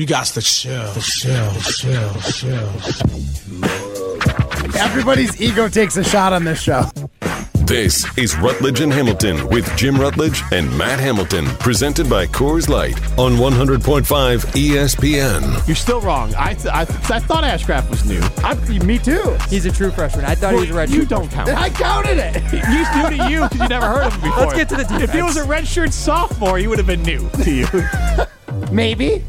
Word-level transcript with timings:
You 0.00 0.06
got 0.06 0.24
to 0.24 0.40
chill, 0.40 0.94
chill, 0.94 1.52
chill, 1.60 2.14
chill. 2.32 2.72
Everybody's 4.80 5.38
ego 5.38 5.68
takes 5.68 5.98
a 5.98 6.02
shot 6.02 6.32
on 6.32 6.42
this 6.42 6.58
show. 6.58 6.84
This 7.66 8.06
is 8.16 8.34
Rutledge 8.38 8.80
and 8.80 8.90
Hamilton 8.90 9.46
with 9.48 9.76
Jim 9.76 10.00
Rutledge 10.00 10.40
and 10.52 10.74
Matt 10.78 11.00
Hamilton, 11.00 11.44
presented 11.58 12.08
by 12.08 12.26
Coors 12.28 12.70
Light 12.70 12.98
on 13.18 13.32
100.5 13.32 14.00
ESPN. 14.54 15.66
You're 15.66 15.76
still 15.76 16.00
wrong. 16.00 16.34
I 16.34 16.54
th- 16.54 16.72
I, 16.72 16.86
th- 16.86 17.10
I 17.10 17.18
thought 17.18 17.44
Ashcraft 17.44 17.90
was 17.90 18.06
new. 18.06 18.22
I, 18.38 18.54
me 18.82 18.98
too. 18.98 19.36
He's 19.50 19.66
a 19.66 19.70
true 19.70 19.90
freshman. 19.90 20.24
I 20.24 20.34
thought 20.34 20.54
he 20.54 20.60
was 20.60 20.70
a 20.70 20.74
red 20.74 20.88
you 20.88 21.04
don't 21.04 21.30
count. 21.30 21.50
I 21.50 21.68
counted 21.68 22.16
it. 22.16 22.42
He's 22.44 22.88
new 22.96 23.18
to 23.18 23.28
you 23.30 23.42
because 23.42 23.60
you 23.60 23.68
never 23.68 23.86
heard 23.86 24.06
of 24.06 24.14
him 24.14 24.22
before. 24.22 24.46
Let's 24.46 24.56
get 24.56 24.68
to 24.70 24.76
the 24.76 25.02
If 25.02 25.12
he 25.12 25.20
was 25.20 25.36
a 25.36 25.44
redshirt 25.44 25.92
sophomore, 25.92 26.56
he 26.56 26.68
would 26.68 26.78
have 26.78 26.86
been 26.86 27.02
new 27.02 27.28
to 27.44 27.50
you. 27.50 27.66
Maybe. 28.72 29.24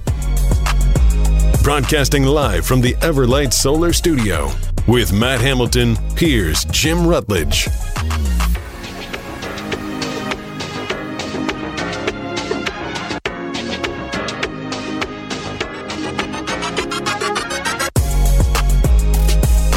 Broadcasting 1.63 2.23
live 2.23 2.65
from 2.65 2.81
the 2.81 2.93
Everlight 2.95 3.53
Solar 3.53 3.93
Studio 3.93 4.49
with 4.87 5.13
Matt 5.13 5.41
Hamilton, 5.41 5.95
here's 6.17 6.65
Jim 6.65 7.05
Rutledge. 7.05 7.67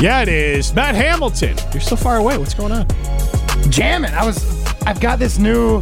yeah, 0.01 0.21
it 0.21 0.29
is. 0.29 0.75
Matt 0.75 0.95
Hamilton. 0.95 1.57
You're 1.73 1.81
so 1.81 1.97
far 1.97 2.19
away. 2.19 2.37
What's 2.37 2.53
going 2.53 2.73
on? 2.73 2.87
Jamming. 3.71 4.13
I 4.13 4.25
was. 4.27 4.45
I've 4.87 5.01
got 5.01 5.19
this 5.19 5.39
new 5.39 5.81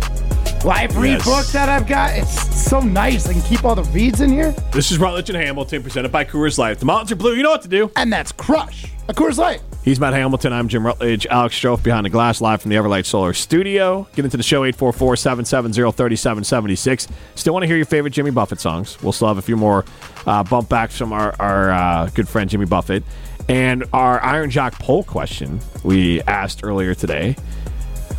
library 0.64 1.10
Yes. 1.12 1.24
book 1.24 1.46
that 1.46 1.68
I've 1.68 1.88
got. 1.88 2.12
It's 2.16 2.51
so 2.62 2.80
nice. 2.80 3.26
I 3.28 3.32
can 3.32 3.42
keep 3.42 3.64
all 3.64 3.74
the 3.74 3.84
reads 3.84 4.20
in 4.20 4.30
here, 4.30 4.52
This 4.72 4.90
is 4.90 4.98
Rutledge 4.98 5.30
and 5.30 5.36
Hamilton, 5.38 5.82
presented 5.82 6.12
by 6.12 6.24
Coors 6.24 6.58
Light. 6.58 6.78
The 6.78 6.86
mountains 6.86 7.12
are 7.12 7.16
blue. 7.16 7.34
You 7.34 7.42
know 7.42 7.50
what 7.50 7.62
to 7.62 7.68
do. 7.68 7.90
and 7.96 8.12
that's 8.12 8.32
Crush. 8.32 8.86
A 9.08 9.14
Coors 9.14 9.36
Light. 9.38 9.60
He's 9.84 9.98
Matt 9.98 10.12
Hamilton. 10.14 10.52
I'm 10.52 10.68
Jim 10.68 10.86
Rutledge. 10.86 11.26
Alex 11.26 11.58
Strouf 11.58 11.82
behind 11.82 12.06
the 12.06 12.10
glass, 12.10 12.40
live 12.40 12.62
from 12.62 12.70
the 12.70 12.76
Everlight 12.76 13.04
Solar 13.04 13.32
Studio. 13.32 14.06
Get 14.14 14.24
into 14.24 14.36
the 14.36 14.42
show 14.44 14.64
844 14.64 15.16
770 15.16 15.90
3776. 15.92 17.08
Still 17.34 17.52
want 17.52 17.64
to 17.64 17.66
hear 17.66 17.76
your 17.76 17.84
favorite 17.86 18.12
Jimmy 18.12 18.30
Buffett 18.30 18.60
songs. 18.60 19.02
We'll 19.02 19.12
still 19.12 19.26
have 19.28 19.38
a 19.38 19.42
few 19.42 19.56
more 19.56 19.84
uh, 20.24 20.44
bump 20.44 20.68
backs 20.68 20.96
from 20.96 21.12
our, 21.12 21.34
our 21.40 21.72
uh, 21.72 22.10
good 22.14 22.28
friend 22.28 22.48
Jimmy 22.48 22.66
Buffett. 22.66 23.02
And 23.48 23.84
our 23.92 24.22
Iron 24.22 24.50
Jock 24.50 24.74
poll 24.74 25.02
question 25.02 25.58
we 25.82 26.22
asked 26.22 26.60
earlier 26.62 26.94
today. 26.94 27.34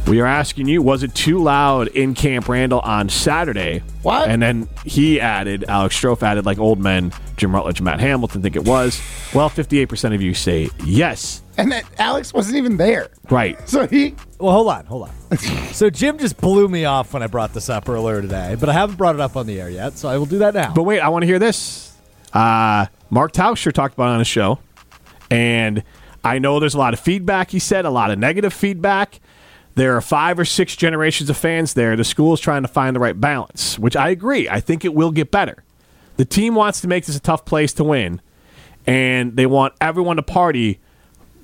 We 0.08 0.20
are 0.20 0.26
asking 0.26 0.68
you, 0.68 0.82
was 0.82 1.02
it 1.02 1.16
too 1.16 1.42
loud 1.42 1.88
in 1.88 2.14
Camp 2.14 2.50
Randall 2.50 2.82
on 2.82 3.08
Saturday? 3.08 3.84
What? 4.02 4.30
And 4.30 4.42
then 4.42 4.68
he 4.84 5.22
added, 5.22 5.64
Alex 5.70 6.00
Strouf 6.00 6.22
added, 6.22 6.46
like 6.46 6.60
old 6.60 6.80
men, 6.80 7.14
Jim 7.38 7.56
Rutledge 7.56 7.80
Matt 7.80 8.02
Hamilton 8.02 8.42
think 8.42 8.58
it 8.58 8.66
was. 8.66 9.02
Well, 9.34 9.50
58% 9.50 10.14
of 10.14 10.22
you 10.22 10.34
say 10.34 10.70
yes. 10.84 11.42
And 11.58 11.72
that 11.72 11.86
Alex 11.98 12.34
wasn't 12.34 12.58
even 12.58 12.76
there. 12.76 13.08
Right. 13.30 13.58
So 13.70 13.88
he. 13.88 14.16
Well, 14.40 14.52
hold 14.52 14.68
on, 14.68 14.86
hold 14.86 15.10
on. 15.10 15.38
so 15.72 15.90
Jim 15.90 16.18
just 16.18 16.36
blew 16.38 16.68
me 16.68 16.84
off 16.84 17.14
when 17.14 17.24
I 17.24 17.28
brought 17.28 17.54
this 17.54 17.70
up 17.70 17.88
earlier 17.88 18.22
today, 18.22 18.58
but 18.60 18.68
I 18.68 18.74
haven't 18.74 18.98
brought 18.98 19.16
it 19.16 19.22
up 19.22 19.38
on 19.38 19.48
the 19.48 19.62
air 19.62 19.70
yet, 19.70 19.98
so 19.98 20.10
I 20.10 20.18
will 20.18 20.26
do 20.26 20.40
that 20.40 20.54
now. 20.54 20.74
But 20.74 20.84
wait, 20.84 21.00
I 21.00 21.08
want 21.10 21.24
to 21.24 21.28
hear 21.28 21.40
this. 21.40 21.96
Uh, 22.34 22.88
Mark 23.10 23.32
Tauscher 23.32 23.72
talked 23.72 23.94
about 23.94 24.10
it 24.10 24.14
on 24.14 24.20
his 24.20 24.28
show, 24.28 24.60
and 25.32 25.84
I 26.26 26.40
know 26.40 26.60
there's 26.60 26.74
a 26.74 26.80
lot 26.80 26.94
of 26.94 27.00
feedback. 27.00 27.52
He 27.52 27.60
said 27.60 27.86
a 27.86 27.90
lot 27.90 28.12
of 28.12 28.20
negative 28.20 28.54
feedback. 28.54 29.22
There 29.76 29.96
are 29.96 30.02
five 30.02 30.38
or 30.38 30.46
six 30.46 30.76
generations 30.76 31.30
of 31.30 31.38
fans 31.38 31.74
there. 31.74 31.96
The 31.96 32.04
school 32.04 32.34
is 32.34 32.40
trying 32.40 32.62
to 32.62 32.68
find 32.68 32.96
the 32.96 33.00
right 33.00 33.20
balance, 33.20 33.80
which 33.80 33.96
I 33.96 34.10
agree. 34.10 34.48
I 34.48 34.60
think 34.60 34.86
it 34.86 34.94
will 34.94 35.12
get 35.12 35.32
better. 35.32 35.64
The 36.18 36.26
team 36.26 36.54
wants 36.54 36.82
to 36.82 36.88
make 36.88 37.06
this 37.06 37.18
a 37.18 37.20
tough 37.20 37.44
place 37.44 37.74
to 37.74 37.84
win, 37.84 38.22
and 38.86 39.36
they 39.36 39.48
want 39.48 39.74
everyone 39.82 40.18
to 40.18 40.22
party, 40.24 40.80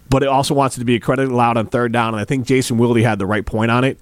but 0.10 0.22
it 0.22 0.30
also 0.30 0.54
wants 0.54 0.78
it 0.78 0.80
to 0.80 0.86
be 0.86 0.96
incredibly 0.96 1.34
loud 1.34 1.58
on 1.58 1.66
third 1.68 1.92
down. 1.92 2.14
And 2.14 2.22
I 2.22 2.26
think 2.26 2.46
Jason 2.46 2.78
Wilde 2.78 3.00
had 3.00 3.18
the 3.18 3.26
right 3.26 3.46
point 3.46 3.72
on 3.72 3.84
it 3.84 3.98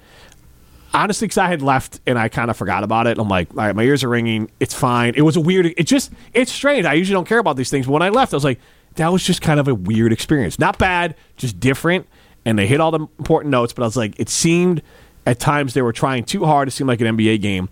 honestly, 0.93 1.27
because 1.27 1.37
I 1.37 1.47
had 1.47 1.61
left 1.61 1.99
and 2.05 2.17
I 2.17 2.29
kind 2.29 2.49
of 2.49 2.57
forgot 2.57 2.83
about 2.83 3.07
it. 3.07 3.17
I'm 3.17 3.27
like, 3.27 3.49
all 3.51 3.57
right, 3.57 3.75
my 3.75 3.83
ears 3.83 4.03
are 4.03 4.09
ringing. 4.09 4.49
It's 4.59 4.73
fine. 4.73 5.13
It 5.15 5.21
was 5.21 5.35
a 5.35 5.41
weird. 5.41 5.67
It 5.67 5.83
just, 5.83 6.11
it's 6.33 6.51
strange. 6.51 6.85
I 6.85 6.93
usually 6.93 7.13
don't 7.13 7.27
care 7.27 7.39
about 7.39 7.55
these 7.55 7.69
things. 7.69 7.85
But 7.85 7.93
when 7.93 8.01
I 8.01 8.09
left, 8.09 8.33
I 8.33 8.35
was 8.35 8.43
like, 8.43 8.59
that 8.95 9.11
was 9.11 9.23
just 9.23 9.41
kind 9.41 9.59
of 9.59 9.67
a 9.67 9.75
weird 9.75 10.11
experience. 10.11 10.57
Not 10.57 10.77
bad, 10.77 11.15
just 11.35 11.59
different. 11.59 12.07
And 12.47 12.57
they 12.57 12.65
hit 12.65 12.79
all 12.79 12.91
the 12.91 13.01
important 13.19 13.51
notes. 13.51 13.73
But 13.73 13.83
I 13.83 13.87
was 13.87 13.97
like, 13.97 14.17
it 14.17 14.29
seemed 14.29 14.81
at 15.25 15.37
times 15.37 15.73
they 15.73 15.81
were 15.81 15.91
trying 15.91 16.23
too 16.23 16.45
hard 16.45 16.69
It 16.69 16.71
seemed 16.71 16.87
like 16.87 17.01
an 17.01 17.17
NBA 17.17 17.41
game. 17.41 17.67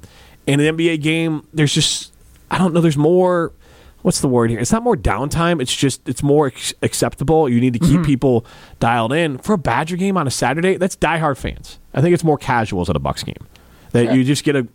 In 0.46 0.59
an 0.59 0.78
NBA 0.78 1.02
game, 1.02 1.47
there's 1.53 1.74
just, 1.74 2.12
I 2.52 2.58
don't 2.58 2.74
know, 2.74 2.81
there's 2.81 2.97
more. 2.97 3.53
What's 4.02 4.19
the 4.19 4.28
word 4.28 4.50
here? 4.52 4.59
It's 4.59 4.74
not 4.74 4.84
more 4.84 4.97
downtime. 4.97 5.62
It's 5.62 5.74
just 5.75 6.08
it's 6.08 6.22
more 6.22 6.47
ex- 6.47 6.74
acceptable. 6.84 7.50
You 7.50 7.59
need 7.59 7.74
to 7.74 7.80
keep 7.80 8.03
people 8.03 8.46
dialed 8.80 9.13
in 9.13 9.40
for 9.40 9.53
a 9.53 9.58
Badger 9.58 9.96
game 9.96 10.16
on 10.16 10.28
a 10.28 10.31
Saturday. 10.31 10.78
That's 10.78 10.96
diehard 10.96 11.38
fans. 11.38 11.80
I 11.92 12.02
think 12.02 12.13
it's 12.13 12.24
more 12.24 12.38
casuals 12.38 12.88
at 12.88 12.96
a 12.96 13.00
Bucks 13.00 13.24
game. 13.24 13.47
That 13.94 14.13
you 14.13 14.24
just 14.24 14.44
get 14.44 14.56
a 14.56 14.68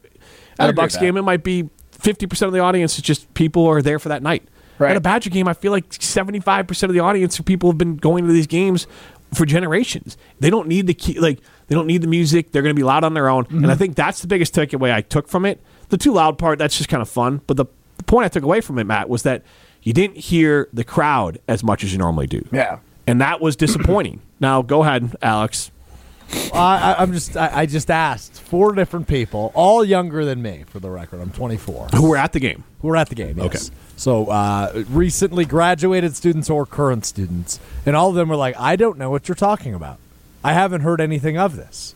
at 0.59 0.71
a 0.71 0.73
Bucks 0.73 0.97
game. 0.97 1.17
It 1.17 1.23
might 1.23 1.45
be 1.45 1.69
fifty 1.93 2.27
percent 2.27 2.49
of 2.49 2.55
the 2.55 2.59
audience 2.59 2.97
is 2.97 3.03
just 3.03 3.33
people 3.35 3.67
are 3.67 3.83
there 3.83 4.01
for 4.01 4.09
that 4.09 4.23
night. 4.23 4.43
Right. 4.79 4.91
At 4.93 4.97
a 4.97 5.01
Badger 5.01 5.31
game, 5.31 5.47
I 5.47 5.53
feel 5.53 5.71
like 5.71 5.93
seventy 5.93 6.41
five 6.41 6.67
percent 6.67 6.91
of 6.91 6.95
the 6.95 7.01
audience 7.01 7.39
are 7.39 7.45
people 7.45 7.69
who 7.69 7.73
have 7.73 7.79
been 7.79 7.99
going 7.99 8.27
to 8.27 8.33
these 8.33 8.49
games 8.49 8.89
for 9.33 9.47
generations. 9.47 10.17
They 10.39 10.51
don't 10.51 10.69
need 10.69 10.87
the 10.87 10.95
key, 10.95 11.19
like 11.19 11.41
they 11.69 11.75
don't 11.75 11.87
need 11.87 12.03
the 12.03 12.09
music. 12.09 12.53
They're 12.53 12.63
going 12.63 12.75
to 12.75 12.79
be 12.79 12.85
loud 12.85 13.05
on 13.05 13.15
their 13.15 13.29
own, 13.29 13.47
and 13.51 13.67
I 13.67 13.71
mm-hmm. 13.71 13.79
think 13.79 13.97
that's 13.97 14.21
the 14.21 14.27
biggest 14.27 14.55
takeaway 14.55 14.93
I 14.93 15.03
took 15.03 15.29
from 15.29 15.45
it. 15.45 15.61
The 15.89 15.97
too 15.97 16.13
loud 16.13 16.39
part, 16.39 16.59
that's 16.59 16.77
just 16.77 16.89
kind 16.89 17.03
of 17.03 17.09
fun. 17.09 17.41
But 17.47 17.57
the, 17.57 17.67
the 17.97 18.05
point 18.05 18.25
I 18.25 18.29
took 18.29 18.45
away 18.45 18.61
from 18.61 18.79
it, 18.79 18.85
Matt, 18.85 19.09
was 19.09 19.23
that 19.25 19.43
you 19.83 19.93
didn't 19.93 20.17
hear 20.17 20.69
the 20.73 20.85
crowd 20.85 21.39
as 21.49 21.65
much 21.65 21.85
as 21.85 21.93
you 21.93 21.99
normally 21.99 22.27
do. 22.27 22.47
Yeah. 22.53 22.79
And 23.07 23.21
that 23.21 23.41
was 23.41 23.57
disappointing. 23.57 24.21
now 24.41 24.63
go 24.63 24.83
ahead, 24.83 25.17
Alex. 25.23 25.71
I, 26.53 26.95
I, 26.95 27.03
I'm 27.03 27.13
just, 27.13 27.37
I, 27.37 27.61
I 27.61 27.67
just 27.67 27.91
asked 27.91 28.41
four 28.41 28.73
different 28.75 29.09
people, 29.09 29.53
all 29.55 29.85
younger 29.85 30.25
than 30.25 30.43
me, 30.43 30.65
for 30.67 30.81
the 30.81 30.91
record. 30.91 31.21
I'm 31.21 31.31
24. 31.31 31.89
Who 31.95 32.09
were 32.09 32.17
at 32.17 32.33
the 32.33 32.41
game? 32.41 32.65
who 32.83 32.89
were 32.89 32.97
at 32.97 33.09
the 33.09 33.15
game. 33.15 33.39
Yes. 33.39 33.71
So 33.97 34.27
uh, 34.29 34.85
recently 34.89 35.45
graduated 35.45 36.17
students 36.17 36.49
or 36.49 36.65
current 36.65 37.05
students, 37.05 37.61
and 37.85 37.95
all 37.95 38.09
of 38.09 38.15
them 38.15 38.29
were 38.31 38.37
like, 38.37 38.57
"I 38.59 38.77
don't 38.77 38.97
know 38.97 39.11
what 39.11 39.29
you're 39.29 39.35
talking 39.35 39.75
about. 39.75 39.99
I 40.43 40.55
haven't 40.55 40.81
heard 40.81 41.01
anything 41.01 41.37
of 41.37 41.57
this." 41.57 41.95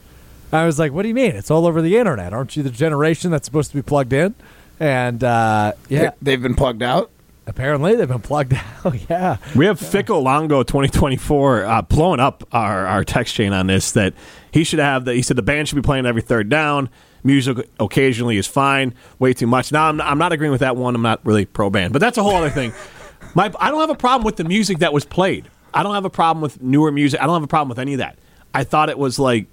I 0.53 0.67
was 0.67 0.79
like, 0.79 0.93
"What 0.93 1.03
do 1.03 1.09
you 1.09 1.15
mean? 1.15 1.37
It's 1.37 1.51
all 1.51 1.67
over 1.67 1.81
the 1.81 1.97
internet. 1.97 2.35
Aren't 2.35 2.57
you 2.57 2.63
the 2.63 2.71
generation 2.71 3.31
that's 3.31 3.47
supposed 3.47 3.71
to 3.71 3.77
be 3.77 3.83
plugged 3.83 4.13
in?" 4.13 4.35
And 4.79 5.25
uh, 5.25 5.73
yeah, 5.89 6.11
They've 6.21 6.43
been 6.43 6.55
plugged 6.55 6.83
out. 6.83 7.11
Apparently 7.47 7.95
they've 7.95 8.09
been 8.09 8.21
plugged 8.21 8.55
out. 8.85 9.11
yeah. 9.11 9.37
We 9.55 9.67
have 9.67 9.79
Fickle 9.81 10.23
Longo 10.23 10.63
2024 10.63 11.65
uh, 11.65 11.83
blowing 11.83 12.21
up 12.21 12.45
our, 12.53 12.87
our 12.87 13.05
text 13.05 13.35
chain 13.35 13.53
on 13.53 13.67
this 13.67 13.93
that 13.93 14.15
he 14.51 14.65
should 14.65 14.79
have 14.79 15.05
that. 15.05 15.15
he 15.15 15.23
said 15.23 15.37
the 15.37 15.43
band 15.43 15.69
should 15.69 15.77
be 15.77 15.83
playing 15.83 16.07
every 16.07 16.23
third 16.23 16.49
down. 16.49 16.89
Music 17.23 17.57
occasionally 17.81 18.37
is 18.37 18.47
fine. 18.47 18.95
Way 19.19 19.33
too 19.33 19.47
much. 19.47 19.73
Now 19.73 19.89
I'm, 19.89 20.01
I'm 20.01 20.19
not 20.19 20.33
agreeing 20.33 20.53
with 20.53 20.61
that 20.61 20.77
one. 20.77 20.95
I'm 20.95 21.03
not 21.03 21.25
really 21.25 21.47
pro 21.47 21.71
band, 21.71 21.93
but 21.93 22.01
that's 22.01 22.19
a 22.19 22.23
whole 22.23 22.37
other 22.37 22.51
thing. 22.51 22.73
My 23.35 23.53
I 23.59 23.71
don't 23.71 23.81
have 23.81 23.91
a 23.91 23.95
problem 23.95 24.25
with 24.25 24.37
the 24.37 24.45
music 24.45 24.79
that 24.81 24.93
was 24.93 25.05
played. 25.05 25.49
I 25.73 25.83
don't 25.83 25.95
have 25.95 26.05
a 26.05 26.11
problem 26.11 26.43
with 26.43 26.63
newer 26.63 26.93
music. 26.93 27.21
I 27.21 27.27
don't 27.27 27.35
have 27.35 27.43
a 27.43 27.49
problem 27.49 27.71
with 27.71 27.79
any 27.79 27.95
of 27.95 27.99
that. 27.99 28.19
I 28.53 28.63
thought 28.65 28.91
it 28.91 28.99
was 28.99 29.19
like, 29.19 29.47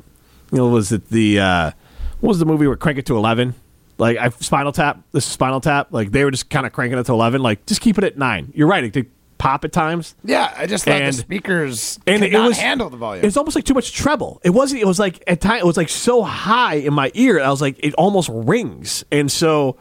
you 0.51 0.57
know, 0.57 0.67
was 0.67 0.91
it 0.91 1.09
the 1.09 1.39
uh, 1.39 1.71
what 2.19 2.29
was 2.29 2.39
the 2.39 2.45
movie 2.45 2.67
where 2.67 2.75
Crank 2.75 2.99
It 2.99 3.05
to 3.07 3.15
Eleven? 3.17 3.55
Like 3.97 4.17
I 4.17 4.29
Spinal 4.29 4.71
Tap. 4.71 5.01
This 5.11 5.25
is 5.25 5.31
Spinal 5.31 5.61
Tap. 5.61 5.87
Like 5.91 6.11
they 6.11 6.23
were 6.23 6.31
just 6.31 6.49
kind 6.49 6.65
of 6.65 6.73
cranking 6.73 6.97
it 6.99 7.05
to 7.05 7.11
eleven. 7.13 7.41
Like 7.41 7.65
just 7.65 7.81
keep 7.81 7.97
it 7.97 8.03
at 8.03 8.17
nine. 8.17 8.51
You're 8.55 8.67
right. 8.67 8.83
It 8.83 8.93
did 8.93 9.09
pop 9.37 9.65
at 9.65 9.71
times. 9.71 10.13
Yeah, 10.23 10.53
I 10.55 10.67
just 10.67 10.85
thought 10.85 11.01
And- 11.01 11.07
the 11.13 11.17
speakers 11.17 11.99
and 12.05 12.23
it 12.23 12.33
was 12.33 12.57
handle 12.57 12.89
the 12.89 12.97
volume. 12.97 13.25
It's 13.25 13.37
almost 13.37 13.55
like 13.55 13.65
too 13.65 13.73
much 13.73 13.91
treble. 13.91 14.39
It 14.43 14.51
wasn't. 14.51 14.81
It 14.81 14.85
was 14.85 14.99
like 14.99 15.23
at 15.27 15.41
time. 15.41 15.57
It 15.59 15.65
was 15.65 15.77
like 15.77 15.89
so 15.89 16.23
high 16.23 16.75
in 16.75 16.93
my 16.93 17.11
ear. 17.15 17.39
I 17.39 17.49
was 17.49 17.61
like, 17.61 17.77
it 17.79 17.93
almost 17.95 18.29
rings. 18.31 19.03
And 19.11 19.31
so 19.31 19.77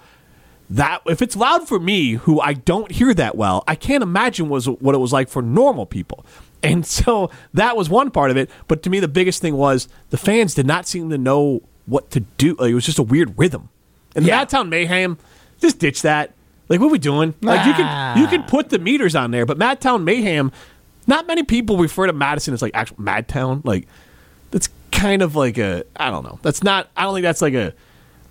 that 0.70 1.02
if 1.06 1.20
it's 1.20 1.36
loud 1.36 1.66
for 1.66 1.78
me, 1.80 2.12
who 2.12 2.40
I 2.40 2.52
don't 2.54 2.90
hear 2.90 3.12
that 3.14 3.36
well, 3.36 3.64
I 3.66 3.74
can't 3.74 4.02
imagine 4.02 4.48
was 4.48 4.66
what 4.68 4.94
it 4.94 4.98
was 4.98 5.12
like 5.12 5.28
for 5.28 5.42
normal 5.42 5.84
people. 5.86 6.24
And 6.62 6.86
so 6.98 7.30
that 7.54 7.76
was 7.76 7.90
one 7.90 8.10
part 8.10 8.30
of 8.30 8.36
it. 8.36 8.50
But 8.68 8.82
to 8.84 8.90
me, 8.90 9.00
the 9.00 9.08
biggest 9.08 9.42
thing 9.42 9.56
was 9.56 9.88
the 10.10 10.16
fans 10.18 10.54
did 10.54 10.66
not 10.66 10.86
seem 10.86 11.10
to 11.10 11.18
know 11.18 11.62
what 11.86 12.10
to 12.12 12.20
do. 12.20 12.54
Like, 12.58 12.70
it 12.70 12.74
was 12.74 12.86
just 12.86 12.98
a 12.98 13.02
weird 13.02 13.36
rhythm. 13.38 13.68
And 14.14 14.24
the 14.24 14.30
Madtown 14.30 14.68
Mayhem, 14.68 15.18
just 15.60 15.78
ditch 15.78 16.02
that. 16.02 16.32
Like, 16.68 16.80
what 16.80 16.86
are 16.86 16.92
we 16.92 16.98
doing? 16.98 17.34
Like, 17.40 17.66
you 17.66 17.72
can 17.72 18.18
you 18.18 18.26
can 18.28 18.44
put 18.44 18.70
the 18.70 18.78
meters 18.78 19.16
on 19.16 19.30
there, 19.30 19.44
but 19.44 19.58
Madtown 19.58 20.04
Mayhem, 20.04 20.52
not 21.06 21.26
many 21.26 21.42
people 21.42 21.76
refer 21.76 22.06
to 22.06 22.12
Madison 22.12 22.54
as 22.54 22.62
like 22.62 22.74
actual 22.74 22.96
Madtown. 22.98 23.64
Like, 23.64 23.88
that's 24.50 24.68
kind 24.92 25.22
of 25.22 25.34
like 25.34 25.58
a 25.58 25.84
I 25.96 26.10
don't 26.10 26.24
know. 26.24 26.38
That's 26.42 26.62
not. 26.62 26.88
I 26.96 27.02
don't 27.02 27.14
think 27.14 27.24
that's 27.24 27.42
like 27.42 27.54
a. 27.54 27.74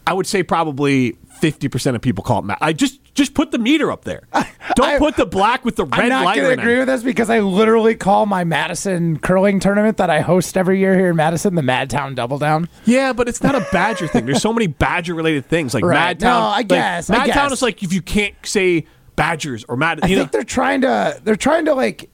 I 0.07 0.13
would 0.13 0.25
say 0.25 0.41
probably 0.41 1.17
fifty 1.39 1.68
percent 1.68 1.95
of 1.95 2.01
people 2.01 2.24
call 2.24 2.39
it 2.39 2.45
Mad. 2.45 2.57
I 2.62 2.74
just 2.74 3.00
just 3.15 3.33
put 3.33 3.51
the 3.51 3.57
meter 3.57 3.91
up 3.91 4.03
there. 4.06 4.21
Don't 4.75 4.88
I- 4.89 4.97
put 4.97 5.15
the 5.15 5.25
black 5.25 5.65
with 5.65 5.75
the 5.75 5.86
red 5.86 6.00
I'm 6.00 6.09
not 6.09 6.36
going 6.36 6.47
to 6.47 6.53
in 6.53 6.59
it. 6.59 6.62
agree 6.62 6.77
with 6.80 6.88
this 6.88 7.03
because 7.03 7.30
I 7.30 7.39
literally 7.39 7.95
call 7.95 8.25
my 8.25 8.44
Madison 8.44 9.19
curling 9.19 9.59
tournament 9.59 9.97
that 9.97 10.09
I 10.09 10.21
host 10.21 10.56
every 10.57 10.80
year 10.80 10.95
here 10.95 11.09
in 11.09 11.15
Madison 11.15 11.56
the 11.56 11.62
Madtown 11.62 12.15
Double 12.15 12.38
Down. 12.38 12.69
Yeah, 12.86 13.13
but 13.13 13.27
it's 13.27 13.41
not 13.44 13.56
a 13.56 13.65
Badger 13.71 14.07
thing. 14.07 14.25
There's 14.25 14.41
so 14.41 14.53
many 14.53 14.68
Badger 14.86 15.15
related 15.15 15.45
things 15.47 15.74
like 15.74 15.83
Right. 15.83 16.18
Madtown. 16.18 16.21
No, 16.24 16.30
I 16.39 16.57
like, 16.57 16.68
guess, 16.69 17.09
I 17.09 17.19
Madtown 17.19 17.25
guess. 17.33 17.51
is 17.53 17.62
like 17.62 17.83
if 17.83 17.92
you 17.94 18.01
can't 18.01 18.35
say 18.44 18.85
Badgers 19.15 19.65
or 19.68 19.75
Mad. 19.75 20.00
I 20.03 20.07
think 20.07 20.18
know, 20.18 20.25
they're 20.25 20.44
trying 20.44 20.81
to 20.81 21.19
they're 21.24 21.35
trying 21.35 21.65
to 21.65 21.74
like 21.74 22.09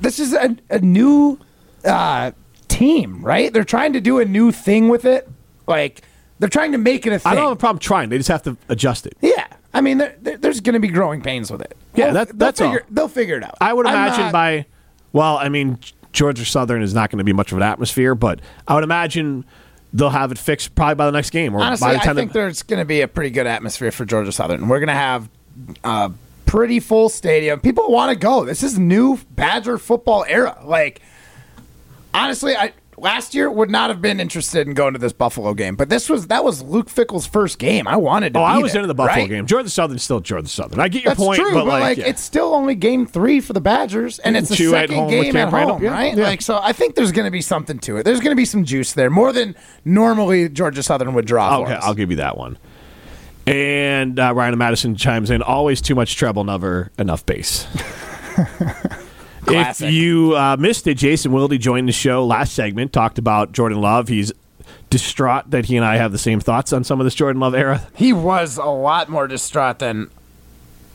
this 0.00 0.18
is 0.18 0.34
a, 0.34 0.56
a 0.68 0.80
new 0.80 1.38
uh, 1.84 2.32
team, 2.68 3.24
right? 3.24 3.52
They're 3.52 3.64
trying 3.64 3.92
to 3.94 4.00
do 4.00 4.18
a 4.18 4.24
new 4.24 4.52
thing 4.52 4.88
with 4.88 5.04
it. 5.04 5.28
Like 5.66 6.02
they're 6.38 6.48
trying 6.48 6.72
to 6.72 6.78
make 6.78 7.06
it 7.06 7.12
a 7.12 7.18
thing. 7.18 7.32
I 7.32 7.34
don't 7.34 7.44
have 7.44 7.52
a 7.52 7.56
problem 7.56 7.78
trying. 7.80 8.08
They 8.08 8.16
just 8.18 8.28
have 8.28 8.42
to 8.44 8.56
adjust 8.68 9.06
it. 9.06 9.16
Yeah, 9.20 9.46
I 9.72 9.80
mean, 9.80 9.98
there, 9.98 10.16
there- 10.20 10.36
there's 10.38 10.60
going 10.60 10.74
to 10.74 10.80
be 10.80 10.88
growing 10.88 11.20
pains 11.22 11.50
with 11.50 11.60
it. 11.62 11.76
Yeah, 11.94 12.12
that- 12.12 12.38
that's 12.38 12.60
all. 12.60 12.76
They'll 12.90 13.08
figure 13.08 13.36
it 13.36 13.44
out. 13.44 13.56
I 13.60 13.72
would 13.72 13.86
I'm 13.86 13.94
imagine 13.94 14.24
not- 14.26 14.32
by, 14.32 14.66
well, 15.12 15.36
I 15.38 15.48
mean, 15.48 15.78
Georgia 16.12 16.44
Southern 16.44 16.82
is 16.82 16.94
not 16.94 17.10
going 17.10 17.18
to 17.18 17.24
be 17.24 17.32
much 17.32 17.50
of 17.52 17.58
an 17.58 17.62
atmosphere, 17.64 18.14
but 18.14 18.40
I 18.68 18.74
would 18.74 18.84
imagine 18.84 19.44
they'll 19.92 20.10
have 20.10 20.32
it 20.32 20.38
fixed 20.38 20.74
probably 20.74 20.94
by 20.96 21.06
the 21.06 21.12
next 21.12 21.30
game 21.30 21.54
or 21.54 21.60
honestly, 21.60 21.86
by 21.88 21.92
the 21.94 21.98
time 22.00 22.10
I 22.16 22.20
think 22.20 22.32
they- 22.32 22.40
there's 22.40 22.62
going 22.62 22.78
to 22.80 22.84
be 22.84 23.00
a 23.00 23.08
pretty 23.08 23.30
good 23.30 23.46
atmosphere 23.46 23.90
for 23.92 24.04
Georgia 24.04 24.32
Southern. 24.32 24.68
We're 24.68 24.80
going 24.80 24.88
to 24.88 24.92
have 24.94 25.28
a 25.84 26.10
pretty 26.46 26.80
full 26.80 27.08
stadium. 27.08 27.60
People 27.60 27.90
want 27.92 28.10
to 28.10 28.16
go. 28.16 28.44
This 28.44 28.62
is 28.64 28.78
new 28.78 29.18
Badger 29.30 29.78
football 29.78 30.24
era. 30.28 30.58
Like, 30.64 31.00
honestly, 32.12 32.56
I 32.56 32.72
last 32.96 33.34
year 33.34 33.50
would 33.50 33.70
not 33.70 33.90
have 33.90 34.00
been 34.00 34.20
interested 34.20 34.66
in 34.66 34.74
going 34.74 34.92
to 34.94 34.98
this 34.98 35.12
Buffalo 35.12 35.54
game, 35.54 35.76
but 35.76 35.88
this 35.88 36.08
was 36.08 36.28
that 36.28 36.44
was 36.44 36.62
Luke 36.62 36.88
Fickell's 36.88 37.26
first 37.26 37.58
game. 37.58 37.86
I 37.88 37.96
wanted 37.96 38.34
to. 38.34 38.40
oh, 38.40 38.42
I 38.42 38.58
was 38.58 38.72
there, 38.72 38.80
into 38.80 38.88
the 38.88 38.94
Buffalo 38.94 39.22
right? 39.22 39.28
game. 39.28 39.46
Georgia 39.46 39.68
Southern's 39.68 40.02
still 40.02 40.20
Georgia 40.20 40.48
Southern. 40.48 40.80
I 40.80 40.88
get 40.88 41.02
your 41.04 41.10
That's 41.10 41.20
point, 41.20 41.40
true, 41.40 41.52
but, 41.52 41.64
but, 41.64 41.80
like, 41.80 41.98
yeah. 41.98 42.06
it's 42.06 42.22
still 42.22 42.54
only 42.54 42.74
game 42.74 43.06
three 43.06 43.40
for 43.40 43.52
the 43.52 43.60
Badgers, 43.60 44.18
and 44.20 44.36
it's 44.36 44.48
the 44.48 44.56
Two 44.56 44.74
at 44.74 44.88
second 44.88 44.96
home 44.96 45.10
game 45.10 45.36
at 45.36 45.50
home, 45.50 45.82
Yeah, 45.82 45.90
right? 45.90 46.16
yeah. 46.16 46.24
Like, 46.24 46.42
so 46.42 46.58
I 46.62 46.72
think 46.72 46.94
there's 46.94 47.12
going 47.12 47.26
to 47.26 47.30
be 47.30 47.40
something 47.42 47.78
to 47.80 47.96
it. 47.96 48.04
There's 48.04 48.20
going 48.20 48.32
to 48.32 48.36
be 48.36 48.44
some 48.44 48.64
juice 48.64 48.92
there, 48.92 49.10
more 49.10 49.32
than 49.32 49.54
normally 49.84 50.48
Georgia 50.48 50.82
Southern 50.82 51.14
would 51.14 51.26
draw. 51.26 51.60
Okay. 51.60 51.74
I'll 51.74 51.94
give 51.94 52.10
you 52.10 52.16
that 52.16 52.36
one. 52.38 52.58
And 53.46 54.18
uh, 54.18 54.32
Ryan 54.34 54.56
Madison 54.56 54.96
chimes 54.96 55.30
in: 55.30 55.42
always 55.42 55.82
too 55.82 55.94
much 55.94 56.16
treble, 56.16 56.44
never 56.44 56.90
enough 56.98 57.26
bass. 57.26 57.66
if 59.48 59.80
you 59.80 60.36
uh, 60.36 60.56
missed 60.58 60.86
it, 60.86 60.94
Jason 60.96 61.32
Wilde 61.32 61.58
joined 61.60 61.88
the 61.88 61.92
show 61.92 62.24
last 62.24 62.54
segment. 62.54 62.92
Talked 62.92 63.18
about 63.18 63.52
Jordan 63.52 63.80
Love. 63.80 64.08
He's 64.08 64.32
distraught 64.90 65.50
that 65.50 65.66
he 65.66 65.76
and 65.76 65.84
I 65.84 65.96
have 65.96 66.12
the 66.12 66.18
same 66.18 66.40
thoughts 66.40 66.72
on 66.72 66.84
some 66.84 67.00
of 67.00 67.04
this 67.04 67.14
Jordan 67.14 67.40
Love 67.40 67.54
era. 67.54 67.86
He 67.94 68.12
was 68.12 68.56
a 68.58 68.64
lot 68.64 69.08
more 69.08 69.26
distraught 69.26 69.78
than 69.80 70.10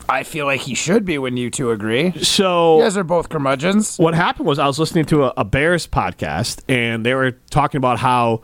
I 0.08 0.22
feel 0.22 0.46
like 0.46 0.62
he 0.62 0.74
should 0.74 1.04
be. 1.04 1.18
When 1.18 1.36
you 1.36 1.50
two 1.50 1.70
agree, 1.70 2.12
So 2.22 2.78
you 2.78 2.84
guys 2.84 2.96
are 2.96 3.04
both 3.04 3.28
curmudgeons. 3.28 3.96
what 3.98 4.14
happened 4.14 4.46
was 4.46 4.58
I 4.58 4.66
was 4.66 4.78
listening 4.78 5.04
to 5.06 5.24
a, 5.24 5.34
a 5.38 5.44
Bears 5.44 5.86
podcast, 5.86 6.62
and 6.68 7.04
they 7.06 7.14
were 7.14 7.32
talking 7.50 7.78
about 7.78 7.98
how 7.98 8.42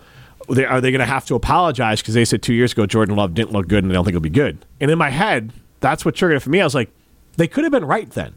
they, 0.48 0.64
are 0.64 0.80
they 0.80 0.90
going 0.92 1.00
to 1.00 1.06
have 1.06 1.24
to 1.26 1.34
apologize 1.34 2.00
because 2.00 2.14
they 2.14 2.24
said 2.24 2.42
two 2.42 2.54
years 2.54 2.72
ago 2.72 2.86
Jordan 2.86 3.16
Love 3.16 3.34
didn't 3.34 3.52
look 3.52 3.66
good, 3.66 3.82
and 3.82 3.90
they 3.90 3.94
don't 3.94 4.04
think 4.04 4.12
he'll 4.14 4.20
be 4.20 4.30
good. 4.30 4.64
And 4.80 4.90
in 4.90 4.98
my 4.98 5.10
head, 5.10 5.52
that's 5.80 6.04
what 6.04 6.14
triggered 6.14 6.36
it 6.36 6.40
for 6.40 6.50
me. 6.50 6.60
I 6.60 6.64
was 6.64 6.74
like, 6.74 6.90
they 7.36 7.48
could 7.48 7.64
have 7.64 7.72
been 7.72 7.84
right 7.84 8.08
then. 8.10 8.34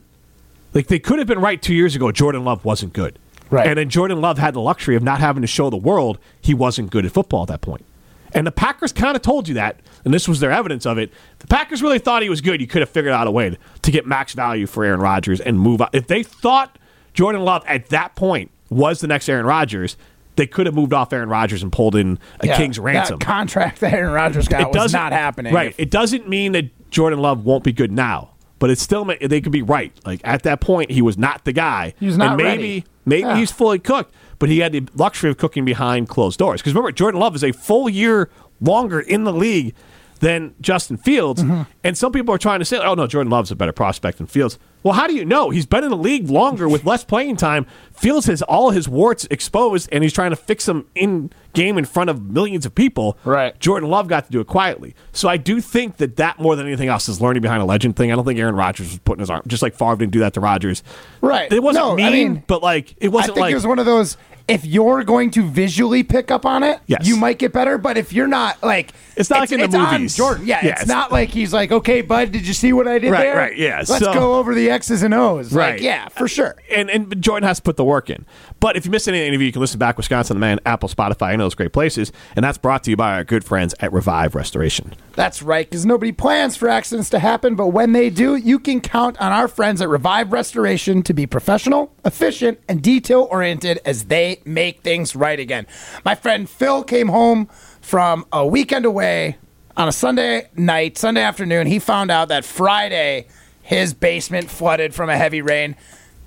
Like 0.73 0.87
they 0.87 0.99
could 0.99 1.19
have 1.19 1.27
been 1.27 1.39
right 1.39 1.61
two 1.61 1.73
years 1.73 1.95
ago. 1.95 2.11
Jordan 2.11 2.43
Love 2.43 2.63
wasn't 2.65 2.93
good, 2.93 3.17
Right. 3.49 3.67
And 3.67 3.77
then 3.77 3.89
Jordan 3.89 4.21
Love 4.21 4.37
had 4.37 4.53
the 4.53 4.61
luxury 4.61 4.95
of 4.95 5.01
not 5.03 5.19
having 5.19 5.41
to 5.41 5.47
show 5.47 5.69
the 5.69 5.77
world 5.77 6.19
he 6.39 6.53
wasn't 6.53 6.91
good 6.91 7.05
at 7.05 7.11
football 7.11 7.41
at 7.43 7.47
that 7.47 7.61
point. 7.61 7.83
And 8.31 8.45
the 8.45 8.51
Packers 8.51 8.93
kind 8.93 9.15
of 9.15 9.23
told 9.23 9.47
you 9.47 9.55
that, 9.55 9.79
and 10.05 10.13
this 10.13 10.27
was 10.27 10.39
their 10.39 10.51
evidence 10.51 10.85
of 10.85 10.99
it. 10.99 11.11
The 11.39 11.47
Packers 11.47 11.81
really 11.81 11.97
thought 11.97 12.21
he 12.21 12.29
was 12.29 12.41
good. 12.41 12.61
You 12.61 12.67
could 12.67 12.81
have 12.81 12.89
figured 12.89 13.11
out 13.13 13.25
a 13.25 13.31
way 13.31 13.49
to, 13.49 13.57
to 13.81 13.91
get 13.91 14.05
max 14.05 14.33
value 14.33 14.67
for 14.67 14.85
Aaron 14.85 14.99
Rodgers 14.99 15.41
and 15.41 15.59
move 15.59 15.81
on. 15.81 15.89
If 15.93 16.05
they 16.05 16.21
thought 16.21 16.77
Jordan 17.15 17.41
Love 17.41 17.63
at 17.65 17.87
that 17.87 18.13
point 18.15 18.51
was 18.69 19.01
the 19.01 19.07
next 19.07 19.27
Aaron 19.29 19.47
Rodgers, 19.47 19.97
they 20.35 20.45
could 20.45 20.67
have 20.67 20.75
moved 20.75 20.93
off 20.93 21.11
Aaron 21.11 21.27
Rodgers 21.27 21.63
and 21.63 21.71
pulled 21.71 21.95
in 21.95 22.19
a 22.39 22.45
Yeah, 22.47 22.55
king's 22.57 22.77
ransom. 22.77 23.17
That 23.17 23.25
contract 23.25 23.79
that 23.79 23.93
Aaron 23.93 24.13
Rodgers 24.13 24.47
got 24.47 24.75
was 24.75 24.93
not 24.93 25.11
happening. 25.11 25.51
Right. 25.51 25.73
It 25.79 25.89
doesn't 25.89 26.29
mean 26.29 26.51
that 26.51 26.91
Jordan 26.91 27.17
Love 27.19 27.43
won't 27.45 27.63
be 27.63 27.73
good 27.73 27.91
now, 27.91 28.29
but 28.59 28.69
it's 28.69 28.81
still 28.81 29.03
they 29.05 29.41
could 29.41 29.51
be 29.51 29.61
right. 29.61 29.91
Like 30.05 30.21
at 30.23 30.43
that 30.43 30.61
point, 30.61 30.91
he 30.91 31.01
was 31.01 31.17
not 31.17 31.45
the 31.45 31.53
guy. 31.53 31.93
He 31.99 32.05
was 32.05 32.17
not 32.17 32.29
and 32.33 32.37
maybe 32.37 32.49
ready. 32.49 32.85
maybe 33.05 33.21
Yeah. 33.21 33.37
he's 33.37 33.51
fully 33.51 33.79
cooked, 33.79 34.13
but 34.37 34.49
he 34.49 34.59
had 34.59 34.73
the 34.73 34.87
luxury 34.95 35.29
of 35.29 35.37
cooking 35.37 35.65
behind 35.65 36.07
closed 36.09 36.37
doors. 36.39 36.61
Because 36.61 36.73
remember, 36.73 36.91
Jordan 36.91 37.19
Love 37.19 37.35
is 37.35 37.43
a 37.43 37.51
full 37.51 37.89
year 37.89 38.29
longer 38.61 38.99
in 38.99 39.23
the 39.23 39.33
league 39.33 39.73
than 40.19 40.53
Justin 40.59 40.97
Fields, 40.97 41.41
Mm-hmm. 41.41 41.61
and 41.85 41.97
some 41.97 42.11
people 42.11 42.35
are 42.35 42.37
trying 42.37 42.59
to 42.59 42.65
say, 42.65 42.77
"Oh 42.77 42.93
no, 42.93 43.07
Jordan 43.07 43.31
Love's 43.31 43.51
a 43.51 43.55
better 43.55 43.71
prospect 43.71 44.17
than 44.17 44.27
Fields." 44.27 44.59
Well, 44.81 44.93
how 44.93 45.07
do 45.07 45.13
you 45.13 45.25
know? 45.25 45.49
He's 45.49 45.65
been 45.65 45.83
in 45.83 45.89
the 45.89 45.97
league 45.97 46.29
longer 46.29 46.69
with 46.69 46.85
less 46.85 47.03
playing 47.03 47.35
time. 47.35 47.65
Fields 47.91 48.27
has 48.27 48.41
all 48.41 48.69
his 48.69 48.87
warts 48.87 49.27
exposed, 49.29 49.89
and 49.91 50.03
he's 50.03 50.13
trying 50.13 50.29
to 50.29 50.37
fix 50.37 50.65
them 50.65 50.87
in 50.95 51.31
game 51.53 51.77
in 51.77 51.83
front 51.83 52.09
of 52.09 52.21
millions 52.23 52.65
of 52.65 52.73
people. 52.73 53.17
Right. 53.25 53.59
Jordan 53.59 53.89
Love 53.89 54.07
got 54.07 54.25
to 54.27 54.31
do 54.31 54.39
it 54.39 54.47
quietly. 54.47 54.95
So 55.11 55.27
I 55.27 55.35
do 55.35 55.59
think 55.59 55.97
that 55.97 56.15
that 56.15 56.39
more 56.39 56.55
than 56.55 56.65
anything 56.67 56.87
else 56.87 57.09
is 57.09 57.19
learning 57.19 57.41
behind 57.41 57.61
a 57.61 57.65
legend 57.65 57.97
thing. 57.97 58.09
I 58.11 58.15
don't 58.15 58.23
think 58.23 58.39
Aaron 58.39 58.55
Rodgers 58.55 58.87
was 58.89 58.99
putting 58.99 59.19
his 59.19 59.29
arm 59.29 59.41
just 59.47 59.61
like 59.61 59.75
Favre 59.75 59.97
didn't 59.97 60.13
do 60.13 60.19
that 60.19 60.33
to 60.35 60.39
Rodgers. 60.39 60.81
Right. 61.21 61.51
It 61.51 61.61
wasn't 61.61 61.85
No, 61.85 61.95
mean, 61.95 62.05
I 62.05 62.09
mean, 62.11 62.43
but 62.47 62.63
like 62.63 62.95
it 63.01 63.09
wasn't 63.09 63.35
think 63.35 63.41
like 63.41 63.51
it 63.51 63.55
was 63.55 63.67
one 63.67 63.79
of 63.79 63.85
those. 63.85 64.15
If 64.47 64.65
you're 64.65 65.03
going 65.03 65.29
to 65.31 65.47
visually 65.47 66.01
pick 66.01 66.31
up 66.31 66.43
on 66.43 66.63
it, 66.63 66.79
Yes. 66.87 67.05
you 67.07 67.15
might 67.17 67.37
get 67.37 67.53
better. 67.53 67.77
But 67.77 67.97
if 67.99 68.11
you're 68.13 68.27
not, 68.27 68.63
like, 68.63 68.93
It's 69.15 69.29
not 69.29 69.41
like 69.41 69.51
in 69.51 69.59
the 69.69 69.77
movies. 69.77 70.15
Jordan, 70.17 70.47
yeah, 70.47 70.55
Yeah, 70.63 70.71
it's, 70.71 70.81
it's- 70.83 70.87
not 70.87 71.11
like 71.11 71.29
he's 71.29 71.53
like, 71.53 71.71
okay, 71.71 72.01
bud, 72.01 72.31
did 72.31 72.47
you 72.47 72.55
see 72.55 72.73
what 72.73 72.87
I 72.87 72.97
did 72.97 73.11
Right, 73.11 73.21
there? 73.25 73.35
right, 73.37 73.55
yeah, 73.55 73.77
Let's 73.87 73.99
so- 73.99 74.11
go 74.11 74.35
over 74.39 74.55
the 74.55 74.68
X's 74.69 75.03
and 75.03 75.13
O's. 75.13 75.53
Right. 75.53 75.73
Like, 75.73 75.81
yeah, 75.81 76.07
for 76.09 76.27
sure. 76.27 76.55
and 76.71 76.89
and 76.89 77.21
Jordan 77.21 77.47
has 77.47 77.57
to 77.57 77.63
put 77.63 77.77
the 77.77 77.85
work 77.85 78.09
in. 78.09 78.25
But 78.59 78.75
if 78.75 78.85
you 78.85 78.91
missed 78.91 79.07
any 79.07 79.25
interview, 79.25 79.47
you 79.47 79.51
can 79.51 79.61
listen 79.61 79.79
back 79.79 79.97
Wisconsin 79.97 80.37
On 80.37 80.41
Demand, 80.41 80.61
Apple, 80.65 80.89
Spotify, 80.89 81.31
and 81.31 81.41
those 81.41 81.55
great 81.55 81.73
places. 81.73 82.11
And 82.35 82.43
that's 82.43 82.57
brought 82.57 82.83
to 82.83 82.89
you 82.91 82.97
by 82.97 83.13
our 83.13 83.23
good 83.23 83.43
friends 83.43 83.73
at 83.79 83.91
Revive 83.93 84.35
Restoration. 84.35 84.93
That's 85.13 85.41
right, 85.41 85.69
because 85.69 85.85
nobody 85.85 86.11
plans 86.11 86.55
for 86.55 86.69
accidents 86.69 87.09
to 87.09 87.19
happen, 87.19 87.55
but 87.55 87.67
when 87.67 87.91
they 87.91 88.09
do, 88.09 88.35
you 88.35 88.59
can 88.59 88.79
count 88.79 89.19
on 89.19 89.31
our 89.31 89.47
friends 89.47 89.81
at 89.81 89.89
Revive 89.89 90.31
Restoration 90.31 91.03
to 91.03 91.13
be 91.13 91.25
professional, 91.25 91.93
efficient, 92.05 92.59
and 92.69 92.81
detail 92.81 93.27
oriented 93.29 93.79
as 93.85 94.05
they 94.05 94.41
make 94.45 94.81
things 94.81 95.15
right 95.15 95.39
again. 95.39 95.67
My 96.05 96.15
friend 96.15 96.49
Phil 96.49 96.83
came 96.83 97.09
home 97.09 97.49
from 97.81 98.25
a 98.31 98.45
weekend 98.45 98.85
away 98.85 99.37
on 99.75 99.87
a 99.87 99.91
Sunday 99.91 100.49
night, 100.55 100.97
Sunday 100.97 101.21
afternoon. 101.21 101.67
He 101.67 101.79
found 101.79 102.11
out 102.11 102.27
that 102.29 102.45
Friday 102.45 103.27
his 103.69 103.93
basement 103.93 104.49
flooded 104.49 104.95
from 104.95 105.11
a 105.11 105.15
heavy 105.15 105.43
rain, 105.43 105.75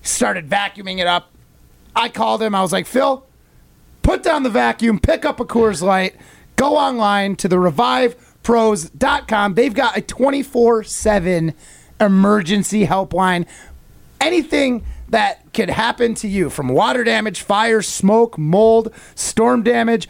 started 0.00 0.48
vacuuming 0.48 1.00
it 1.00 1.08
up. 1.08 1.32
I 1.94 2.08
called 2.08 2.40
him, 2.40 2.54
I 2.54 2.62
was 2.62 2.70
like, 2.70 2.86
Phil, 2.86 3.26
put 4.02 4.22
down 4.22 4.44
the 4.44 4.48
vacuum, 4.48 5.00
pick 5.00 5.24
up 5.24 5.40
a 5.40 5.44
Coors 5.44 5.82
Light, 5.82 6.14
go 6.54 6.76
online 6.76 7.34
to 7.34 7.48
the 7.48 7.56
revivepros.com. 7.56 9.54
They've 9.54 9.74
got 9.74 9.96
a 9.96 10.02
24 10.02 10.84
7 10.84 11.52
emergency 12.00 12.86
helpline. 12.86 13.48
Anything 14.20 14.84
that 15.08 15.52
could 15.52 15.70
happen 15.70 16.14
to 16.14 16.28
you 16.28 16.48
from 16.48 16.68
water 16.68 17.02
damage, 17.02 17.42
fire, 17.42 17.82
smoke, 17.82 18.38
mold, 18.38 18.94
storm 19.16 19.64
damage, 19.64 20.08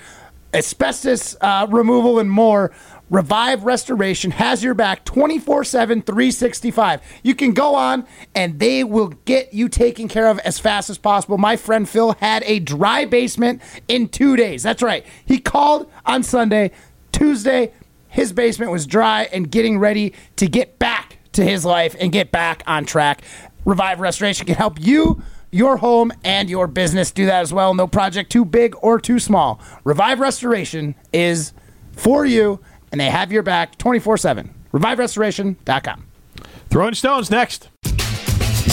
asbestos 0.52 1.34
uh, 1.40 1.66
removal, 1.70 2.18
and 2.18 2.30
more. 2.30 2.72
Revive 3.12 3.64
Restoration 3.64 4.30
has 4.30 4.64
your 4.64 4.72
back 4.72 5.04
24 5.04 5.64
7, 5.64 6.00
365. 6.00 7.02
You 7.22 7.34
can 7.34 7.52
go 7.52 7.74
on 7.74 8.06
and 8.34 8.58
they 8.58 8.82
will 8.84 9.08
get 9.26 9.52
you 9.52 9.68
taken 9.68 10.08
care 10.08 10.28
of 10.28 10.38
as 10.38 10.58
fast 10.58 10.88
as 10.88 10.96
possible. 10.96 11.36
My 11.36 11.56
friend 11.56 11.86
Phil 11.86 12.16
had 12.20 12.42
a 12.44 12.58
dry 12.58 13.04
basement 13.04 13.60
in 13.86 14.08
two 14.08 14.34
days. 14.34 14.62
That's 14.62 14.82
right. 14.82 15.04
He 15.26 15.38
called 15.38 15.92
on 16.06 16.22
Sunday. 16.22 16.70
Tuesday, 17.12 17.74
his 18.08 18.32
basement 18.32 18.72
was 18.72 18.86
dry 18.86 19.24
and 19.24 19.50
getting 19.50 19.78
ready 19.78 20.14
to 20.36 20.46
get 20.46 20.78
back 20.78 21.18
to 21.32 21.44
his 21.44 21.66
life 21.66 21.94
and 22.00 22.12
get 22.12 22.32
back 22.32 22.62
on 22.66 22.86
track. 22.86 23.20
Revive 23.66 24.00
Restoration 24.00 24.46
can 24.46 24.54
help 24.54 24.80
you, 24.80 25.22
your 25.50 25.76
home, 25.76 26.12
and 26.24 26.48
your 26.48 26.66
business 26.66 27.10
do 27.10 27.26
that 27.26 27.42
as 27.42 27.52
well. 27.52 27.74
No 27.74 27.86
project 27.86 28.32
too 28.32 28.46
big 28.46 28.74
or 28.80 28.98
too 28.98 29.18
small. 29.18 29.60
Revive 29.84 30.18
Restoration 30.18 30.94
is 31.12 31.52
for 31.92 32.24
you, 32.24 32.58
and 32.92 33.00
they 33.00 33.10
have 33.10 33.32
your 33.32 33.42
back 33.42 33.76
24 33.78 34.18
7. 34.18 34.54
ReviveRestoration.com. 34.72 36.06
Throwing 36.70 36.94
stones 36.94 37.30
next. 37.30 37.68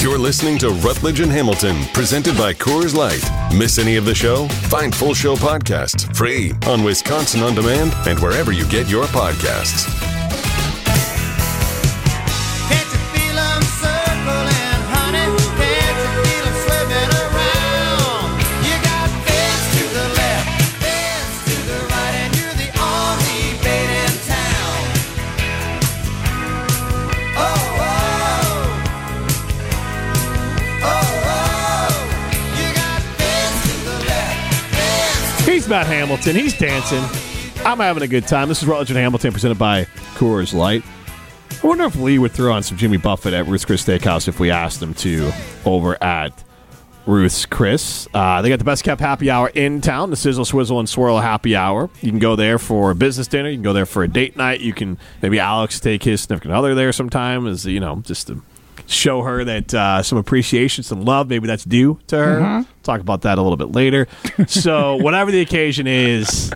You're 0.02 0.18
listening 0.18 0.58
to 0.60 0.70
Rutledge 0.70 1.20
and 1.20 1.32
Hamilton, 1.32 1.84
presented 1.94 2.38
by 2.38 2.54
Coors 2.54 2.96
Light. 2.96 3.22
Miss 3.54 3.78
any 3.78 3.98
of 3.98 4.06
the 4.06 4.16
show? 4.16 4.48
Find 4.48 4.96
full 4.96 5.14
show 5.14 5.36
podcasts 5.36 6.16
free 6.16 6.54
on 6.68 6.84
Wisconsin 6.84 7.42
On 7.42 7.54
Demand 7.54 7.94
and 8.08 8.18
wherever 8.20 8.54
you 8.54 8.66
get 8.70 8.88
your 8.88 9.06
podcasts. 9.06 10.19
Hamilton. 35.90 36.36
He's 36.36 36.56
dancing. 36.56 37.04
I'm 37.66 37.80
having 37.80 38.04
a 38.04 38.08
good 38.08 38.28
time. 38.28 38.48
This 38.48 38.62
is 38.62 38.68
Rutledge 38.68 38.92
and 38.92 39.00
Hamilton 39.00 39.34
presented 39.34 39.58
by 39.58 39.86
Coors 40.14 40.54
Light. 40.54 40.84
I 41.64 41.68
wonder 41.68 41.86
if 41.86 41.96
Lee 41.96 42.20
would 42.20 42.32
throw 42.32 42.54
on 42.54 42.62
some 42.62 42.78
Jimmy 42.78 42.98
Buffett 42.98 43.34
at 43.34 43.48
Ruth's 43.48 43.66
Chris 43.66 43.84
Steakhouse 43.84 44.28
if 44.28 44.40
we 44.40 44.52
asked 44.52 44.82
him 44.82 44.94
to 44.94 45.32
over 45.66 46.02
at 46.02 46.44
Ruth's 47.08 47.48
Chris. 47.48 48.08
Uh, 48.14 48.44
they 48.44 48.50
got 48.50 48.60
the 48.60 48.66
best 48.66 48.84
kept 48.84 49.02
happy 49.02 49.32
hour 49.32 49.50
in 49.50 49.82
town, 49.82 50.12
the 50.12 50.16
Sizzle, 50.16 50.46
Swizzle, 50.46 50.80
and 50.80 50.88
Swirl 50.88 51.20
Happy 51.20 51.56
Hour. 51.56 51.90
You 52.02 52.12
can 52.12 52.20
go 52.20 52.36
there 52.36 52.60
for 52.60 52.92
a 52.92 52.96
business 52.96 53.26
dinner. 53.26 53.50
You 53.50 53.56
can 53.56 53.64
go 53.64 53.74
there 53.74 53.88
for 53.88 54.04
a 54.04 54.08
date 54.08 54.38
night. 54.38 54.62
You 54.62 54.74
can 54.74 55.00
maybe 55.24 55.40
Alex 55.40 55.80
take 55.80 56.04
his 56.04 56.22
significant 56.22 56.54
other 56.54 56.76
there 56.76 56.92
sometime, 56.92 57.48
as 57.48 57.66
you 57.66 57.80
know, 57.80 58.02
just 58.06 58.28
to 58.28 58.44
show 58.88 59.22
her 59.24 59.44
that 59.46 59.74
uh, 59.74 60.02
some 60.04 60.18
appreciation, 60.18 60.84
some 60.84 61.04
love. 61.06 61.30
Maybe 61.30 61.48
that's 61.48 61.64
due 61.66 62.00
to 62.08 62.18
her. 62.18 62.66
Talk 62.84 63.02
about 63.02 63.22
that 63.22 63.38
a 63.38 63.42
little 63.42 63.58
bit 63.58 63.72
later. 63.72 64.08
so 64.48 64.96
whatever 65.02 65.32
the 65.32 65.42
occasion 65.42 65.88
is. 65.88 66.52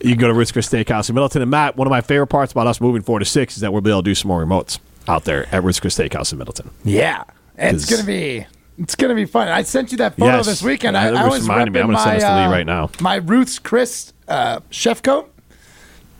You 0.00 0.10
can 0.10 0.18
go 0.18 0.28
to 0.28 0.34
Ruth's 0.34 0.52
Chris 0.52 0.68
Steakhouse 0.68 1.08
in 1.08 1.16
Middleton. 1.16 1.42
And 1.42 1.50
Matt, 1.50 1.76
one 1.76 1.88
of 1.88 1.90
my 1.90 2.00
favorite 2.02 2.28
parts 2.28 2.52
about 2.52 2.68
us 2.68 2.80
moving 2.80 3.02
four 3.02 3.18
to 3.18 3.24
six 3.24 3.56
is 3.56 3.62
that 3.62 3.72
we'll 3.72 3.82
be 3.82 3.90
able 3.90 4.02
to 4.04 4.08
do 4.10 4.14
some 4.14 4.28
more 4.28 4.44
remotes 4.44 4.78
out 5.08 5.24
there 5.24 5.52
at 5.52 5.64
Ruth's 5.64 5.80
Chris 5.80 5.98
Steakhouse 5.98 6.30
in 6.30 6.38
Middleton. 6.38 6.70
Yeah, 6.84 7.24
it's 7.56 7.84
gonna 7.90 8.04
be 8.04 8.46
it's 8.78 8.94
gonna 8.94 9.16
be 9.16 9.24
fun. 9.24 9.48
I 9.48 9.62
sent 9.62 9.90
you 9.90 9.98
that 9.98 10.16
photo 10.16 10.36
Yes. 10.36 10.46
this 10.46 10.62
weekend. 10.62 10.94
Yeah, 10.94 11.10
I, 11.10 11.24
I 11.24 11.28
was 11.28 11.40
reminded 11.42 11.72
me. 11.72 11.80
I'm 11.80 11.86
gonna 11.86 11.98
send 11.98 12.10
my 12.10 12.14
this 12.14 12.22
to 12.24 12.36
Lee 12.36 12.42
uh, 12.44 12.50
right 12.50 12.66
now. 12.66 12.90
my 13.00 13.16
Ruth's 13.16 13.58
Chris 13.58 14.12
uh, 14.28 14.60
chef 14.70 15.02
coat. 15.02 15.34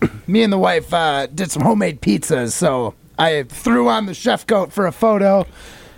Me 0.27 0.43
and 0.43 0.53
the 0.53 0.59
wife 0.59 0.93
uh, 0.93 1.27
did 1.27 1.51
some 1.53 1.63
homemade 1.63 2.01
pizzas, 2.03 2.53
so 2.53 2.95
I 3.19 3.43
threw 3.45 3.89
on 3.89 4.07
the 4.07 4.15
chef 4.15 4.47
coat 4.47 4.73
for 4.73 4.87
a 4.87 4.93
photo. 4.93 5.47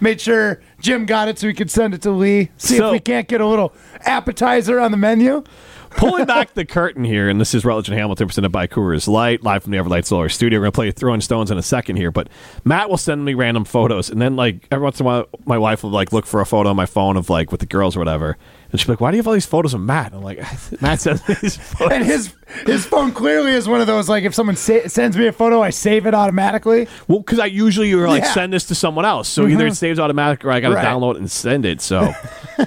Made 0.01 0.21
sure 0.21 0.61
Jim 0.81 1.05
got 1.05 1.29
it 1.29 1.39
so 1.39 1.47
we 1.47 1.53
could 1.55 1.71
send 1.71 1.93
it 1.93 2.01
to 2.03 2.11
Lee. 2.11 2.51
See 2.57 2.79
So- 2.79 2.87
if 2.87 2.93
we 2.93 3.01
can't 3.01 3.29
get 3.29 3.41
a 3.43 3.47
little 3.47 3.75
appetizer 4.07 4.81
on 4.81 4.91
the 4.91 4.97
menu. 4.97 5.45
Pulling 5.91 6.25
back 6.27 6.55
the 6.55 6.65
curtain 6.65 7.03
here, 7.05 7.29
and 7.29 7.41
this 7.41 7.53
is 7.53 7.65
Rutledge 7.65 7.89
and 7.89 7.99
Hamilton 7.99 8.29
presented 8.29 8.51
by 8.51 8.69
Coors 8.69 9.09
Light, 9.09 9.43
live 9.43 9.65
from 9.65 9.73
the 9.73 9.79
Everlight 9.79 10.05
Solar 10.07 10.29
Studio. 10.29 10.59
We're 10.61 10.67
going 10.67 10.73
to 10.73 10.77
play 10.77 10.91
Throwing 10.93 11.21
Stones 11.21 11.51
in 11.51 11.59
a 11.59 11.63
second 11.63 11.97
here, 11.97 12.13
but 12.13 12.29
Matt 12.65 12.89
will 12.89 12.97
send 12.97 13.25
me 13.25 13.35
random 13.35 13.65
photos, 13.65 14.09
and 14.09 14.23
then 14.23 14.37
like 14.37 14.69
every 14.71 14.85
once 14.85 15.01
in 15.01 15.05
a 15.05 15.09
while, 15.09 15.29
my 15.47 15.59
wife 15.59 15.83
will 15.83 15.91
like 15.91 16.13
look 16.13 16.27
for 16.27 16.41
a 16.41 16.47
photo 16.47 16.71
on 16.71 16.77
my 16.77 16.87
phone 16.87 17.17
of 17.17 17.29
like 17.29 17.51
with 17.51 17.59
the 17.59 17.67
girls 17.67 17.97
or 17.97 17.99
whatever, 17.99 18.39
and 18.73 18.81
she'll 18.81 18.93
like, 18.93 19.01
"Why 19.01 19.11
do 19.11 19.17
you 19.17 19.21
have 19.21 19.27
all 19.27 19.33
these 19.35 19.47
photos 19.47 19.75
of 19.75 19.81
Matt?" 19.81 20.07
And 20.13 20.17
I'm 20.17 20.23
like, 20.23 20.39
"Matt 20.81 21.01
sends 21.01 21.27
me 21.29 21.35
these 21.43 21.57
photos." 21.75 21.93
And 21.93 22.05
his 22.05 22.35
his 22.67 22.87
phone 22.87 23.13
clearly 23.13 23.53
is 23.53 23.69
one 23.69 23.81
of 23.81 23.87
those 23.87 24.09
like 24.09 24.25
if 24.25 24.35
someone 24.35 24.57
sa- 24.57 24.87
sends 24.89 25.17
me 25.17 25.27
a 25.27 25.33
photo, 25.33 25.61
I 25.63 25.71
save 25.71 26.07
it 26.07 26.15
automatically. 26.15 26.89
Well, 27.09 27.21
because 27.21 27.39
I 27.39 27.47
usually 27.47 27.89
you're 27.89 28.09
like 28.09 28.23
Yeah. 28.23 28.33
send 28.33 28.53
this 28.53 28.65
to 28.67 28.75
someone 28.75 29.05
else, 29.05 29.29
so 29.29 29.47
either 29.47 29.67
it 29.67 29.75
saves 29.77 29.99
automatic 29.99 30.45
or 30.45 30.51
I 30.51 30.61
got 30.61 30.69
to 30.71 30.75
Right. 30.77 30.85
download 30.87 31.15
it 31.15 31.19
and 31.19 31.31
send 31.31 31.65
it. 31.67 31.81
So, 31.81 32.13
I'm 32.59 32.65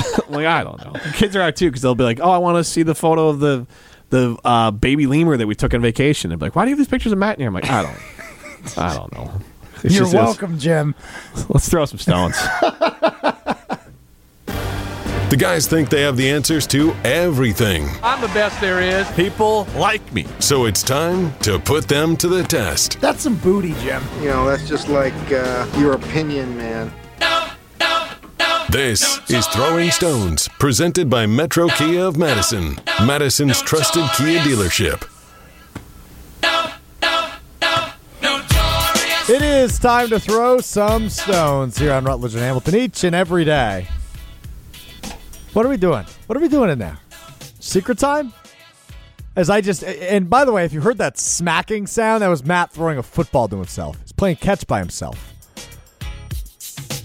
like 0.28 0.46
I 0.46 0.64
don't 0.64 0.78
know. 0.84 0.92
Kids 1.14 1.34
are 1.36 1.42
out 1.42 1.56
too 1.56 1.66
because 1.70 1.82
they'll 1.82 1.94
be 1.94 2.04
like, 2.04 2.20
"Oh, 2.20 2.30
I 2.30 2.38
want 2.38 2.56
to 2.58 2.64
see 2.64 2.82
the 2.82 2.94
photo 2.94 3.28
of 3.28 3.40
the 3.40 3.66
the 4.10 4.36
uh, 4.44 4.70
baby 4.70 5.06
lemur 5.06 5.36
that 5.36 5.46
we 5.46 5.54
took 5.54 5.74
on 5.74 5.80
vacation." 5.82 6.30
And 6.32 6.38
be 6.40 6.46
like, 6.46 6.56
"Why 6.56 6.64
do 6.64 6.70
you 6.70 6.76
have 6.76 6.78
these 6.78 6.88
pictures 6.88 7.12
of 7.12 7.18
Matt 7.18 7.36
in 7.36 7.40
here?" 7.40 7.48
I'm 7.48 7.54
like, 7.54 7.68
I 7.70 7.82
don't, 7.82 8.78
I 8.78 8.94
don't 8.94 9.12
know. 9.12 9.30
It's 9.82 9.94
You're 9.94 10.04
just- 10.04 10.14
it's- 10.14 10.26
welcome, 10.26 10.58
Jim. 10.58 10.94
Let's 11.48 11.68
throw 11.68 11.84
some 11.84 11.98
stones. 11.98 12.36
The 15.34 15.40
guys 15.40 15.66
think 15.66 15.88
they 15.88 16.02
have 16.02 16.16
the 16.16 16.30
answers 16.30 16.64
to 16.68 16.94
everything. 17.02 17.88
I'm 18.04 18.20
the 18.20 18.28
best 18.28 18.60
there 18.60 18.80
is. 18.80 19.10
People 19.16 19.66
like 19.74 20.12
me. 20.12 20.26
So 20.38 20.66
it's 20.66 20.80
time 20.80 21.36
to 21.40 21.58
put 21.58 21.88
them 21.88 22.16
to 22.18 22.28
the 22.28 22.44
test. 22.44 23.00
That's 23.00 23.22
some 23.22 23.34
booty, 23.38 23.74
Jim. 23.80 24.00
You 24.20 24.28
know, 24.28 24.46
that's 24.46 24.68
just 24.68 24.88
like 24.88 25.12
uh, 25.32 25.66
your 25.76 25.94
opinion, 25.94 26.56
man. 26.56 26.92
This 28.68 29.28
is 29.28 29.44
Throwing 29.48 29.90
Stones, 29.90 30.46
presented 30.60 31.10
by 31.10 31.26
Metro 31.26 31.66
Kia 31.66 32.04
of 32.04 32.16
Madison, 32.16 32.78
Madison's 33.04 33.60
trusted 33.60 34.04
Kia 34.16 34.38
dealership. 34.38 35.02
It 39.28 39.42
is 39.42 39.80
time 39.80 40.10
to 40.10 40.20
throw 40.20 40.60
some 40.60 41.08
stones 41.08 41.76
here 41.76 41.92
on 41.92 42.04
Rutledge 42.04 42.34
and 42.34 42.44
Hamilton 42.44 42.76
each 42.76 43.02
and 43.02 43.16
every 43.16 43.44
day. 43.44 43.88
What 45.54 45.64
are 45.64 45.68
we 45.68 45.76
doing? 45.76 46.04
What 46.26 46.36
are 46.36 46.40
we 46.40 46.48
doing 46.48 46.68
in 46.68 46.80
there? 46.80 46.98
Secret 47.60 47.96
time? 47.96 48.32
As 49.36 49.48
I 49.48 49.60
just 49.60 49.84
and 49.84 50.28
by 50.28 50.44
the 50.44 50.50
way, 50.50 50.64
if 50.64 50.72
you 50.72 50.80
heard 50.80 50.98
that 50.98 51.16
smacking 51.16 51.86
sound, 51.86 52.22
that 52.22 52.28
was 52.28 52.44
Matt 52.44 52.72
throwing 52.72 52.98
a 52.98 53.04
football 53.04 53.46
to 53.48 53.56
himself. 53.56 53.96
He's 54.00 54.10
playing 54.10 54.36
catch 54.36 54.66
by 54.66 54.80
himself. 54.80 55.32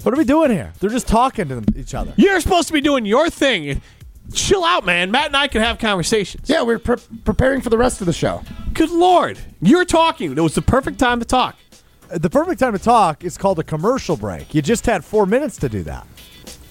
What 0.01 0.15
are 0.15 0.17
we 0.17 0.23
doing 0.23 0.49
here? 0.49 0.73
They're 0.79 0.89
just 0.89 1.07
talking 1.07 1.47
to 1.49 1.55
them, 1.55 1.65
each 1.75 1.93
other. 1.93 2.11
You're 2.17 2.41
supposed 2.41 2.67
to 2.69 2.73
be 2.73 2.81
doing 2.81 3.05
your 3.05 3.29
thing. 3.29 3.83
Chill 4.33 4.63
out, 4.63 4.83
man. 4.83 5.11
Matt 5.11 5.27
and 5.27 5.37
I 5.37 5.47
can 5.47 5.61
have 5.61 5.77
conversations. 5.77 6.49
Yeah, 6.49 6.63
we're 6.63 6.79
pre- 6.79 6.97
preparing 7.23 7.61
for 7.61 7.69
the 7.69 7.77
rest 7.77 8.01
of 8.01 8.07
the 8.07 8.13
show. 8.13 8.41
Good 8.73 8.89
lord, 8.89 9.37
you're 9.61 9.85
talking. 9.85 10.31
It 10.31 10.41
was 10.41 10.55
the 10.55 10.63
perfect 10.63 10.97
time 10.97 11.19
to 11.19 11.25
talk. 11.25 11.55
The 12.07 12.29
perfect 12.31 12.59
time 12.59 12.73
to 12.73 12.79
talk 12.79 13.23
is 13.23 13.37
called 13.37 13.59
a 13.59 13.63
commercial 13.63 14.17
break. 14.17 14.55
You 14.55 14.63
just 14.63 14.87
had 14.87 15.05
four 15.05 15.27
minutes 15.27 15.57
to 15.57 15.69
do 15.69 15.83
that. 15.83 16.07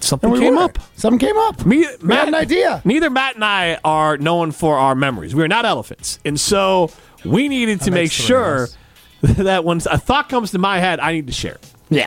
Something 0.01 0.31
we 0.31 0.39
came 0.41 0.57
were. 0.57 0.63
up. 0.63 0.79
Something 0.97 1.19
came 1.19 1.37
up. 1.39 1.67
Me, 1.67 1.87
We 2.03 2.15
had 2.15 2.29
an 2.29 2.35
idea. 2.35 2.81
Neither 2.85 3.11
Matt 3.11 3.35
and 3.35 3.45
I 3.45 3.79
are 3.85 4.17
known 4.17 4.53
for 4.53 4.77
our 4.79 4.95
memories. 4.95 5.35
We 5.35 5.43
are 5.43 5.49
not 5.49 5.65
elephants, 5.65 6.19
and 6.25 6.39
so 6.39 6.91
we 7.25 7.49
needed 7.49 7.81
to 7.83 7.91
make 7.91 8.03
makes 8.05 8.17
three 8.17 8.25
of 8.25 8.27
sure 8.29 8.63
us. 8.65 8.77
that 9.39 9.65
when 9.65 9.79
a 9.91 9.99
thought 9.99 10.29
comes 10.29 10.53
to 10.53 10.59
my 10.59 10.79
head, 10.79 11.01
I 11.01 11.13
need 11.13 11.27
to 11.27 11.33
share 11.33 11.55
it. 11.55 11.73
Yeah. 11.91 12.07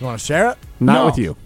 You 0.00 0.06
want 0.06 0.18
to 0.18 0.24
share 0.26 0.50
it? 0.52 0.58
Not 0.80 0.94
No. 0.94 1.06
with 1.06 1.18
you. 1.18 1.36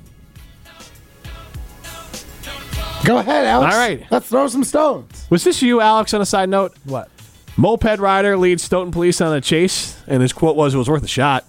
Go 3.05 3.19
ahead, 3.19 3.45
Alex. 3.45 3.75
All 3.75 3.79
right. 3.81 4.07
Let's 4.11 4.29
throw 4.29 4.47
some 4.49 4.65
stones. 4.65 5.27
Was 5.29 5.45
this 5.45 5.61
you, 5.61 5.81
Alex? 5.81 6.15
On 6.15 6.21
a 6.23 6.27
side 6.27 6.49
note, 6.49 6.75
What? 6.85 7.11
moped 7.57 7.99
rider 7.99 8.37
leads 8.39 8.63
Stoughton 8.63 8.93
police 8.93 9.21
on 9.21 9.35
a 9.37 9.41
chase, 9.41 9.97
and 10.07 10.23
his 10.23 10.33
quote 10.33 10.57
was, 10.57 10.75
"It 10.75 10.79
was 10.79 10.89
worth 10.89 11.03
a 11.03 11.09
shot." 11.09 11.45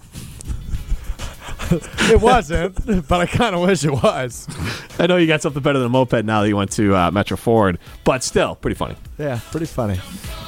It 2.08 2.20
wasn't, 2.20 3.08
but 3.08 3.20
I 3.20 3.26
kind 3.26 3.56
of 3.56 3.62
wish 3.62 3.84
it 3.84 3.90
was. 3.90 4.46
I 4.98 5.08
know 5.08 5.16
you 5.16 5.26
got 5.26 5.42
something 5.42 5.60
better 5.62 5.78
than 5.80 5.86
a 5.86 5.90
moped 5.90 6.24
now 6.24 6.42
that 6.42 6.48
you 6.48 6.56
went 6.56 6.70
to 6.72 6.94
uh, 6.94 7.10
Metro 7.10 7.36
Ford, 7.36 7.78
but 8.04 8.22
still 8.22 8.54
pretty 8.54 8.76
funny. 8.76 8.94
Yeah, 9.18 9.40
pretty 9.50 9.66
funny. 9.66 9.98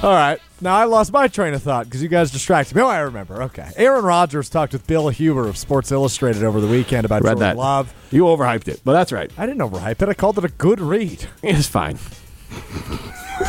All 0.03 0.13
right. 0.13 0.41
Now 0.61 0.77
I 0.77 0.85
lost 0.85 1.13
my 1.13 1.27
train 1.27 1.55
of 1.55 1.63
thought 1.63 1.87
because 1.87 2.01
you 2.01 2.09
guys 2.09 2.31
distracted 2.31 2.77
me. 2.77 2.83
Oh, 2.83 2.87
I 2.87 3.01
remember. 3.01 3.43
Okay. 3.45 3.69
Aaron 3.77 4.05
Rodgers 4.05 4.49
talked 4.49 4.73
with 4.73 4.87
Bill 4.87 5.09
Huber 5.09 5.49
of 5.49 5.57
Sports 5.57 5.91
Illustrated 5.91 6.45
over 6.45 6.61
the 6.61 6.69
weekend 6.69 7.05
about 7.05 7.23
Read 7.23 7.31
Jordan 7.31 7.41
that. 7.41 7.57
Love. 7.57 7.93
You 8.13 8.23
overhyped 8.25 8.69
it, 8.69 8.81
but 8.85 8.93
that's 8.93 9.11
right. 9.11 9.31
I 9.37 9.47
didn't 9.47 9.61
overhype 9.69 10.01
it. 10.01 10.09
I 10.09 10.15
called 10.15 10.39
it 10.39 10.45
a 10.45 10.49
good 10.49 10.81
read. 10.81 11.27
It's 11.43 11.67
fine. 11.67 11.99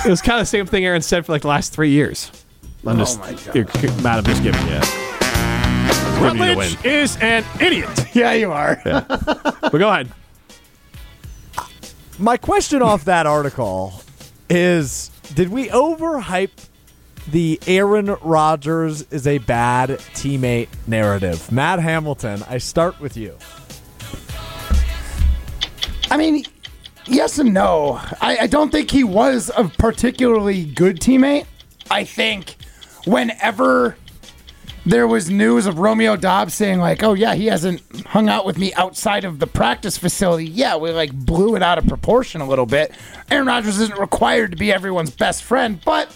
it 0.05 0.09
was 0.09 0.21
kind 0.21 0.39
of 0.39 0.43
the 0.43 0.49
same 0.49 0.65
thing 0.65 0.83
Aaron 0.83 1.01
said 1.03 1.25
for 1.27 1.31
like 1.31 1.43
the 1.43 1.47
last 1.47 1.73
three 1.73 1.91
years. 1.91 2.31
I'm 2.85 2.97
just, 2.97 3.19
my 3.19 3.33
God. 3.33 3.55
You're, 3.55 3.65
Matt, 4.01 4.17
I'm 4.19 4.23
just 4.23 4.41
giving 4.41 4.65
you. 4.67 4.81
Giving 6.19 6.41
you 6.41 6.47
the 6.47 6.57
win. 6.57 6.77
Is 6.83 7.17
an 7.17 7.45
idiot. 7.59 7.89
Yeah, 8.13 8.33
you 8.33 8.51
are. 8.51 8.81
But 8.83 9.71
go 9.71 9.87
ahead. 9.89 10.11
My 12.17 12.37
question 12.37 12.81
off 12.81 13.05
that 13.05 13.25
article 13.27 14.01
is 14.49 15.09
did 15.35 15.49
we 15.49 15.69
overhype 15.69 16.67
the 17.27 17.59
Aaron 17.67 18.15
Rodgers 18.21 19.03
is 19.11 19.27
a 19.27 19.37
bad 19.37 19.89
teammate 20.15 20.69
narrative? 20.87 21.51
Matt 21.51 21.79
Hamilton, 21.79 22.43
I 22.49 22.57
start 22.57 22.99
with 22.99 23.15
you. 23.15 23.37
I 26.11 26.17
mean, 26.17 26.43
yes 27.05 27.37
and 27.37 27.53
no. 27.53 28.01
I, 28.19 28.39
I 28.41 28.47
don't 28.47 28.71
think 28.71 28.89
he 28.89 29.03
was 29.03 29.51
a 29.55 29.65
particularly 29.65 30.65
good 30.65 30.99
teammate. 30.99 31.45
I 31.91 32.03
think 32.03 32.55
whenever 33.05 33.95
there 34.85 35.07
was 35.07 35.29
news 35.29 35.65
of 35.65 35.79
Romeo 35.79 36.15
Doubs 36.15 36.53
saying 36.53 36.79
like, 36.79 37.03
"Oh 37.03 37.13
yeah, 37.13 37.35
he 37.35 37.47
hasn't 37.47 37.81
hung 38.07 38.29
out 38.29 38.45
with 38.45 38.57
me 38.57 38.73
outside 38.73 39.25
of 39.25 39.39
the 39.39 39.47
practice 39.47 39.97
facility," 39.97 40.45
yeah, 40.45 40.75
we 40.77 40.91
like 40.91 41.13
blew 41.13 41.55
it 41.55 41.63
out 41.63 41.77
of 41.77 41.87
proportion 41.87 42.41
a 42.41 42.47
little 42.47 42.65
bit. 42.65 42.91
Aaron 43.29 43.47
Rodgers 43.47 43.79
isn't 43.79 43.99
required 43.99 44.51
to 44.51 44.57
be 44.57 44.71
everyone's 44.71 45.11
best 45.11 45.43
friend, 45.43 45.79
but 45.85 46.13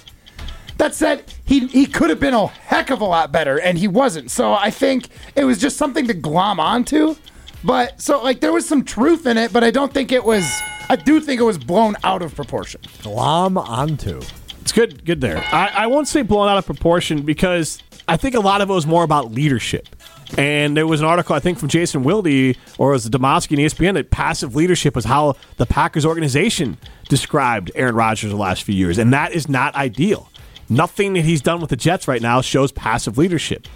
that 0.78 0.96
said, 0.96 1.24
he 1.46 1.68
he 1.68 1.86
could 1.86 2.10
have 2.10 2.20
been 2.20 2.34
a 2.34 2.48
heck 2.48 2.90
of 2.90 3.02
a 3.02 3.06
lot 3.06 3.32
better, 3.32 3.60
and 3.60 3.78
he 3.78 3.88
wasn't. 3.88 4.32
So 4.32 4.54
I 4.54 4.70
think 4.70 5.10
it 5.36 5.44
was 5.44 5.60
just 5.60 5.78
something 5.78 6.08
to 6.08 6.14
glom 6.14 6.60
onto. 6.60 7.16
But 7.64 8.02
so 8.02 8.22
like 8.22 8.42
there 8.42 8.52
was 8.52 8.68
some 8.68 8.84
truth 8.84 9.26
in 9.26 9.38
it, 9.38 9.54
but 9.54 9.64
I 9.64 9.72
don't 9.72 9.94
think 9.94 10.12
it 10.12 10.24
was. 10.24 10.62
I 10.90 10.96
do 10.96 11.20
think 11.22 11.40
it 11.40 11.46
was 11.46 11.58
blown 11.58 11.96
out 12.04 12.22
of 12.22 12.36
proportion. 12.36 12.82
Glom 13.02 13.58
onto. 13.58 14.22
It's 14.62 14.72
good, 14.72 15.06
good 15.06 15.22
there. 15.22 15.38
I, 15.52 15.72
I 15.76 15.88
won't 15.88 16.08
say 16.08 16.22
blown 16.22 16.50
out 16.50 16.58
of 16.58 16.66
proportion 16.66 17.22
because 17.22 17.82
I 18.08 18.18
think 18.18 18.36
a 18.36 18.40
lot 18.40 18.62
of 18.62 18.70
it 18.70 18.74
was 18.74 18.86
more 18.86 19.04
about 19.04 19.32
leadership. 19.32 19.88
And 20.38 20.76
there 20.76 20.88
was 20.88 21.00
an 21.00 21.06
article, 21.06 21.36
I 21.36 21.40
think, 21.40 21.60
from 21.60 21.70
Jason 21.70 22.04
Wilde 22.04 22.56
or 22.78 22.90
it 22.90 22.94
was 22.94 23.10
Demovsky 23.10 23.52
and 23.52 23.60
ESPN 23.60 23.94
that 23.94 24.10
passive 24.10 24.56
leadership 24.56 24.96
was 24.96 25.06
how 25.06 25.36
the 25.58 25.66
Packers 25.66 26.06
organization 26.06 26.78
described 27.08 27.72
Aaron 27.76 27.96
Rodgers 27.96 28.32
the 28.32 28.38
last 28.38 28.64
few 28.64 28.76
years. 28.76 28.98
And 28.98 29.14
that 29.14 29.34
is 29.34 29.48
not 29.48 29.76
ideal. 29.76 30.30
Nothing 30.70 31.14
that 31.14 31.26
he's 31.26 31.42
done 31.42 31.62
with 31.62 31.70
the 31.70 31.76
Jets 31.76 32.08
right 32.08 32.22
now 32.22 32.42
shows 32.42 32.72
passive 32.72 33.18
leadership. 33.18 33.68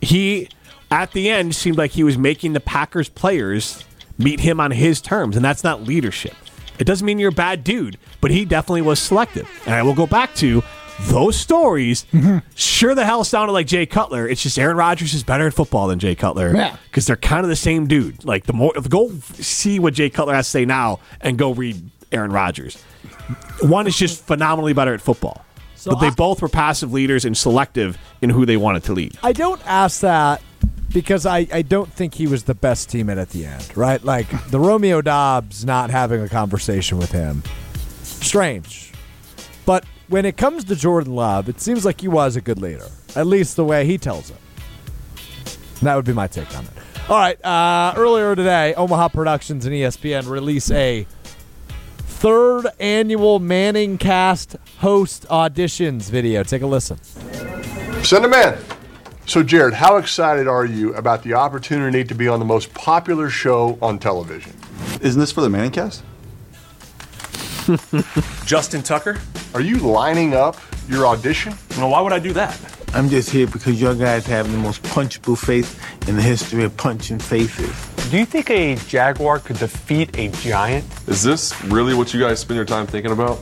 He, 0.00 0.48
at 0.90 1.12
the 1.12 1.28
end, 1.30 1.54
seemed 1.54 1.78
like 1.78 1.92
he 1.92 2.04
was 2.04 2.16
making 2.16 2.52
the 2.52 2.60
Packers 2.60 3.08
players 3.08 3.84
meet 4.18 4.40
him 4.40 4.60
on 4.60 4.70
his 4.70 5.00
terms, 5.00 5.34
and 5.34 5.44
that's 5.44 5.64
not 5.64 5.82
leadership. 5.82 6.34
It 6.78 6.84
doesn't 6.84 7.04
mean 7.04 7.18
you're 7.18 7.30
a 7.30 7.32
bad 7.32 7.64
dude, 7.64 7.98
but 8.20 8.30
he 8.30 8.44
definitely 8.44 8.82
was 8.82 9.00
selective. 9.00 9.48
And 9.64 9.74
I 9.74 9.82
will 9.82 9.94
go 9.94 10.06
back 10.06 10.34
to 10.36 10.62
those 11.02 11.36
stories 11.36 12.06
mm-hmm. 12.12 12.38
sure 12.54 12.94
the 12.94 13.04
hell 13.04 13.24
sounded 13.24 13.52
like 13.52 13.66
Jay 13.66 13.86
Cutler. 13.86 14.28
It's 14.28 14.42
just 14.42 14.58
Aaron 14.58 14.76
Rodgers 14.76 15.14
is 15.14 15.24
better 15.24 15.46
at 15.46 15.54
football 15.54 15.88
than 15.88 15.98
Jay 15.98 16.14
Cutler. 16.14 16.54
Yeah. 16.54 16.76
Because 16.86 17.06
they're 17.06 17.16
kind 17.16 17.44
of 17.44 17.48
the 17.48 17.56
same 17.56 17.86
dude. 17.86 18.24
Like 18.24 18.46
the 18.46 18.52
more 18.52 18.72
go 18.88 19.10
see 19.34 19.78
what 19.78 19.94
Jay 19.94 20.10
Cutler 20.10 20.34
has 20.34 20.46
to 20.46 20.50
say 20.50 20.64
now 20.64 21.00
and 21.20 21.36
go 21.36 21.52
read 21.52 21.90
Aaron 22.12 22.32
Rodgers. 22.32 22.80
One 23.62 23.86
is 23.86 23.96
just 23.96 24.24
phenomenally 24.24 24.72
better 24.72 24.94
at 24.94 25.00
football. 25.00 25.44
but 25.84 25.96
they 25.96 26.08
I- 26.08 26.10
both 26.10 26.42
were 26.42 26.48
passive 26.48 26.92
leaders 26.92 27.24
and 27.24 27.36
selective 27.36 27.98
in 28.22 28.30
who 28.30 28.46
they 28.46 28.56
wanted 28.56 28.84
to 28.84 28.92
lead. 28.92 29.18
I 29.22 29.32
don't 29.32 29.60
ask 29.66 30.00
that 30.00 30.42
because 30.92 31.26
I, 31.26 31.46
I 31.52 31.62
don't 31.62 31.92
think 31.92 32.14
he 32.14 32.26
was 32.26 32.44
the 32.44 32.54
best 32.54 32.88
teammate 32.88 33.20
at 33.20 33.30
the 33.30 33.44
end, 33.46 33.76
right? 33.76 34.02
Like 34.02 34.28
the 34.50 34.60
Romeo 34.60 35.02
Doubs 35.02 35.64
not 35.64 35.90
having 35.90 36.22
a 36.22 36.28
conversation 36.28 36.98
with 36.98 37.10
him. 37.10 37.42
Strange. 38.02 38.92
But 39.66 39.84
when 40.08 40.24
it 40.24 40.36
comes 40.36 40.64
to 40.64 40.76
Jordan 40.76 41.14
Love, 41.14 41.48
it 41.48 41.60
seems 41.60 41.84
like 41.84 42.00
he 42.00 42.08
was 42.08 42.36
a 42.36 42.40
good 42.40 42.60
leader, 42.60 42.88
at 43.16 43.26
least 43.26 43.56
the 43.56 43.64
way 43.64 43.86
he 43.86 43.98
tells 43.98 44.30
it. 44.30 44.36
That 45.82 45.96
would 45.96 46.04
be 46.04 46.12
my 46.12 46.26
take 46.26 46.56
on 46.56 46.64
it. 46.64 46.70
All 47.08 47.18
right. 47.18 47.42
Uh, 47.44 47.92
earlier 47.96 48.34
today, 48.34 48.74
Omaha 48.74 49.08
Productions 49.08 49.66
and 49.66 49.74
ESPN 49.74 50.28
release 50.28 50.70
a 50.70 51.06
third 51.98 52.66
annual 52.80 53.38
Manning 53.38 53.98
Cast 53.98 54.56
host 54.78 55.26
auditions 55.28 56.10
video. 56.10 56.42
Take 56.42 56.62
a 56.62 56.66
listen. 56.66 57.02
Send 58.02 58.24
them 58.24 58.32
in. 58.32 58.58
So, 59.26 59.42
Jared, 59.42 59.74
how 59.74 59.96
excited 59.96 60.48
are 60.48 60.64
you 60.64 60.94
about 60.94 61.22
the 61.22 61.34
opportunity 61.34 62.04
to 62.04 62.14
be 62.14 62.28
on 62.28 62.38
the 62.38 62.44
most 62.44 62.72
popular 62.74 63.30
show 63.30 63.78
on 63.82 63.98
television? 63.98 64.52
Isn't 65.00 65.20
this 65.20 65.32
for 65.32 65.40
the 65.40 65.50
Manning 65.50 65.70
cast? 65.70 66.02
Justin 68.46 68.82
Tucker? 68.82 69.18
Are 69.54 69.60
you 69.60 69.78
lining 69.78 70.34
up 70.34 70.56
your 70.88 71.06
audition? 71.06 71.54
Well, 71.76 71.90
why 71.90 72.00
would 72.00 72.12
I 72.12 72.18
do 72.18 72.32
that? 72.34 72.58
I'm 72.94 73.08
just 73.08 73.30
here 73.30 73.46
because 73.46 73.80
your 73.80 73.94
guys 73.94 74.26
have 74.26 74.50
the 74.50 74.58
most 74.58 74.82
punchable 74.82 75.36
face 75.36 75.76
in 76.08 76.16
the 76.16 76.22
history 76.22 76.62
of 76.64 76.76
punching 76.76 77.18
faces. 77.18 77.72
Do 78.10 78.18
you 78.18 78.26
think 78.26 78.50
a 78.50 78.76
jaguar 78.76 79.38
could 79.40 79.58
defeat 79.58 80.16
a 80.18 80.28
giant? 80.28 80.84
Is 81.08 81.22
this 81.22 81.60
really 81.64 81.94
what 81.94 82.12
you 82.14 82.20
guys 82.20 82.40
spend 82.40 82.56
your 82.56 82.64
time 82.64 82.86
thinking 82.86 83.12
about? 83.12 83.38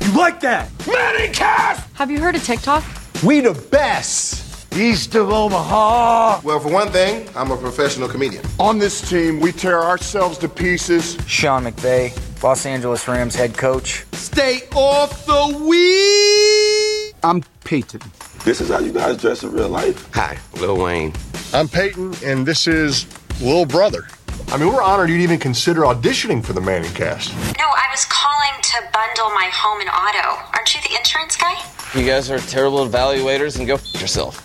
You 0.00 0.16
like 0.16 0.40
that? 0.40 0.70
Manning 0.86 1.32
Cast! 1.32 1.86
Have 1.94 2.10
you 2.10 2.20
heard 2.20 2.34
of 2.34 2.42
TikTok? 2.42 2.82
We 3.22 3.40
the 3.40 3.52
best! 3.70 4.74
East 4.76 5.14
of 5.14 5.30
Omaha! 5.30 6.40
Well, 6.42 6.60
for 6.60 6.70
one 6.70 6.88
thing, 6.90 7.28
I'm 7.34 7.50
a 7.50 7.56
professional 7.56 8.08
comedian. 8.08 8.44
On 8.58 8.78
this 8.78 9.08
team, 9.08 9.40
we 9.40 9.52
tear 9.52 9.82
ourselves 9.82 10.36
to 10.38 10.48
pieces. 10.48 11.16
Sean 11.26 11.64
McVay, 11.64 12.10
Los 12.46 12.64
Angeles 12.64 13.08
Rams 13.08 13.34
head 13.34 13.58
coach. 13.58 14.06
Stay 14.12 14.60
off 14.76 15.26
the 15.26 15.64
weed! 15.66 17.12
I'm 17.24 17.42
Peyton. 17.64 18.00
This 18.44 18.60
is 18.60 18.68
how 18.68 18.78
you 18.78 18.92
guys 18.92 19.16
dress 19.16 19.42
in 19.42 19.50
real 19.50 19.68
life. 19.68 20.08
Hi, 20.14 20.38
Lil 20.60 20.76
Wayne. 20.76 21.12
I'm 21.52 21.66
Peyton, 21.66 22.14
and 22.24 22.46
this 22.46 22.68
is 22.68 23.04
Lil 23.40 23.64
Brother. 23.66 24.04
I 24.46 24.58
mean, 24.58 24.72
we're 24.72 24.80
honored 24.80 25.10
you'd 25.10 25.22
even 25.22 25.40
consider 25.40 25.80
auditioning 25.80 26.44
for 26.44 26.52
the 26.52 26.60
Manning 26.60 26.92
Cast. 26.92 27.34
No, 27.58 27.64
I 27.66 27.88
was 27.90 28.04
calling 28.04 28.62
to 28.62 28.76
bundle 28.92 29.30
my 29.30 29.50
home 29.52 29.80
and 29.80 29.90
auto. 29.90 30.48
Aren't 30.54 30.72
you 30.72 30.80
the 30.88 30.96
insurance 30.96 31.34
guy? 31.36 31.56
You 31.98 32.06
guys 32.06 32.30
are 32.30 32.38
terrible 32.38 32.86
evaluators 32.88 33.58
and 33.58 33.66
go 33.66 33.74
f 33.74 34.00
yourself. 34.00 34.38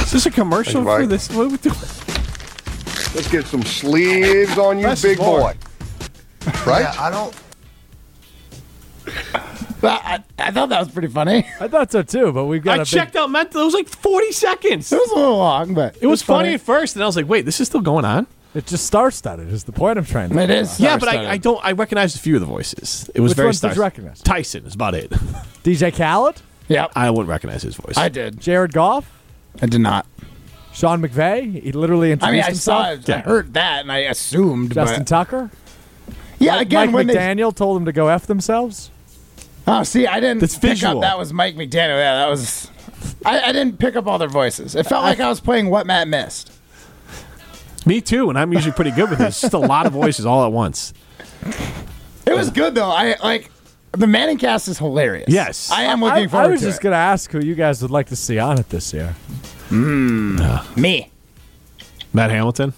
Is 0.00 0.10
this 0.10 0.26
a 0.26 0.32
commercial 0.32 0.82
Thank 0.82 0.86
for 0.86 0.98
Mike. 1.02 1.08
this? 1.10 1.30
What 1.30 1.46
are 1.46 1.50
we 1.50 1.58
doing? 1.58 1.76
Let's 3.14 3.30
get 3.30 3.46
some 3.46 3.62
sleeves 3.62 4.58
on 4.58 4.80
you, 4.80 4.88
Less 4.88 5.02
big 5.02 5.12
is 5.12 5.24
more. 5.24 5.40
boy. 5.42 5.54
Right? 6.66 6.82
Yeah, 6.82 6.94
I 6.98 7.10
don't. 7.10 7.34
I, 9.82 10.22
I 10.38 10.50
thought 10.50 10.68
that 10.70 10.80
was 10.80 10.88
pretty 10.90 11.08
funny. 11.08 11.46
I 11.60 11.68
thought 11.68 11.92
so 11.92 12.02
too, 12.02 12.32
but 12.32 12.46
we've 12.46 12.62
got 12.62 12.78
I 12.78 12.82
a 12.82 12.84
big 12.84 12.88
checked 12.88 13.16
out 13.16 13.30
mental. 13.30 13.62
It 13.62 13.64
was 13.64 13.74
like 13.74 13.88
40 13.88 14.32
seconds. 14.32 14.90
It 14.92 14.96
was 14.96 15.10
a 15.12 15.14
little 15.14 15.36
long, 15.36 15.74
but 15.74 15.96
It 16.00 16.06
was 16.06 16.22
funny 16.22 16.54
at 16.54 16.60
first, 16.60 16.96
and 16.96 17.02
I 17.02 17.06
was 17.06 17.16
like, 17.16 17.28
wait, 17.28 17.44
this 17.44 17.60
is 17.60 17.68
still 17.68 17.80
going 17.82 18.04
on? 18.04 18.26
It 18.54 18.66
just 18.66 18.86
star 18.86 19.10
studded 19.10 19.52
is 19.52 19.64
the 19.64 19.72
point 19.72 19.98
I'm 19.98 20.04
trying 20.06 20.30
to 20.30 20.34
make. 20.34 20.48
It 20.48 20.58
is. 20.58 20.80
Yeah, 20.80 20.96
but 20.96 21.08
I. 21.08 21.32
I 21.32 21.36
don't. 21.36 21.62
I 21.62 21.72
recognized 21.72 22.16
a 22.16 22.18
few 22.20 22.36
of 22.36 22.40
the 22.40 22.46
voices. 22.46 23.10
It 23.14 23.20
was 23.20 23.32
Which 23.32 23.36
very 23.36 23.46
ones 23.48 23.60
did 23.60 23.76
you 23.76 23.82
recognize? 23.82 24.22
Tyson 24.22 24.64
is 24.64 24.74
about 24.74 24.94
it. 24.94 25.10
DJ 25.62 25.94
Khaled, 25.94 26.40
Yep, 26.68 26.92
I 26.96 27.10
wouldn't 27.10 27.28
recognize 27.28 27.62
his 27.62 27.76
voice. 27.76 27.98
I 27.98 28.08
did. 28.08 28.40
Jared 28.40 28.72
Goff, 28.72 29.22
I 29.60 29.66
did 29.66 29.82
not. 29.82 30.06
Sean 30.72 31.02
McVay. 31.02 31.62
He 31.62 31.72
literally 31.72 32.08
I 32.08 32.12
introduced 32.12 32.32
mean, 32.32 32.42
I 32.42 32.46
himself. 32.46 32.84
saw 32.86 32.92
it. 32.92 33.08
Yeah. 33.08 33.16
I 33.16 33.18
heard 33.20 33.54
that, 33.54 33.80
and 33.82 33.92
I 33.92 33.98
assumed. 33.98 34.72
Justin 34.72 35.00
but, 35.00 35.06
Tucker. 35.06 35.50
Yeah, 36.38 36.56
Mike, 36.56 36.66
again, 36.66 36.86
Mike 36.86 36.94
when 36.94 37.06
they. 37.06 37.14
McDaniel 37.14 37.54
told 37.54 37.76
them 37.76 37.84
to 37.86 37.92
go 37.92 38.08
f 38.08 38.26
themselves. 38.26 38.90
Oh, 39.66 39.82
see, 39.82 40.06
I 40.06 40.20
didn't 40.20 40.40
That's 40.40 40.54
pick 40.54 40.70
visual. 40.70 40.98
up 40.98 41.02
that 41.02 41.18
was 41.18 41.32
Mike 41.32 41.56
McDaniel. 41.56 41.98
Yeah, 41.98 42.14
that 42.16 42.28
was. 42.28 42.70
I, 43.24 43.40
I 43.40 43.52
didn't 43.52 43.78
pick 43.78 43.96
up 43.96 44.06
all 44.06 44.18
their 44.18 44.28
voices. 44.28 44.74
It 44.74 44.86
felt 44.86 45.02
like 45.02 45.20
I 45.20 45.28
was 45.28 45.40
playing 45.40 45.70
what 45.70 45.86
Matt 45.86 46.08
missed. 46.08 46.52
Me 47.84 48.00
too, 48.00 48.28
and 48.28 48.38
I'm 48.38 48.52
usually 48.52 48.72
pretty 48.72 48.90
good 48.92 49.10
with 49.10 49.18
this. 49.18 49.40
Just 49.40 49.54
a 49.54 49.58
lot 49.58 49.86
of 49.86 49.92
voices 49.92 50.26
all 50.26 50.44
at 50.44 50.52
once. 50.52 50.92
It 52.26 52.34
was 52.34 52.50
good 52.50 52.74
though. 52.74 52.90
I 52.90 53.16
like 53.22 53.50
the 53.92 54.06
Manning 54.06 54.38
cast 54.38 54.68
is 54.68 54.78
hilarious. 54.78 55.28
Yes. 55.28 55.70
I 55.70 55.84
am 55.84 56.02
I, 56.02 56.08
looking 56.08 56.24
I 56.24 56.28
forward 56.28 56.46
I 56.46 56.50
was 56.52 56.60
to 56.60 56.66
just 56.66 56.80
it. 56.80 56.82
going 56.82 56.92
to 56.92 56.98
ask 56.98 57.30
who 57.30 57.40
you 57.40 57.54
guys 57.54 57.80
would 57.82 57.90
like 57.90 58.08
to 58.08 58.16
see 58.16 58.38
on 58.38 58.58
it 58.58 58.68
this 58.68 58.92
year. 58.92 59.14
Hmm. 59.68 60.36
Me. 60.76 61.10
Matt 62.12 62.30
Hamilton. 62.30 62.72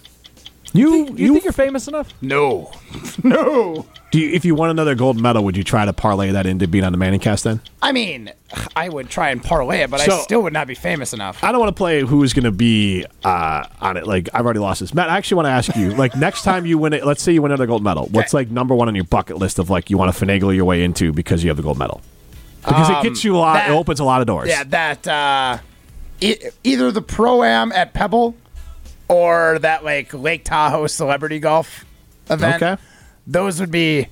You 0.74 1.14
you, 1.16 1.32
think 1.32 1.44
you're 1.44 1.52
famous 1.52 1.88
enough? 1.88 2.12
No. 2.20 2.70
no. 3.24 3.86
Do 4.10 4.18
you, 4.20 4.30
if 4.30 4.44
you 4.44 4.54
won 4.54 4.70
another 4.70 4.94
gold 4.94 5.20
medal, 5.20 5.44
would 5.44 5.56
you 5.56 5.64
try 5.64 5.84
to 5.84 5.92
parlay 5.92 6.30
that 6.30 6.46
into 6.46 6.66
being 6.68 6.84
on 6.84 6.92
the 6.92 6.98
Manning 6.98 7.20
cast 7.20 7.44
then? 7.44 7.60
I 7.82 7.92
mean, 7.92 8.30
I 8.76 8.88
would 8.88 9.08
try 9.10 9.30
and 9.30 9.42
parlay 9.42 9.80
it, 9.80 9.90
but 9.90 10.00
I 10.00 10.18
still 10.20 10.42
would 10.42 10.52
not 10.52 10.66
be 10.66 10.74
famous 10.74 11.12
enough. 11.12 11.42
I 11.42 11.52
don't 11.52 11.60
want 11.60 11.74
to 11.74 11.78
play 11.78 12.00
who's 12.02 12.32
going 12.32 12.44
to 12.44 12.52
be 12.52 13.04
uh, 13.24 13.66
on 13.80 13.96
it. 13.96 14.06
Like 14.06 14.28
I've 14.32 14.44
already 14.44 14.60
lost 14.60 14.80
this. 14.80 14.94
Matt, 14.94 15.10
I 15.10 15.16
actually 15.16 15.36
want 15.36 15.46
to 15.46 15.50
ask 15.52 15.76
you. 15.76 15.88
Like 15.98 16.14
next 16.16 16.42
time 16.42 16.64
you 16.64 16.78
win 16.78 16.92
it, 16.92 17.04
let's 17.04 17.22
say 17.22 17.32
you 17.32 17.42
win 17.42 17.50
another 17.50 17.66
gold 17.66 17.82
medal. 17.82 18.06
What's 18.12 18.32
like 18.32 18.50
number 18.50 18.74
one 18.74 18.86
on 18.88 18.94
your 18.94 19.04
bucket 19.04 19.36
list 19.38 19.58
of 19.58 19.68
like 19.68 19.90
you 19.90 19.98
want 19.98 20.14
to 20.14 20.24
finagle 20.24 20.54
your 20.54 20.64
way 20.64 20.84
into 20.84 21.12
because 21.12 21.42
you 21.42 21.50
have 21.50 21.56
the 21.56 21.62
gold 21.62 21.78
medal? 21.78 22.02
Because 22.64 22.88
it 22.90 23.02
gets 23.02 23.24
you 23.24 23.36
a 23.36 23.38
lot. 23.38 23.54
that- 23.54 23.70
it 23.70 23.74
opens 23.74 23.98
a 24.00 24.04
lot 24.04 24.20
of 24.20 24.26
doors. 24.28 24.48
Yeah, 24.48 24.62
that 24.64 25.08
uh, 25.08 25.58
e- 26.20 26.36
either 26.62 26.92
the 26.92 27.02
pro 27.02 27.42
am 27.42 27.72
at 27.72 27.94
Pebble 27.94 28.36
or 29.08 29.58
that 29.60 29.84
like 29.84 30.12
Lake 30.14 30.44
Tahoe 30.44 30.86
celebrity 30.86 31.38
golf 31.38 31.84
event. 32.30 32.62
Okay. 32.62 32.82
Those 33.26 33.60
would 33.60 33.70
be 33.70 34.08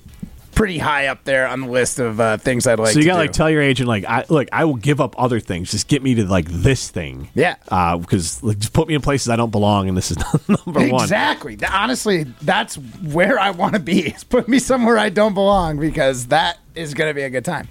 pretty 0.53 0.79
high 0.79 1.05
up 1.05 1.23
there 1.23 1.47
on 1.47 1.61
the 1.61 1.67
list 1.67 1.99
of 1.99 2.19
uh, 2.19 2.35
things 2.37 2.65
I'd 2.65 2.79
like. 2.79 2.89
To 2.89 2.93
do. 2.93 2.93
So 2.93 2.99
you 2.99 3.03
to 3.03 3.07
gotta 3.09 3.23
do. 3.23 3.27
like 3.27 3.31
tell 3.31 3.49
your 3.49 3.61
agent 3.61 3.87
like 3.87 4.05
I 4.05 4.25
look 4.27 4.47
I 4.51 4.65
will 4.65 4.75
give 4.75 4.99
up 4.99 5.13
other 5.21 5.39
things 5.39 5.69
just 5.69 5.87
get 5.87 6.01
me 6.01 6.15
to 6.15 6.25
like 6.25 6.47
this 6.49 6.89
thing 6.89 7.29
Yeah. 7.35 7.55
because 7.99 8.41
like 8.41 8.57
just 8.57 8.73
put 8.73 8.87
me 8.87 8.95
in 8.95 9.01
places 9.01 9.29
I 9.29 9.35
don't 9.35 9.51
belong 9.51 9.87
and 9.87 9.95
this 9.95 10.09
is 10.09 10.17
number 10.47 10.87
one 10.87 11.03
Exactly. 11.03 11.59
Honestly, 11.71 12.23
that's 12.41 12.75
where 12.75 13.39
I 13.39 13.51
want 13.51 13.75
to 13.75 13.79
be. 13.79 14.07
Is 14.15 14.23
put 14.23 14.47
me 14.47 14.57
somewhere 14.57 14.97
I 14.97 15.09
don't 15.09 15.35
belong 15.35 15.79
because 15.79 16.27
that 16.27 16.57
is 16.73 16.95
going 16.95 17.09
to 17.11 17.13
be 17.13 17.21
a 17.21 17.29
good 17.29 17.45
time. 17.45 17.67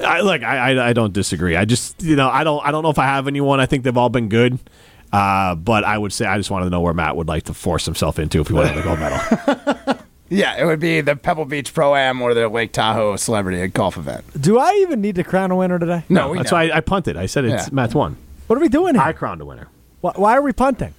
I, 0.00 0.20
look 0.22 0.42
I, 0.42 0.72
I 0.72 0.88
I 0.88 0.92
don't 0.92 1.12
disagree 1.12 1.54
I 1.54 1.64
just 1.66 2.02
you 2.02 2.16
know 2.16 2.28
I 2.28 2.42
don't 2.42 2.66
I 2.66 2.72
don't 2.72 2.82
know 2.82 2.90
if 2.90 2.98
I 2.98 3.04
have 3.06 3.28
anyone 3.28 3.60
I 3.60 3.66
think 3.66 3.84
they've 3.84 3.96
all 3.96 4.08
been 4.08 4.28
good 4.28 4.58
uh, 5.14 5.54
but 5.54 5.84
I 5.84 5.96
would 5.96 6.12
say 6.12 6.26
I 6.26 6.36
just 6.38 6.50
wanted 6.50 6.64
to 6.64 6.70
know 6.70 6.80
where 6.80 6.94
Matt 6.94 7.16
would 7.16 7.28
like 7.28 7.44
to 7.44 7.54
force 7.54 7.84
himself 7.84 8.18
into 8.18 8.40
if 8.40 8.48
he 8.48 8.54
wanted 8.54 8.74
the 8.76 8.82
gold 8.82 8.98
medal 8.98 9.98
Yeah, 10.30 10.56
it 10.60 10.64
would 10.64 10.80
be 10.80 11.00
the 11.02 11.14
Pebble 11.16 11.44
Beach 11.44 11.72
Pro 11.72 11.94
Am 11.94 12.20
or 12.22 12.32
the 12.34 12.48
Lake 12.48 12.72
Tahoe 12.72 13.14
celebrity 13.16 13.64
golf 13.68 13.96
event. 13.98 14.24
Do 14.40 14.58
I 14.58 14.72
even 14.80 15.00
need 15.00 15.14
to 15.16 15.22
crown 15.24 15.50
a 15.50 15.56
winner 15.56 15.78
today? 15.78 16.02
No, 16.08 16.30
we 16.30 16.38
that's 16.38 16.50
know. 16.50 16.56
why 16.56 16.70
I, 16.70 16.78
I 16.78 16.80
punted 16.80 17.16
I 17.16 17.26
said 17.26 17.44
it's 17.44 17.64
Yeah. 17.64 17.68
Matt's 17.72 17.94
one 17.94 18.16
What 18.46 18.56
are 18.58 18.60
we 18.62 18.68
doing 18.68 18.94
here? 18.94 19.04
I 19.04 19.12
crowned 19.12 19.40
a 19.40 19.44
winner 19.44 19.68
why, 20.00 20.12
why 20.16 20.36
are 20.36 20.42
we 20.42 20.52
punting? 20.52 20.94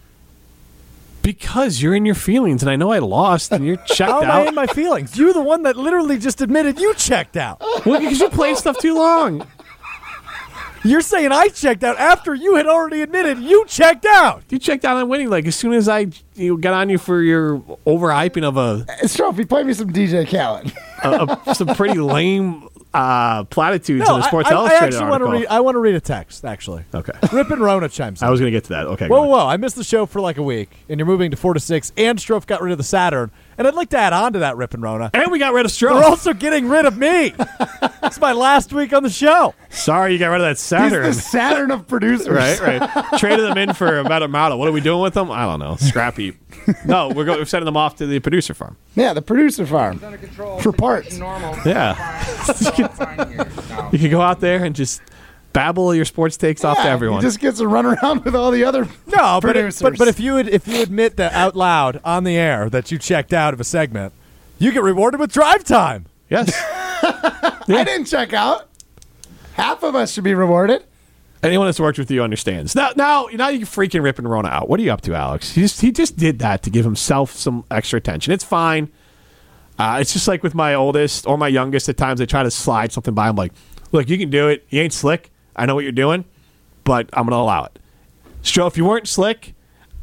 because 1.21 1.81
you're 1.81 1.95
in 1.95 2.05
your 2.05 2.13
feelings 2.15 2.61
and 2.61 2.69
I 2.69 2.75
know 2.75 2.91
I 2.91 2.99
lost 2.99 3.51
and 3.51 3.65
you're 3.65 3.77
checked 3.87 4.11
How 4.11 4.21
am 4.21 4.29
out 4.29 4.45
I 4.45 4.49
in 4.49 4.55
my 4.55 4.67
feelings? 4.67 5.17
You're 5.17 5.33
the 5.33 5.41
one 5.41 5.63
that 5.63 5.75
literally 5.75 6.19
just 6.19 6.39
admitted 6.39 6.79
you 6.79 6.93
checked 6.93 7.35
out. 7.35 7.59
well, 7.83 7.99
because 7.99 8.19
you 8.19 8.29
played 8.29 8.57
stuff 8.57 8.77
too 8.77 8.93
long 8.95 9.45
You're 10.85 11.01
saying 11.01 11.31
I 11.31 11.47
checked 11.49 11.83
out 11.83 11.97
after 11.97 12.33
you 12.33 12.55
had 12.55 12.67
already 12.67 13.01
admitted 13.01 13.39
you 13.39 13.65
checked 13.65 14.05
out. 14.05 14.43
you 14.49 14.59
checked 14.59 14.85
out 14.85 14.97
on 14.97 15.09
winning 15.09 15.29
like 15.29 15.45
as 15.45 15.55
soon 15.55 15.73
as 15.73 15.89
I 15.89 16.07
you 16.35 16.57
got 16.57 16.73
on 16.73 16.89
you 16.89 16.97
for 16.97 17.21
your 17.21 17.59
overhyping 17.87 18.43
of 18.43 18.57
a 18.57 18.85
It's 19.01 19.15
trophy. 19.15 19.45
Play 19.45 19.63
me 19.63 19.73
some 19.73 19.89
DJ 19.91 20.27
Khaled. 20.27 20.71
a, 21.03 21.39
a, 21.49 21.55
some 21.55 21.67
pretty 21.75 21.99
lame 21.99 22.67
uh, 22.93 23.43
platitudes 23.45 24.07
No, 24.07 24.15
in 24.15 24.21
the 24.21 24.27
Sports 24.27 24.47
I, 24.49 24.51
I 24.51 24.55
Illustrated 24.55 24.85
actually 24.85 25.09
want 25.09 25.21
to 25.21 25.25
article. 25.25 25.31
read. 25.41 25.47
I 25.47 25.59
want 25.59 25.75
to 25.75 25.79
read 25.79 25.95
a 25.95 25.99
text. 25.99 26.45
Actually, 26.45 26.85
okay, 26.93 27.11
Rip 27.33 27.49
and 27.51 27.61
Rona 27.61 27.89
chimes 27.89 28.21
in. 28.21 28.27
I 28.27 28.31
was 28.31 28.39
going 28.39 28.51
to 28.51 28.55
get 28.55 28.63
to 28.65 28.69
that. 28.69 28.85
Okay, 28.87 29.07
Whoa, 29.09 29.23
whoa! 29.25 29.45
I 29.47 29.57
missed 29.57 29.75
the 29.75 29.83
show 29.83 30.05
for 30.05 30.21
like 30.21 30.37
a 30.37 30.43
week, 30.43 30.69
and 30.87 30.97
you're 30.99 31.05
moving 31.07 31.29
to 31.31 31.35
four 31.37 31.53
to 31.53 31.59
six. 31.59 31.91
And 31.97 32.17
Strouf 32.19 32.45
got 32.45 32.61
rid 32.61 32.71
of 32.71 32.77
the 32.77 32.85
Saturn, 32.85 33.31
and 33.57 33.67
I'd 33.67 33.75
like 33.75 33.89
to 33.89 33.97
add 33.97 34.13
on 34.13 34.33
to 34.33 34.39
that, 34.39 34.57
Rip 34.57 34.73
and 34.73 34.83
Rona. 34.83 35.11
and 35.13 35.31
we 35.31 35.39
got 35.39 35.53
rid 35.53 35.65
of 35.65 35.71
Strut. 35.71 35.95
They're 35.95 36.03
also 36.09 36.33
getting 36.33 36.67
rid 36.67 36.85
of 36.85 36.97
me. 36.97 37.33
it's 38.03 38.19
my 38.19 38.33
last 38.33 38.73
week 38.73 38.93
on 38.93 39.03
the 39.03 39.09
show. 39.09 39.53
Sorry, 39.69 40.13
you 40.13 40.19
got 40.19 40.27
rid 40.29 40.41
of 40.41 40.45
that 40.45 40.49
He's 40.51 40.59
Saturn. 40.59 41.03
the 41.03 41.13
Saturn 41.13 41.71
of 41.71 41.87
producers. 41.87 42.27
right, 42.59 42.59
right. 42.59 43.19
Traded 43.19 43.45
them 43.45 43.57
in 43.57 43.73
for 43.73 43.99
a 43.99 44.03
better 44.03 44.27
model. 44.27 44.59
What 44.59 44.67
are 44.69 44.71
we 44.73 44.81
doing 44.81 45.01
with 45.01 45.13
them? 45.13 45.29
I 45.31 45.45
don't 45.45 45.59
know. 45.59 45.75
Scrappy. 45.77 46.37
No, 46.83 47.09
we're, 47.09 47.25
go- 47.25 47.37
we're 47.37 47.45
sending 47.45 47.65
them 47.65 47.77
off 47.77 47.97
to 47.97 48.07
the 48.07 48.19
producer 48.19 48.55
farm. 48.55 48.75
Yeah, 48.95 49.13
the 49.13 49.21
producer 49.21 49.67
farm 49.67 49.99
for 50.61 50.71
parts. 50.71 51.15
Normal. 51.15 51.55
Yeah, 51.63 51.93
you 53.91 53.99
can 53.99 54.09
go 54.09 54.19
out 54.21 54.39
there 54.39 54.63
and 54.63 54.75
just 54.75 54.99
babble 55.55 55.95
your 55.95 56.05
sports 56.05 56.37
takes 56.37 56.63
off 56.63 56.77
to 56.77 56.83
everyone. 56.87 57.21
He 57.21 57.27
just 57.27 57.39
gets 57.39 57.57
to 57.57 57.67
run 57.67 57.85
around 57.87 58.23
with 58.25 58.35
all 58.35 58.51
the 58.51 58.63
other 58.65 58.85
No, 59.07 59.39
but, 59.41 59.49
it, 59.51 59.53
producers. 59.53 59.81
but 59.81 59.97
but 59.97 60.07
if 60.07 60.19
you 60.19 60.33
would 60.35 60.47
if 60.49 60.67
you 60.67 60.81
admit 60.83 61.17
that 61.17 61.33
out 61.33 61.55
loud 61.55 61.99
on 62.03 62.23
the 62.25 62.37
air 62.37 62.69
that 62.69 62.91
you 62.91 62.99
checked 62.99 63.33
out 63.33 63.53
of 63.53 63.59
a 63.59 63.63
segment, 63.63 64.13
you 64.59 64.71
get 64.71 64.83
rewarded 64.83 65.19
with 65.19 65.31
drive 65.33 65.63
time. 65.63 66.05
yes. 66.29 66.53
I 67.01 67.83
didn't 67.83 68.05
check 68.05 68.33
out, 68.33 68.69
half 69.53 69.81
of 69.83 69.95
us 69.95 70.11
should 70.13 70.23
be 70.23 70.33
rewarded. 70.33 70.83
Anyone 71.43 71.67
that's 71.67 71.79
worked 71.79 71.99
with 71.99 72.09
you 72.09 72.23
understands. 72.23 72.73
Now, 72.73 72.89
now, 72.95 73.27
now 73.33 73.49
you 73.49 73.59
can 73.59 73.67
freaking 73.67 74.01
ripping 74.01 74.27
Rona 74.27 74.47
out. 74.47 74.67
What 74.67 74.79
are 74.79 74.83
you 74.83 74.91
up 74.91 75.01
to, 75.01 75.13
Alex? 75.13 75.51
He 75.51 75.61
just 75.61 75.81
he 75.81 75.91
just 75.91 76.17
did 76.17 76.39
that 76.39 76.63
to 76.63 76.69
give 76.71 76.85
himself 76.85 77.31
some 77.33 77.63
extra 77.69 77.97
attention. 77.97 78.33
It's 78.33 78.43
fine. 78.43 78.91
Uh, 79.77 79.97
it's 80.01 80.13
just 80.13 80.27
like 80.27 80.41
with 80.41 80.55
my 80.55 80.73
oldest 80.73 81.27
or 81.27 81.37
my 81.37 81.47
youngest. 81.47 81.87
At 81.89 81.97
times, 81.97 82.19
I 82.19 82.25
try 82.25 82.41
to 82.43 82.49
slide 82.49 82.91
something 82.91 83.13
by. 83.13 83.27
I'm 83.27 83.35
like, 83.35 83.51
look, 83.91 84.09
you 84.09 84.17
can 84.17 84.29
do 84.31 84.47
it. 84.47 84.65
You 84.69 84.81
ain't 84.81 84.93
slick. 84.93 85.31
I 85.55 85.65
know 85.65 85.75
what 85.75 85.83
you're 85.83 85.91
doing, 85.91 86.25
but 86.83 87.09
I'm 87.13 87.25
gonna 87.25 87.41
allow 87.41 87.65
it. 87.65 87.79
Stro, 88.43 88.67
if 88.67 88.77
you 88.77 88.85
weren't 88.85 89.07
slick, 89.07 89.53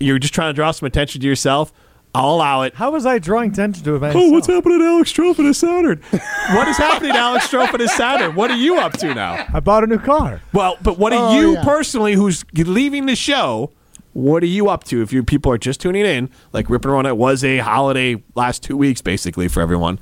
you're 0.01 0.19
just 0.19 0.35
trying 0.35 0.51
to 0.51 0.55
draw 0.55 0.71
some 0.71 0.87
attention 0.87 1.21
to 1.21 1.27
yourself. 1.27 1.73
I'll 2.15 2.35
allow 2.35 2.61
it. 2.63 2.75
How 2.75 2.91
was 2.91 3.07
I 3.07 3.19
drawing 3.19 3.53
attention 3.53 3.85
to 3.85 3.95
it? 3.97 4.03
Oh, 4.15 4.31
what's 4.31 4.47
happening 4.47 4.81
to 4.81 4.85
Alex 4.85 5.11
Strouf 5.13 5.39
and 5.39 5.47
his 5.47 5.57
Saturn? 5.59 6.03
what 6.51 6.69
is 6.69 6.77
happening 6.77 7.13
to 7.13 7.19
Alex 7.19 7.49
Strouf 7.49 7.71
and 7.71 7.81
his 7.81 7.93
Saturn? 7.95 8.35
What 8.35 8.51
are 8.51 8.57
you 8.57 8.77
up 8.77 8.93
to 8.99 9.15
now? 9.15 9.47
I 9.55 9.61
bought 9.61 9.83
a 9.83 9.87
new 9.87 9.99
car. 9.99 10.43
Well, 10.53 10.77
but 10.83 10.99
what 10.99 11.15
are 11.15 11.31
Oh, 11.31 11.41
you 11.41 11.55
yeah. 11.55 11.65
personally, 11.65 12.13
who's 12.13 12.45
leaving 12.55 13.07
the 13.07 13.17
show? 13.17 13.71
What 14.13 14.43
are 14.43 14.47
you 14.47 14.69
up 14.69 14.85
to? 14.85 15.01
If 15.01 15.11
you 15.11 15.23
people 15.23 15.51
are 15.53 15.57
just 15.59 15.81
tuning 15.81 16.05
in, 16.05 16.29
like 16.53 16.69
Rip 16.69 16.85
and 16.85 16.93
Run, 16.93 17.07
it 17.07 17.17
was 17.17 17.43
a 17.45 17.59
holiday 17.59 18.23
last 18.35 18.63
two 18.63 18.77
weeks 18.77 19.01
basically 19.01 19.49
for 19.49 19.63
everyone. 19.63 19.99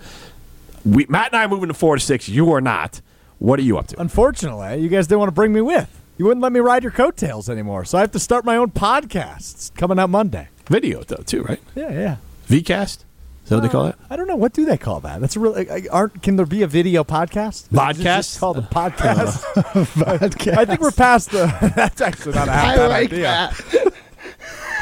We, 0.84 1.06
Matt 1.08 1.28
and 1.28 1.36
I 1.36 1.44
are 1.44 1.48
moving 1.48 1.68
to 1.68 1.74
four 1.74 1.94
to 1.94 2.00
six. 2.00 2.28
You 2.28 2.50
are 2.52 2.60
not. 2.60 3.00
What 3.40 3.58
are 3.58 3.62
you 3.62 3.78
up 3.78 3.86
to? 3.88 4.00
Unfortunately, 4.00 4.82
you 4.82 4.90
guys 4.90 5.06
didn't 5.06 5.20
want 5.20 5.28
to 5.28 5.34
bring 5.34 5.54
me 5.54 5.62
with. 5.62 5.88
You 6.18 6.26
wouldn't 6.26 6.42
let 6.42 6.52
me 6.52 6.60
ride 6.60 6.82
your 6.82 6.92
coattails 6.92 7.48
anymore, 7.48 7.86
so 7.86 7.96
I 7.96 8.02
have 8.02 8.12
to 8.12 8.18
start 8.18 8.44
my 8.44 8.56
own 8.58 8.70
podcast. 8.70 9.54
It's 9.54 9.70
coming 9.70 9.98
out 9.98 10.10
Monday. 10.10 10.48
Video 10.66 11.02
though, 11.02 11.22
too, 11.24 11.42
right? 11.44 11.58
Yeah, 11.74 11.90
yeah. 11.90 12.16
VCast. 12.48 13.04
Is 13.44 13.48
that 13.48 13.56
what 13.56 13.60
they 13.62 13.68
call 13.70 13.86
uh, 13.86 13.88
it? 13.88 13.94
I 14.10 14.16
don't 14.16 14.28
know 14.28 14.36
what 14.36 14.52
do 14.52 14.66
they 14.66 14.76
call 14.76 15.00
that. 15.00 15.22
That's 15.22 15.36
a 15.36 15.40
real. 15.40 15.52
like, 15.52 15.86
Aren't 15.90 16.22
can 16.22 16.36
there 16.36 16.44
be 16.44 16.62
a 16.62 16.66
video 16.66 17.02
podcast? 17.02 17.48
It's 17.64 17.68
Podcast? 17.68 18.02
just 18.04 18.40
called 18.40 18.58
a 18.58 18.60
podcast. 18.70 20.56
I 20.58 20.66
think 20.66 20.80
we're 20.82 20.90
past 20.90 21.30
the. 21.30 21.46
That's 21.74 22.02
actually 22.02 22.34
not 22.34 22.46
a 22.48 22.52
half 22.52 22.74
I 22.74 22.76
bad 22.76 22.86
like 22.88 23.12
idea. 23.12 23.22
that. 23.22 23.92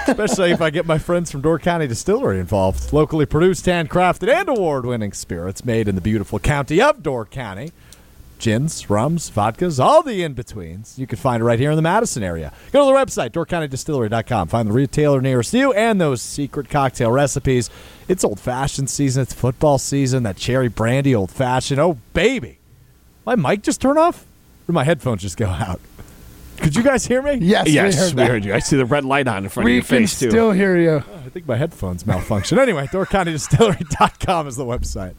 Especially 0.08 0.50
if 0.50 0.60
I 0.60 0.70
get 0.70 0.84
my 0.84 0.98
friends 0.98 1.30
from 1.30 1.42
Door 1.42 1.60
County 1.60 1.86
Distillery 1.86 2.40
involved. 2.40 2.92
Locally 2.92 3.24
produced, 3.24 3.66
handcrafted, 3.66 4.28
and 4.28 4.48
award-winning 4.48 5.12
spirits 5.12 5.64
made 5.64 5.86
in 5.86 5.94
the 5.94 6.00
beautiful 6.00 6.40
county 6.40 6.82
of 6.82 7.02
Door 7.04 7.26
County. 7.26 7.70
Gins, 8.38 8.88
rums, 8.88 9.30
vodkas, 9.30 9.82
all 9.82 10.02
the 10.02 10.22
in-betweens. 10.22 10.98
You 10.98 11.06
can 11.06 11.18
find 11.18 11.40
it 11.42 11.44
right 11.44 11.58
here 11.58 11.70
in 11.70 11.76
the 11.76 11.82
Madison 11.82 12.22
area. 12.22 12.52
Go 12.72 12.80
to 12.86 12.92
the 12.92 12.98
website, 12.98 13.30
doorcountydistillery.com. 13.30 14.48
Find 14.48 14.68
the 14.68 14.72
retailer 14.72 15.20
nearest 15.20 15.52
you 15.52 15.72
and 15.72 16.00
those 16.00 16.22
secret 16.22 16.70
cocktail 16.70 17.10
recipes. 17.10 17.68
It's 18.06 18.22
old-fashioned 18.24 18.88
season. 18.88 19.22
It's 19.22 19.32
football 19.34 19.78
season. 19.78 20.22
That 20.22 20.36
cherry 20.36 20.68
brandy 20.68 21.14
old-fashioned. 21.14 21.80
Oh, 21.80 21.98
baby. 22.14 22.58
My 23.26 23.34
mic 23.36 23.62
just 23.62 23.80
turn 23.80 23.98
off? 23.98 24.24
Or 24.68 24.72
my 24.72 24.84
headphones 24.84 25.22
just 25.22 25.36
go 25.36 25.46
out? 25.46 25.80
Could 26.58 26.74
you 26.74 26.82
guys 26.82 27.06
hear 27.06 27.22
me? 27.22 27.34
Yes, 27.34 27.68
yes, 27.68 27.94
we 27.94 28.00
heard 28.00 28.14
we 28.16 28.24
heard 28.24 28.44
you. 28.44 28.54
I 28.54 28.58
see 28.58 28.76
the 28.76 28.84
red 28.84 29.04
light 29.04 29.28
on 29.28 29.44
in 29.44 29.48
front 29.50 29.64
We 29.64 29.72
of 29.72 29.74
your 29.76 29.82
can 29.98 30.06
face 30.06 30.18
too. 30.18 30.30
still 30.30 30.50
hear 30.50 30.76
you. 30.76 30.96
I 31.24 31.28
think 31.28 31.46
my 31.46 31.56
headphones 31.56 32.04
malfunction. 32.06 32.58
anyway, 32.58 32.86
doorcountydistillery.com 32.88 34.48
is 34.48 34.56
the 34.56 34.64
website. 34.64 35.14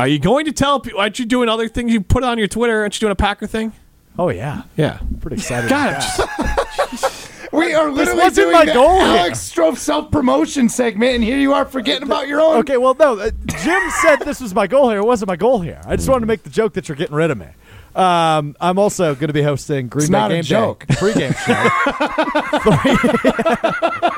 Are 0.00 0.08
you 0.08 0.18
going 0.18 0.46
to 0.46 0.52
tell 0.52 0.80
people? 0.80 0.98
Aren't 0.98 1.18
you 1.18 1.26
doing 1.26 1.50
other 1.50 1.68
things 1.68 1.92
you 1.92 2.00
put 2.00 2.22
it 2.22 2.26
on 2.26 2.38
your 2.38 2.48
Twitter? 2.48 2.80
Aren't 2.80 2.94
you 2.96 3.00
doing 3.00 3.12
a 3.12 3.16
Packer 3.16 3.46
thing? 3.46 3.74
Oh, 4.18 4.30
yeah. 4.30 4.62
Yeah. 4.74 4.98
Pretty 5.20 5.36
excited 5.36 5.68
God, 5.68 6.02
about. 6.18 7.16
We 7.52 7.74
are 7.74 7.90
literally 7.90 8.20
wasn't 8.20 8.36
doing 8.36 8.52
my 8.52 8.64
the 8.64 8.72
goal 8.74 9.00
here. 9.00 9.18
Alex 9.18 9.52
Strouf 9.52 9.76
self 9.76 10.12
promotion 10.12 10.68
segment, 10.68 11.16
and 11.16 11.24
here 11.24 11.36
you 11.36 11.52
are 11.52 11.64
forgetting 11.64 12.04
about 12.04 12.28
your 12.28 12.40
own. 12.40 12.58
Okay, 12.58 12.76
well, 12.76 12.94
no. 12.94 13.18
Uh, 13.18 13.32
Jim 13.44 13.82
said 14.02 14.20
this 14.20 14.40
was 14.40 14.54
my 14.54 14.68
goal 14.68 14.88
here. 14.88 15.00
It 15.00 15.04
wasn't 15.04 15.26
my 15.26 15.34
goal 15.34 15.58
here. 15.60 15.80
I 15.84 15.96
just 15.96 16.08
wanted 16.08 16.20
to 16.20 16.26
make 16.26 16.44
the 16.44 16.50
joke 16.50 16.74
that 16.74 16.88
you're 16.88 16.94
getting 16.94 17.16
rid 17.16 17.32
of 17.32 17.38
me. 17.38 17.48
Um, 17.96 18.54
I'm 18.60 18.78
also 18.78 19.16
going 19.16 19.26
to 19.26 19.32
be 19.34 19.42
hosting 19.42 19.88
Green 19.88 20.02
It's 20.04 20.10
Bay 20.10 20.16
not 20.16 20.30
a 20.30 20.34
Game 20.34 20.44
joke. 20.44 20.86
Day 20.86 20.94
pregame 20.94 21.36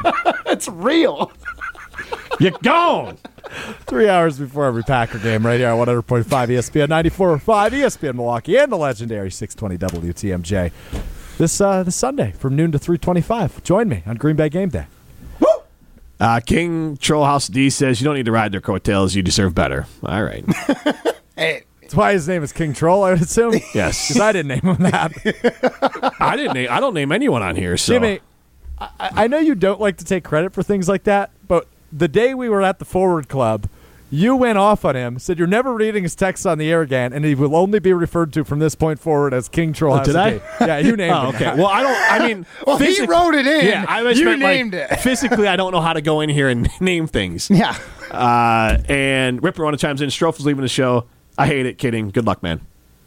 show. 0.04 0.42
It's 0.52 0.68
real. 0.68 1.32
You're 2.40 2.52
gone. 2.62 3.18
Three 3.86 4.08
hours 4.08 4.38
before 4.38 4.64
every 4.66 4.82
Packer 4.82 5.18
game, 5.18 5.44
right 5.44 5.60
here 5.60 5.68
on 5.68 5.86
100.5 5.86 6.24
ESPN, 6.24 6.88
94.5 6.88 7.40
ESPN 7.70 8.14
Milwaukee, 8.14 8.56
and 8.56 8.72
the 8.72 8.76
legendary 8.76 9.30
620 9.30 10.00
WTMJ. 10.12 10.72
This 11.38 11.60
uh, 11.60 11.82
this 11.82 11.96
Sunday 11.96 12.32
from 12.32 12.56
noon 12.56 12.72
to 12.72 12.78
3:25. 12.78 13.62
Join 13.62 13.88
me 13.88 14.02
on 14.06 14.16
Green 14.16 14.36
Bay 14.36 14.48
Game 14.48 14.68
Day. 14.68 14.86
Uh, 16.20 16.38
King 16.38 16.96
Trollhouse 16.98 17.50
D 17.50 17.68
says 17.68 18.00
you 18.00 18.04
don't 18.04 18.14
need 18.14 18.26
to 18.26 18.32
ride 18.32 18.52
their 18.52 18.60
coattails. 18.60 19.16
You 19.16 19.22
deserve 19.22 19.54
better. 19.54 19.86
All 20.04 20.22
right. 20.22 20.44
Hey, 21.34 21.62
That's 21.80 21.94
why 21.94 22.12
his 22.12 22.28
name 22.28 22.42
is 22.42 22.52
King 22.52 22.74
Troll, 22.74 23.02
I 23.04 23.12
would 23.12 23.22
assume. 23.22 23.54
Yes. 23.74 24.06
because 24.08 24.20
I 24.20 24.32
didn't 24.32 24.48
name 24.48 24.74
him 24.76 24.82
that. 24.82 26.14
I 26.20 26.36
didn't. 26.36 26.52
Name, 26.52 26.68
I 26.70 26.78
don't 26.78 26.92
name 26.92 27.10
anyone 27.10 27.42
on 27.42 27.56
here. 27.56 27.78
So 27.78 27.94
Jimmy, 27.94 28.20
I, 28.78 28.88
I 29.00 29.26
know 29.28 29.38
you 29.38 29.54
don't 29.54 29.80
like 29.80 29.96
to 29.96 30.04
take 30.04 30.22
credit 30.24 30.52
for 30.52 30.62
things 30.62 30.90
like 30.90 31.04
that, 31.04 31.30
but 31.48 31.66
the 31.92 32.08
day 32.08 32.34
we 32.34 32.48
were 32.48 32.62
at 32.62 32.78
the 32.78 32.84
Forward 32.84 33.28
Club, 33.28 33.68
you 34.10 34.36
went 34.36 34.58
off 34.58 34.84
on 34.84 34.94
him, 34.94 35.18
said 35.18 35.38
you're 35.38 35.46
never 35.46 35.72
reading 35.72 36.02
his 36.02 36.14
texts 36.14 36.44
on 36.44 36.58
the 36.58 36.70
air 36.70 36.82
again, 36.82 37.12
and 37.14 37.24
he 37.24 37.34
will 37.34 37.56
only 37.56 37.78
be 37.78 37.92
referred 37.94 38.30
to 38.34 38.44
from 38.44 38.58
this 38.58 38.74
point 38.74 39.00
forward 39.00 39.32
as 39.32 39.48
King 39.48 39.72
Troll. 39.72 39.98
Oh, 40.00 40.04
did 40.04 40.16
I? 40.16 40.40
Yeah, 40.60 40.78
you 40.78 40.96
named 40.96 41.14
Oh, 41.14 41.30
him. 41.30 41.34
okay. 41.36 41.54
Well, 41.56 41.66
I 41.68 41.82
don't. 41.82 42.22
I 42.22 42.28
mean, 42.28 42.46
Well, 42.66 42.76
he 42.76 43.06
wrote 43.06 43.34
it 43.34 43.46
in. 43.46 43.64
Yeah, 43.66 43.86
I 43.88 44.02
was 44.02 44.18
You 44.18 44.26
meant, 44.26 44.42
like, 44.42 44.54
named 44.56 44.74
it. 44.74 44.88
physically, 45.00 45.48
I 45.48 45.56
don't 45.56 45.72
know 45.72 45.80
how 45.80 45.94
to 45.94 46.02
go 46.02 46.20
in 46.20 46.28
here 46.28 46.48
and 46.50 46.68
name 46.80 47.06
things. 47.06 47.48
yeah. 47.50 47.76
Uh, 48.10 48.78
and 48.88 49.42
Ripper 49.42 49.64
on 49.64 49.76
chimes 49.78 50.02
in. 50.02 50.10
Strouf 50.10 50.38
is 50.38 50.44
leaving 50.44 50.62
the 50.62 50.68
show. 50.68 51.06
I 51.38 51.46
hate 51.46 51.64
it. 51.64 51.78
Kidding. 51.78 52.10
Good 52.10 52.26
luck, 52.26 52.42
man. 52.42 52.60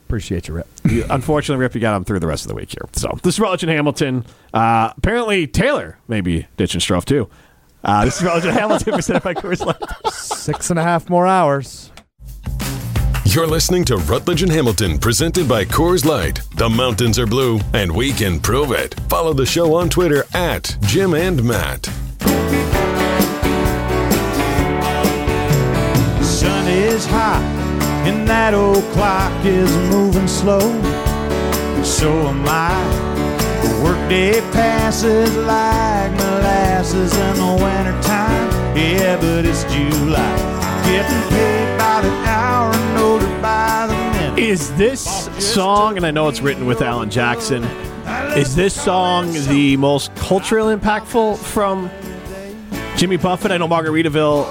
Appreciate 0.08 0.48
you, 0.48 0.56
Rip. 0.56 0.68
You- 0.90 1.06
Unfortunately, 1.10 1.62
Rip, 1.62 1.76
you 1.76 1.82
got 1.82 1.96
him 1.96 2.04
through 2.04 2.20
the 2.20 2.28
rest 2.28 2.46
of 2.46 2.50
the 2.50 2.56
week 2.56 2.72
here. 2.72 2.90
So 2.94 3.16
this 3.22 3.36
is 3.36 3.40
Rutledge 3.40 3.62
and 3.62 3.72
Hamilton. 3.72 4.26
Uh, 4.54 4.92
apparently, 4.98 5.46
Taylor 5.46 6.00
may 6.08 6.22
be 6.22 6.48
ditching 6.58 6.82
Strouf 6.82 7.06
too. 7.06 7.30
Uh, 7.86 8.04
this 8.04 8.18
is 8.18 8.24
Rutledge 8.24 8.46
and 8.46 8.58
Hamilton 8.58 8.94
presented 8.94 9.22
by 9.22 9.36
Coors 9.36 9.64
Light. 9.64 10.12
Six 10.12 10.72
and 10.72 10.80
a 10.80 10.84
half 10.84 11.08
more 11.08 11.28
hours. 11.28 11.92
You're 13.26 13.46
listening 13.46 13.86
to 13.86 13.98
Rutledge 13.98 14.42
and 14.42 14.52
Hamilton, 14.52 14.98
presented 14.98 15.48
by 15.48 15.66
Coors 15.66 16.04
Light. 16.04 16.42
The 16.56 16.68
mountains 16.68 17.20
are 17.20 17.28
blue, 17.28 17.60
and 17.74 17.96
we 17.96 18.12
can 18.12 18.40
prove 18.40 18.72
it. 18.72 18.96
Follow 19.08 19.34
the 19.34 19.46
show 19.46 19.76
on 19.76 19.90
Twitter 19.90 20.26
at 20.34 20.76
Jim 20.82 21.14
and 21.14 21.44
Matt. 21.44 21.86
Sun 26.24 26.68
is 26.68 27.06
hot 27.06 27.44
and 28.08 28.28
that 28.28 28.54
old 28.54 28.84
clock 28.94 29.46
is 29.46 29.72
moving 29.90 30.28
slow. 30.28 30.60
So 31.84 32.12
am 32.12 32.46
I. 32.48 32.95
Workday 34.06 34.40
passes 34.52 35.36
like 35.36 36.12
molasses 36.12 37.12
in 37.12 37.36
the 37.38 37.64
wintertime. 37.64 38.78
Yeah, 38.78 39.20
but 39.20 39.46
it's 39.46 39.64
July. 39.64 40.84
Getting 40.86 41.30
paid 41.30 41.78
by 41.80 42.02
the 42.04 42.12
hour 42.30 42.72
and 42.72 43.00
older 43.00 43.42
by 43.42 43.88
the 43.88 43.96
minute. 43.96 44.38
Is 44.38 44.72
this 44.76 45.02
song, 45.40 45.98
and 45.98 46.06
I 46.06 46.12
know 46.12 46.28
it's 46.28 46.40
written 46.40 46.68
with 46.68 46.84
Alan 46.84 47.10
Jackson, 47.10 47.64
is 48.38 48.56
this 48.56 48.80
song 48.80 49.32
the 49.48 49.76
most 49.78 50.14
culturally 50.14 50.76
impactful 50.76 51.40
from 51.40 51.90
Jimmy 52.98 53.18
Buffett? 53.18 53.50
I 53.50 53.58
know 53.58 53.68
Margaritaville, 53.68 54.46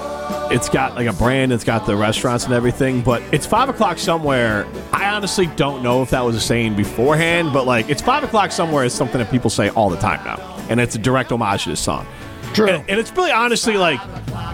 it's 0.51 0.69
got 0.69 0.95
like 0.95 1.07
a 1.07 1.13
brand, 1.13 1.51
it's 1.51 1.63
got 1.63 1.85
the 1.85 1.95
restaurants 1.95 2.45
and 2.45 2.53
everything, 2.53 3.01
but 3.01 3.21
it's 3.31 3.45
five 3.45 3.69
o'clock 3.69 3.97
somewhere. 3.97 4.67
I 4.91 5.09
honestly 5.13 5.47
don't 5.47 5.83
know 5.83 6.01
if 6.01 6.11
that 6.11 6.21
was 6.21 6.35
a 6.35 6.41
saying 6.41 6.75
beforehand, 6.75 7.51
but 7.53 7.65
like 7.65 7.89
it's 7.89 8.01
five 8.01 8.23
o'clock 8.23 8.51
somewhere 8.51 8.85
is 8.85 8.93
something 8.93 9.19
that 9.19 9.31
people 9.31 9.49
say 9.49 9.69
all 9.69 9.89
the 9.89 9.97
time 9.97 10.23
now, 10.23 10.37
and 10.69 10.79
it's 10.79 10.95
a 10.95 10.99
direct 10.99 11.31
homage 11.31 11.63
to 11.63 11.69
this 11.69 11.79
song. 11.79 12.05
True. 12.53 12.69
And, 12.69 12.89
and 12.89 12.99
it's 12.99 13.11
really 13.11 13.31
honestly 13.31 13.75
like 13.75 13.99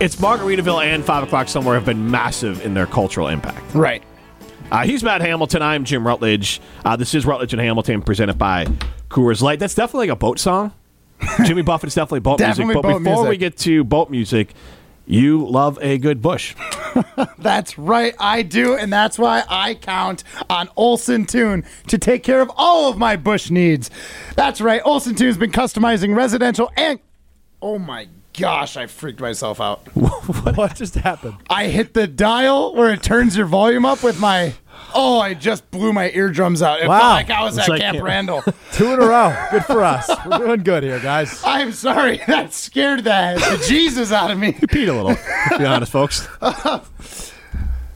it's 0.01 0.15
Margaritaville 0.15 0.83
and 0.83 1.05
Five 1.05 1.23
O'clock 1.23 1.47
Somewhere 1.47 1.75
have 1.75 1.85
been 1.85 2.09
massive 2.09 2.65
in 2.65 2.73
their 2.73 2.87
cultural 2.87 3.27
impact. 3.27 3.75
Right. 3.75 4.01
Uh, 4.71 4.83
he's 4.85 5.03
Matt 5.03 5.21
Hamilton. 5.21 5.61
I'm 5.61 5.83
Jim 5.83 6.07
Rutledge. 6.07 6.61
Uh, 6.85 6.95
this 6.95 7.13
is 7.13 7.25
Rutledge 7.25 7.53
and 7.53 7.61
Hamilton 7.61 8.01
presented 8.01 8.37
by 8.37 8.65
Coors 9.09 9.41
Light. 9.41 9.59
That's 9.59 9.75
definitely 9.75 10.07
like 10.07 10.15
a 10.15 10.19
boat 10.19 10.39
song. 10.39 10.73
Jimmy 11.45 11.61
Buffett's 11.61 11.93
definitely 11.93 12.21
boat 12.21 12.39
Definitely 12.39 12.73
music. 12.73 12.81
But 12.81 12.91
boat 12.93 13.03
before 13.03 13.27
we 13.27 13.37
get 13.37 13.57
to 13.57 13.83
boat 13.83 14.09
music, 14.09 14.55
you 15.05 15.45
love 15.45 15.77
a 15.81 15.97
good 15.97 16.21
bush. 16.21 16.55
That's 17.37 17.77
right, 17.77 18.13
I 18.19 18.41
do, 18.41 18.75
and 18.75 18.91
that's 18.91 19.17
why 19.17 19.43
I 19.49 19.75
count 19.75 20.23
on 20.49 20.67
Olson 20.75 21.25
Toon 21.25 21.63
to 21.87 21.97
take 21.97 22.23
care 22.23 22.41
of 22.41 22.51
all 22.57 22.89
of 22.89 22.97
my 22.97 23.15
bush 23.15 23.49
needs. 23.49 23.89
That's 24.35 24.59
right, 24.59 24.81
Olson 24.83 25.15
Toon's 25.15 25.37
been 25.37 25.51
customizing 25.51 26.15
residential 26.15 26.69
and 26.75 26.99
Oh 27.61 27.77
my 27.77 28.07
gosh, 28.37 28.77
I 28.77 28.87
freaked 28.87 29.19
myself 29.19 29.59
out. 29.61 29.79
what 29.95 30.75
just 30.75 30.95
happened? 30.95 31.35
I 31.49 31.67
hit 31.67 31.93
the 31.93 32.07
dial 32.07 32.73
where 32.75 32.91
it 32.91 33.03
turns 33.03 33.35
your 33.37 33.45
volume 33.45 33.85
up 33.85 34.03
with 34.03 34.19
my. 34.19 34.53
Oh, 34.93 35.19
I 35.19 35.33
just 35.35 35.69
blew 35.71 35.93
my 35.93 36.09
eardrums 36.11 36.61
out. 36.61 36.81
It 36.81 36.87
Wow. 36.87 36.99
felt 36.99 37.11
like 37.13 37.29
I 37.29 37.43
was 37.43 37.57
It's 37.57 37.67
at 37.67 37.71
like 37.71 37.81
Camp 37.81 37.95
Camp- 37.95 38.05
Randall. 38.05 38.43
Two 38.73 38.93
in 38.93 39.01
a 39.01 39.05
row. 39.05 39.35
Good 39.51 39.65
for 39.65 39.83
us. 39.83 40.09
We're 40.25 40.37
doing 40.39 40.63
good 40.63 40.83
here, 40.83 40.99
guys. 40.99 41.41
I'm 41.45 41.71
sorry. 41.71 42.21
That 42.27 42.53
scared 42.53 43.03
the, 43.03 43.35
the 43.57 43.63
Jesus 43.67 44.11
out 44.11 44.31
of 44.31 44.37
me. 44.39 44.47
You 44.47 44.67
peed 44.67 44.87
a 44.89 44.93
little. 44.93 45.15
To 45.15 45.57
be 45.57 45.65
honest, 45.65 45.91
folks. 45.91 46.27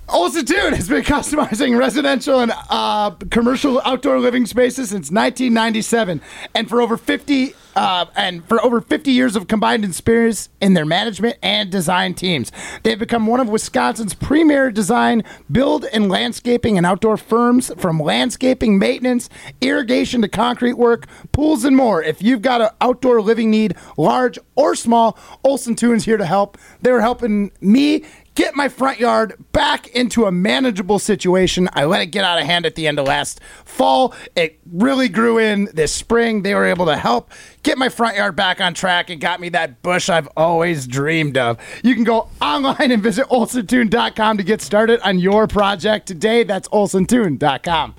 Olson 0.07 0.45
Toon 0.45 0.73
has 0.73 0.87
been 0.87 1.03
customizing 1.03 1.77
residential 1.77 2.39
and 2.39 2.51
uh, 2.69 3.11
commercial 3.31 3.81
outdoor 3.83 4.19
living 4.19 4.45
spaces 4.45 4.89
since 4.89 5.11
1997, 5.11 6.21
and 6.53 6.69
for 6.69 6.81
over 6.81 6.97
50 6.97 7.53
uh, 7.75 8.05
and 8.15 8.47
for 8.47 8.63
over 8.63 8.79
50 8.79 9.11
years 9.11 9.35
of 9.35 9.47
combined 9.47 9.83
experience 9.83 10.47
in 10.61 10.75
their 10.75 10.85
management 10.85 11.37
and 11.43 11.69
design 11.69 12.13
teams, 12.13 12.51
they've 12.83 12.99
become 12.99 13.27
one 13.27 13.39
of 13.39 13.49
Wisconsin's 13.49 14.13
premier 14.13 14.71
design, 14.71 15.23
build, 15.51 15.85
and 15.91 16.07
landscaping 16.09 16.77
and 16.77 16.85
outdoor 16.85 17.17
firms. 17.17 17.71
From 17.77 17.99
landscaping, 17.99 18.79
maintenance, 18.79 19.29
irrigation 19.59 20.21
to 20.21 20.29
concrete 20.29 20.73
work, 20.73 21.05
pools, 21.33 21.65
and 21.65 21.75
more. 21.75 22.01
If 22.01 22.21
you've 22.21 22.41
got 22.41 22.61
an 22.61 22.69
outdoor 22.79 23.21
living 23.21 23.51
need, 23.51 23.75
large 23.97 24.39
or 24.55 24.75
small, 24.75 25.17
Olson 25.43 25.75
Toon's 25.75 26.05
here 26.05 26.17
to 26.17 26.25
help. 26.25 26.57
They're 26.81 27.01
helping 27.01 27.51
me 27.59 28.05
get 28.35 28.55
my 28.55 28.69
front 28.69 28.99
yard 28.99 29.33
back 29.51 29.87
into 29.87 30.25
a 30.25 30.31
manageable 30.31 30.99
situation. 30.99 31.67
I 31.73 31.85
let 31.85 32.01
it 32.01 32.07
get 32.07 32.23
out 32.23 32.39
of 32.39 32.45
hand 32.45 32.65
at 32.65 32.75
the 32.75 32.87
end 32.87 32.99
of 32.99 33.07
last 33.07 33.39
fall. 33.63 34.13
It 34.35 34.59
really 34.71 35.09
grew 35.09 35.39
in 35.39 35.69
this 35.73 35.91
spring. 35.91 36.43
They 36.43 36.53
were 36.53 36.65
able 36.65 36.85
to 36.85 36.97
help 36.97 37.31
get 37.63 37.77
my 37.77 37.89
front 37.89 38.17
yard 38.17 38.35
back 38.35 38.61
on 38.61 38.73
track 38.73 39.09
and 39.09 39.19
got 39.19 39.39
me 39.39 39.49
that 39.49 39.81
bush 39.81 40.09
I've 40.09 40.27
always 40.37 40.85
dreamed 40.85 41.37
of. 41.37 41.57
You 41.83 41.95
can 41.95 42.03
go 42.03 42.29
online 42.41 42.91
and 42.91 43.01
visit 43.01 43.27
olsontoon.com 43.27 44.37
to 44.37 44.43
get 44.43 44.61
started 44.61 44.99
on 45.01 45.17
your 45.19 45.47
project 45.47 46.07
today. 46.07 46.43
That's 46.43 46.67
olsontoon.com. 46.69 47.95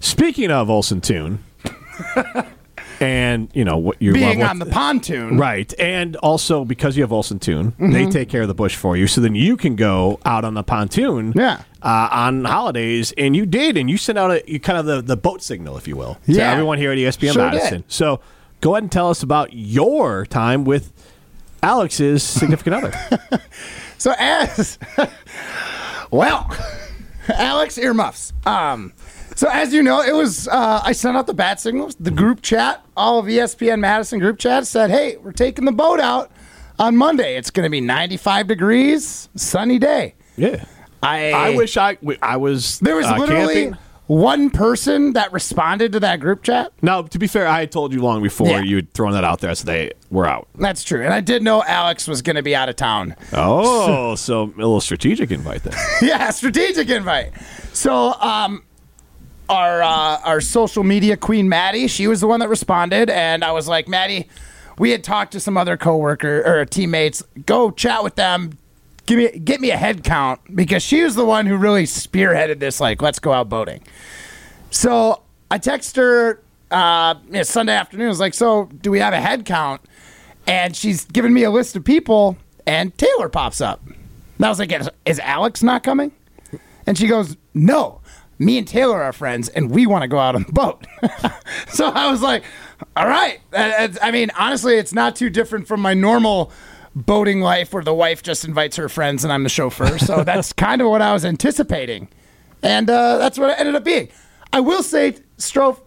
Speaking 0.00 0.50
of 0.50 0.70
Olson 0.70 1.00
Toon, 1.00 1.44
and 3.00 3.48
you 3.54 3.64
know 3.64 3.76
what 3.76 3.96
you're 4.00 4.14
Being 4.14 4.42
on 4.42 4.58
the 4.58 4.66
pontoon. 4.66 5.38
right? 5.38 5.72
And 5.78 6.16
also 6.16 6.64
because 6.64 6.96
you 6.96 7.02
have 7.02 7.12
Olson 7.12 7.38
Tune, 7.38 7.74
they 7.78 8.04
Mhm. 8.06 8.10
take 8.12 8.28
care 8.28 8.42
of 8.42 8.48
the 8.48 8.54
bush 8.54 8.74
for 8.76 8.96
you, 8.96 9.06
so 9.06 9.20
then 9.20 9.34
you 9.34 9.56
can 9.56 9.76
go 9.76 10.18
out 10.24 10.44
on 10.44 10.54
the 10.54 10.62
pontoon, 10.62 11.32
yeah, 11.36 11.60
uh, 11.82 12.08
on 12.10 12.44
holidays, 12.44 13.12
and 13.16 13.36
you 13.36 13.46
did, 13.46 13.76
and 13.76 13.88
you 13.88 13.96
sent 13.96 14.18
out 14.18 14.30
a 14.30 14.42
you 14.46 14.58
kind 14.60 14.78
of 14.78 14.86
the, 14.86 15.00
the 15.02 15.16
boat 15.16 15.42
signal, 15.42 15.76
if 15.76 15.86
you 15.86 15.96
will, 15.96 16.14
to 16.26 16.32
Yeah. 16.32 16.50
everyone 16.52 16.78
here 16.78 16.90
at 16.92 16.98
ESPN 16.98 17.32
Sure 17.34 17.44
Madison. 17.44 17.80
did. 17.82 17.84
So 17.92 18.20
go 18.60 18.74
ahead 18.74 18.82
and 18.84 18.92
tell 18.92 19.08
us 19.10 19.22
about 19.22 19.50
your 19.52 20.26
time 20.26 20.64
with 20.64 20.92
Alex's 21.62 22.22
significant 22.22 22.76
other. 22.76 23.40
So 24.00 24.14
as 24.16 24.78
well, 26.12 26.48
Alex 27.28 27.76
earmuffs. 27.78 28.32
Um, 28.46 28.92
so 29.38 29.48
as 29.48 29.72
you 29.72 29.84
know, 29.84 30.00
it 30.02 30.14
was 30.14 30.48
uh, 30.48 30.80
I 30.84 30.90
sent 30.90 31.16
out 31.16 31.28
the 31.28 31.32
bat 31.34 31.60
signals, 31.60 31.94
the 32.00 32.10
group 32.10 32.42
chat, 32.42 32.84
all 32.96 33.20
of 33.20 33.26
ESPN 33.26 33.78
Madison 33.78 34.18
group 34.18 34.38
chat 34.38 34.66
said, 34.66 34.90
"Hey, 34.90 35.16
we're 35.16 35.30
taking 35.30 35.64
the 35.64 35.70
boat 35.72 36.00
out 36.00 36.32
on 36.76 36.96
Monday. 36.96 37.36
It's 37.36 37.50
going 37.50 37.62
to 37.64 37.70
be 37.70 37.80
95 37.80 38.48
degrees, 38.48 39.28
sunny 39.36 39.78
day." 39.78 40.16
Yeah. 40.36 40.64
I 41.04 41.30
I 41.30 41.50
wish 41.56 41.76
I 41.76 41.96
I 42.20 42.36
was 42.36 42.80
there 42.80 42.96
was 42.96 43.06
uh, 43.06 43.16
literally 43.16 43.54
camping. 43.66 43.78
one 44.08 44.50
person 44.50 45.12
that 45.12 45.32
responded 45.32 45.92
to 45.92 46.00
that 46.00 46.18
group 46.18 46.42
chat. 46.42 46.72
Now, 46.82 47.02
to 47.02 47.18
be 47.20 47.28
fair, 47.28 47.46
I 47.46 47.60
had 47.60 47.70
told 47.70 47.92
you 47.92 48.02
long 48.02 48.20
before 48.20 48.48
Yeah. 48.48 48.62
you 48.62 48.74
had 48.76 48.92
thrown 48.92 49.12
that 49.12 49.22
out 49.22 49.38
there, 49.38 49.54
so 49.54 49.64
they 49.64 49.92
were 50.10 50.26
out. 50.26 50.48
That's 50.56 50.82
true, 50.82 51.04
and 51.04 51.14
I 51.14 51.20
did 51.20 51.44
know 51.44 51.62
Alex 51.62 52.08
was 52.08 52.20
going 52.22 52.34
to 52.34 52.42
be 52.42 52.56
out 52.56 52.68
of 52.68 52.74
town. 52.74 53.14
Oh, 53.32 54.14
so 54.16 54.42
a 54.42 54.56
little 54.56 54.80
strategic 54.80 55.30
invite 55.30 55.62
then. 55.62 55.74
yeah, 56.02 56.30
strategic 56.30 56.88
invite. 56.90 57.32
So, 57.72 58.14
um, 58.14 58.64
our 59.48 59.82
uh, 59.82 60.20
our 60.24 60.40
social 60.40 60.84
media 60.84 61.16
queen 61.16 61.48
Maddie, 61.48 61.88
she 61.88 62.06
was 62.06 62.20
the 62.20 62.26
one 62.26 62.40
that 62.40 62.48
responded, 62.48 63.10
and 63.10 63.44
I 63.44 63.52
was 63.52 63.68
like, 63.68 63.88
Maddie, 63.88 64.28
we 64.78 64.90
had 64.90 65.02
talked 65.02 65.32
to 65.32 65.40
some 65.40 65.56
other 65.56 65.76
coworker 65.76 66.42
or 66.44 66.64
teammates. 66.64 67.22
Go 67.46 67.70
chat 67.70 68.02
with 68.04 68.14
them. 68.14 68.58
Give 69.06 69.18
me 69.18 69.38
get 69.38 69.60
me 69.60 69.70
a 69.70 69.76
head 69.76 70.04
count 70.04 70.40
because 70.54 70.82
she 70.82 71.02
was 71.02 71.14
the 71.14 71.24
one 71.24 71.46
who 71.46 71.56
really 71.56 71.84
spearheaded 71.84 72.58
this. 72.58 72.80
Like, 72.80 73.00
let's 73.00 73.18
go 73.18 73.32
out 73.32 73.48
boating. 73.48 73.82
So 74.70 75.22
I 75.50 75.58
text 75.58 75.96
her 75.96 76.40
uh, 76.70 77.14
yeah, 77.30 77.42
Sunday 77.42 77.72
afternoon. 77.72 78.06
I 78.06 78.10
was 78.10 78.20
like, 78.20 78.34
so 78.34 78.66
do 78.82 78.90
we 78.90 78.98
have 79.00 79.14
a 79.14 79.20
head 79.20 79.44
count? 79.44 79.80
And 80.46 80.74
she's 80.74 81.04
giving 81.04 81.32
me 81.34 81.44
a 81.44 81.50
list 81.50 81.76
of 81.76 81.84
people, 81.84 82.36
and 82.66 82.96
Taylor 82.96 83.28
pops 83.28 83.60
up. 83.60 83.80
And 83.86 84.46
I 84.46 84.48
was 84.48 84.58
like, 84.58 84.72
is 85.04 85.18
Alex 85.18 85.62
not 85.62 85.82
coming? 85.82 86.12
And 86.86 86.96
she 86.96 87.06
goes, 87.06 87.36
no. 87.52 88.00
Me 88.38 88.58
and 88.58 88.68
Taylor 88.68 89.02
are 89.02 89.12
friends, 89.12 89.48
and 89.48 89.70
we 89.70 89.86
want 89.86 90.02
to 90.02 90.08
go 90.08 90.18
out 90.18 90.34
on 90.34 90.44
the 90.44 90.52
boat. 90.52 90.86
so 91.68 91.88
I 91.88 92.10
was 92.10 92.22
like, 92.22 92.44
all 92.96 93.08
right. 93.08 93.40
Uh, 93.52 93.88
I 94.00 94.10
mean, 94.10 94.30
honestly, 94.38 94.76
it's 94.76 94.92
not 94.92 95.16
too 95.16 95.30
different 95.30 95.66
from 95.66 95.80
my 95.80 95.94
normal 95.94 96.52
boating 96.94 97.40
life 97.40 97.72
where 97.72 97.82
the 97.82 97.94
wife 97.94 98.22
just 98.22 98.44
invites 98.44 98.76
her 98.76 98.88
friends 98.88 99.24
and 99.24 99.32
I'm 99.32 99.42
the 99.42 99.48
chauffeur. 99.48 99.98
So 99.98 100.24
that's 100.24 100.52
kind 100.52 100.80
of 100.80 100.88
what 100.88 101.02
I 101.02 101.12
was 101.12 101.24
anticipating. 101.24 102.08
And 102.62 102.88
uh, 102.90 103.18
that's 103.18 103.38
what 103.38 103.50
it 103.50 103.58
ended 103.58 103.74
up 103.74 103.84
being. 103.84 104.08
I 104.52 104.60
will 104.60 104.82
say, 104.82 105.16
Strouf, 105.36 105.80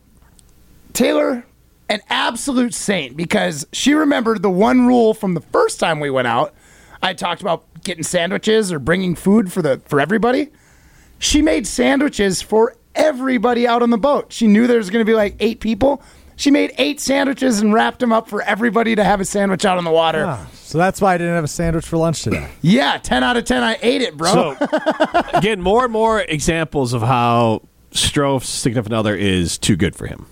Taylor, 0.93 1.45
an 1.89 2.01
absolute 2.09 2.73
saint 2.73 3.17
because 3.17 3.67
she 3.73 3.93
remembered 3.93 4.41
the 4.41 4.49
one 4.49 4.87
rule 4.87 5.13
from 5.13 5.33
the 5.33 5.41
first 5.41 5.79
time 5.79 5.99
we 5.99 6.09
went 6.09 6.27
out. 6.27 6.53
I 7.01 7.13
talked 7.13 7.41
about 7.41 7.65
getting 7.83 8.03
sandwiches 8.03 8.71
or 8.71 8.79
bringing 8.79 9.15
food 9.15 9.51
for 9.51 9.61
the 9.61 9.81
for 9.85 9.99
everybody. 9.99 10.49
She 11.21 11.43
made 11.43 11.67
sandwiches 11.67 12.41
for 12.41 12.75
everybody 12.95 13.67
out 13.67 13.83
on 13.83 13.91
the 13.91 13.97
boat. 13.97 14.33
She 14.33 14.47
knew 14.47 14.65
there 14.65 14.77
was 14.77 14.89
going 14.89 15.05
to 15.05 15.09
be 15.09 15.13
like 15.13 15.35
eight 15.39 15.59
people. 15.59 16.01
She 16.35 16.49
made 16.49 16.73
eight 16.79 16.99
sandwiches 16.99 17.59
and 17.59 17.71
wrapped 17.71 17.99
them 17.99 18.11
up 18.11 18.27
for 18.27 18.41
everybody 18.41 18.95
to 18.95 19.03
have 19.03 19.21
a 19.21 19.25
sandwich 19.25 19.63
out 19.63 19.77
on 19.77 19.83
the 19.83 19.91
water. 19.91 20.25
Ah, 20.25 20.47
so 20.53 20.79
that's 20.79 20.99
why 20.99 21.13
I 21.13 21.19
didn't 21.19 21.35
have 21.35 21.43
a 21.43 21.47
sandwich 21.47 21.85
for 21.85 21.97
lunch 21.97 22.23
today. 22.23 22.49
Yeah, 22.63 22.97
10 22.97 23.23
out 23.23 23.37
of 23.37 23.45
10. 23.45 23.61
I 23.61 23.77
ate 23.83 24.01
it, 24.01 24.17
bro. 24.17 24.33
So, 24.33 24.57
again, 25.35 25.61
more 25.61 25.83
and 25.83 25.93
more 25.93 26.21
examples 26.21 26.93
of 26.93 27.03
how 27.03 27.61
Strouf's 27.91 28.49
significant 28.49 28.95
other 28.95 29.15
is 29.15 29.59
too 29.59 29.75
good 29.75 29.95
for 29.95 30.07
him. 30.07 30.25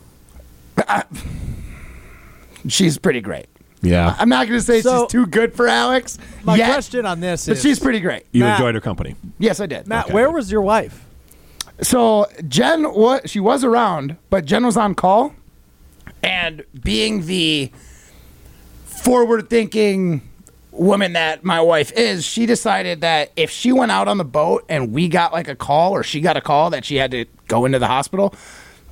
she's 2.67 2.97
pretty 2.97 3.21
great. 3.21 3.45
Yeah. 3.82 4.15
I'm 4.20 4.30
not 4.30 4.48
going 4.48 4.60
to 4.60 4.65
say 4.65 4.82
So- 4.82 5.04
she's 5.04 5.12
too 5.12 5.26
good 5.26 5.54
for 5.56 5.68
Alex. 5.68 6.18
My 6.44 6.56
yet, 6.58 6.72
question 6.72 7.06
on 7.06 7.20
this 7.20 7.46
but 7.48 7.58
is 7.58 7.62
she's 7.63 7.80
pretty 7.80 8.00
great. 8.00 8.26
You 8.32 8.44
Matt- 8.44 8.60
enjoyed 8.60 8.76
her 8.76 8.82
company. 8.82 9.15
Yes, 9.38 9.60
I 9.60 9.65
did. 9.68 9.88
Matt, 9.88 10.12
where 10.12 10.30
was 10.32 10.52
your 10.52 10.62
wife? 10.62 11.06
So 11.82 12.28
Jen 12.48 12.94
was 12.94 13.22
she 13.26 13.39
was 13.39 13.63
around, 13.63 14.18
but 14.30 14.44
Jen 14.44 14.65
was 14.65 14.76
on 14.76 14.96
call, 14.96 15.34
and 16.22 16.65
being 16.84 17.26
the 17.26 17.72
forward-thinking 18.86 20.22
woman 20.72 21.13
that 21.13 21.44
my 21.44 21.62
wife 21.62 21.92
is, 21.94 22.26
she 22.26 22.46
decided 22.46 23.02
that 23.02 23.32
if 23.36 23.50
she 23.50 23.72
went 23.72 23.92
out 23.92 24.08
on 24.08 24.18
the 24.18 24.26
boat 24.26 24.65
and 24.70 24.92
we 24.94 25.08
got 25.08 25.34
like 25.34 25.48
a 25.48 25.56
call 25.56 25.94
or 25.94 26.04
she 26.04 26.22
got 26.22 26.38
a 26.38 26.42
call 26.42 26.70
that 26.70 26.86
she 26.86 26.96
had 26.98 27.12
to 27.12 27.26
go 27.48 27.65
into 27.65 27.80
the 27.80 27.88
hospital, 27.88 28.34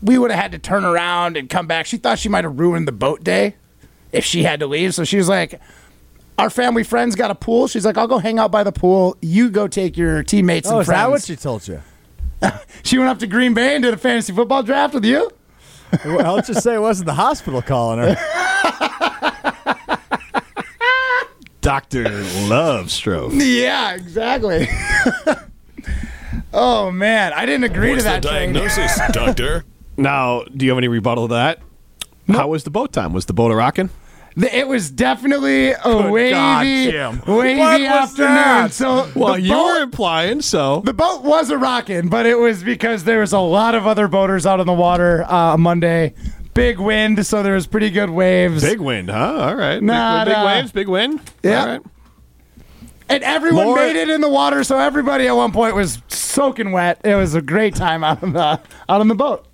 we 0.02 0.18
would 0.18 0.32
have 0.32 0.40
had 0.40 0.52
to 0.54 0.60
turn 0.60 0.86
around 0.86 1.38
and 1.38 1.50
come 1.50 1.68
back. 1.68 1.86
She 1.86 1.98
thought 1.98 2.20
she 2.20 2.30
might 2.30 2.44
have 2.44 2.60
ruined 2.60 2.88
the 2.88 2.92
boat 2.94 3.24
day 3.24 3.56
if 4.18 4.26
she 4.26 4.44
had 4.44 4.60
to 4.60 4.68
leave, 4.68 4.94
so 4.94 5.04
she 5.04 5.18
was 5.18 5.28
like. 5.30 5.60
Our 6.40 6.52
family 6.52 6.84
friends 6.84 7.16
got 7.16 7.32
a 7.32 7.36
pool. 7.36 7.68
She's 7.68 7.84
like, 7.84 7.98
I'll 7.98 8.06
go 8.08 8.20
hang 8.20 8.38
out 8.38 8.52
by 8.52 8.64
the 8.64 8.72
pool. 8.72 9.18
You 9.24 9.50
go 9.50 9.68
take 9.68 9.98
your 9.98 10.22
teammates 10.22 10.68
Oh, 10.70 10.74
and 10.74 10.82
is 10.82 10.86
friends. 10.86 11.00
that 11.02 11.10
what 11.10 11.24
she 11.24 11.36
told 11.36 11.68
you? 11.68 11.82
She 12.84 13.00
went 13.00 13.10
up 13.10 13.18
to 13.20 13.26
Green 13.26 13.56
Bay 13.56 13.74
and 13.74 13.84
did 13.84 13.92
a 13.92 13.98
fantasy 13.98 14.34
football 14.34 14.62
draft 14.62 14.94
with 14.94 15.04
you? 15.04 15.32
well, 16.06 16.36
let's 16.36 16.48
just 16.48 16.62
say 16.62 16.76
it 16.76 16.80
wasn't 16.80 17.08
the 17.08 17.16
hospital 17.16 17.64
calling 17.64 17.98
her. 17.98 18.16
Doctor 21.62 22.04
Love 22.48 22.86
Strouf. 22.88 23.32
Yeah, 23.34 23.94
exactly. 23.96 24.68
oh 26.54 26.92
man, 26.92 27.34
I 27.34 27.46
didn't 27.46 27.64
agree 27.66 27.90
What's 27.92 28.04
to 28.04 28.10
that 28.10 28.22
the 28.22 28.30
diagnosis, 28.30 29.00
doctor? 29.12 29.66
Now, 29.98 30.44
do 30.44 30.66
you 30.66 30.72
have 30.72 30.78
any 30.78 30.88
rebuttal 30.88 31.28
to 31.30 31.34
that? 31.34 31.60
How 32.28 32.48
was 32.50 32.64
the 32.64 32.70
boat 32.70 32.94
time? 32.94 33.12
Was 33.12 33.26
the 33.26 33.34
boat 33.34 33.52
a 33.52 33.56
rocking? 33.56 33.90
It 34.40 34.68
was 34.68 34.92
definitely 34.92 35.72
a 35.72 35.82
Good 35.82 36.12
wavy, 36.12 36.92
God, 36.92 37.28
wavy 37.28 37.60
What 37.60 37.82
afternoon. 37.82 38.70
So 38.70 39.10
Well, 39.16 39.38
you 39.40 39.52
boat- 39.54 39.66
were 39.78 39.82
implying 39.82 40.42
so. 40.44 40.82
The 40.82 40.94
boat 40.94 41.24
was 41.24 41.50
a 41.50 41.58
rocking, 41.58 42.08
but 42.10 42.28
it 42.28 42.38
was 42.38 42.64
because 42.64 43.04
there 43.04 43.22
was 43.22 43.34
a 43.34 43.40
lot 43.40 43.74
of 43.74 43.88
other 43.88 44.08
boaters 44.08 44.46
out 44.46 44.60
on 44.60 44.68
the 44.68 44.74
water 44.74 45.24
uh, 45.32 45.58
Monday. 45.58 46.14
Big 46.54 46.78
wind, 46.80 47.26
so 47.26 47.42
there 47.42 47.56
was 47.56 47.66
pretty 47.66 47.90
good 47.90 48.10
waves. 48.12 48.62
Big 48.64 48.80
wind, 48.80 49.10
huh? 49.10 49.38
All 49.40 49.56
right. 49.56 49.82
Nah, 49.82 50.24
big, 50.26 50.32
big 50.34 50.38
nah. 50.38 50.46
waves, 50.46 50.72
big 50.72 50.88
wind. 50.88 51.20
Yeah. 51.42 51.62
All 51.62 51.68
right. 51.68 51.82
And 53.10 53.24
everyone 53.24 53.66
More- 53.66 53.76
made 53.78 53.96
it 53.96 54.10
in 54.10 54.22
the 54.22 54.30
water, 54.30 54.64
so 54.64 54.78
everybody 54.78 55.28
at 55.28 55.36
one 55.36 55.52
point 55.52 55.74
was 55.76 56.00
soaking 56.10 56.72
wet. 56.74 57.00
It 57.04 57.16
was 57.16 57.34
a 57.34 57.42
great 57.42 57.74
time 57.74 58.04
out 58.04 58.22
on 58.22 58.34
the 58.34 58.42
out 58.42 58.62
on 58.88 59.08
the 59.08 59.16
boat. 59.16 59.47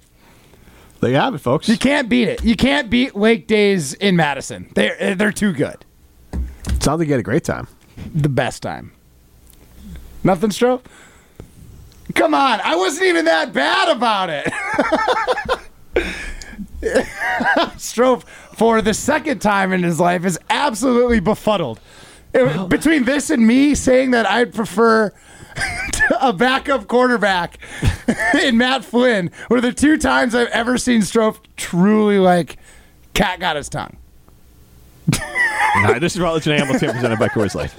There 1.03 1.11
you 1.11 1.17
have 1.17 1.35
it, 1.35 1.39
folks. 1.39 1.67
You 1.67 1.77
can't 1.77 2.07
beat 2.07 2.29
it. 2.29 2.45
You 2.45 2.55
can't 2.55 2.89
beat 2.89 3.13
lake 3.13 3.45
days 3.45 3.93
in 3.93 4.15
Madison. 4.15 4.71
They're 4.73 4.95
eh, 4.97 5.15
they're 5.15 5.33
too 5.33 5.51
good. 5.51 5.83
Sounds 6.79 6.99
like 6.99 7.09
you 7.09 7.13
had 7.13 7.19
a 7.19 7.23
great 7.23 7.43
time. 7.43 7.67
The 8.15 8.29
best 8.29 8.63
time. 8.63 8.93
Nothing, 10.23 10.51
Strouf? 10.51 10.79
Come 12.15 12.33
on, 12.33 12.61
I 12.63 12.77
wasn't 12.77 13.07
even 13.07 13.25
that 13.25 13.51
bad 13.51 13.89
about 13.89 14.29
it. 14.29 14.45
Strouf, 17.75 18.23
for 18.55 18.81
the 18.81 18.93
second 18.93 19.41
time 19.41 19.73
in 19.73 19.83
his 19.83 19.99
life, 19.99 20.23
is 20.23 20.39
absolutely 20.49 21.19
befuddled. 21.19 21.81
It- 22.33 22.69
between 22.69 23.03
this 23.03 23.29
and 23.29 23.45
me 23.45 23.75
saying 23.75 24.11
that 24.11 24.25
I'd 24.25 24.53
prefer 24.53 25.11
a 26.21 26.33
backup 26.33 26.87
quarterback 26.87 27.57
in 28.41 28.57
Matt 28.57 28.83
Flynn 28.85 29.31
were 29.49 29.61
the 29.61 29.73
two 29.73 29.97
times 29.97 30.35
I've 30.35 30.47
ever 30.47 30.77
seen 30.77 31.01
Strouf 31.01 31.39
truly 31.55 32.19
like 32.19 32.57
cat 33.13 33.39
got 33.39 33.55
his 33.55 33.69
tongue. 33.69 33.97
All 35.75 35.83
right, 35.83 35.99
this 35.99 36.15
is 36.15 36.21
Rutledge 36.21 36.47
and 36.47 36.59
Hamilton 36.59 36.91
presented 36.91 37.19
by 37.19 37.27
Coors 37.27 37.55
Light. 37.55 37.73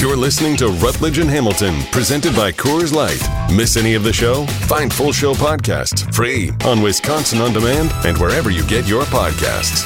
You're 0.00 0.16
listening 0.16 0.56
to 0.56 0.68
Rutledge 0.68 1.18
and 1.18 1.28
Hamilton, 1.28 1.78
presented 1.92 2.34
by 2.34 2.52
Coors 2.52 2.94
Light. 2.94 3.20
Miss 3.54 3.76
any 3.76 3.92
of 3.92 4.02
the 4.02 4.12
show? 4.14 4.46
Find 4.66 4.90
full 4.90 5.12
show 5.12 5.34
podcasts 5.34 6.12
free 6.14 6.52
on 6.64 6.80
Wisconsin 6.80 7.40
On 7.42 7.52
Demand 7.52 7.92
and 8.06 8.16
wherever 8.16 8.50
you 8.50 8.66
get 8.66 8.88
your 8.88 9.02
podcasts. 9.04 9.84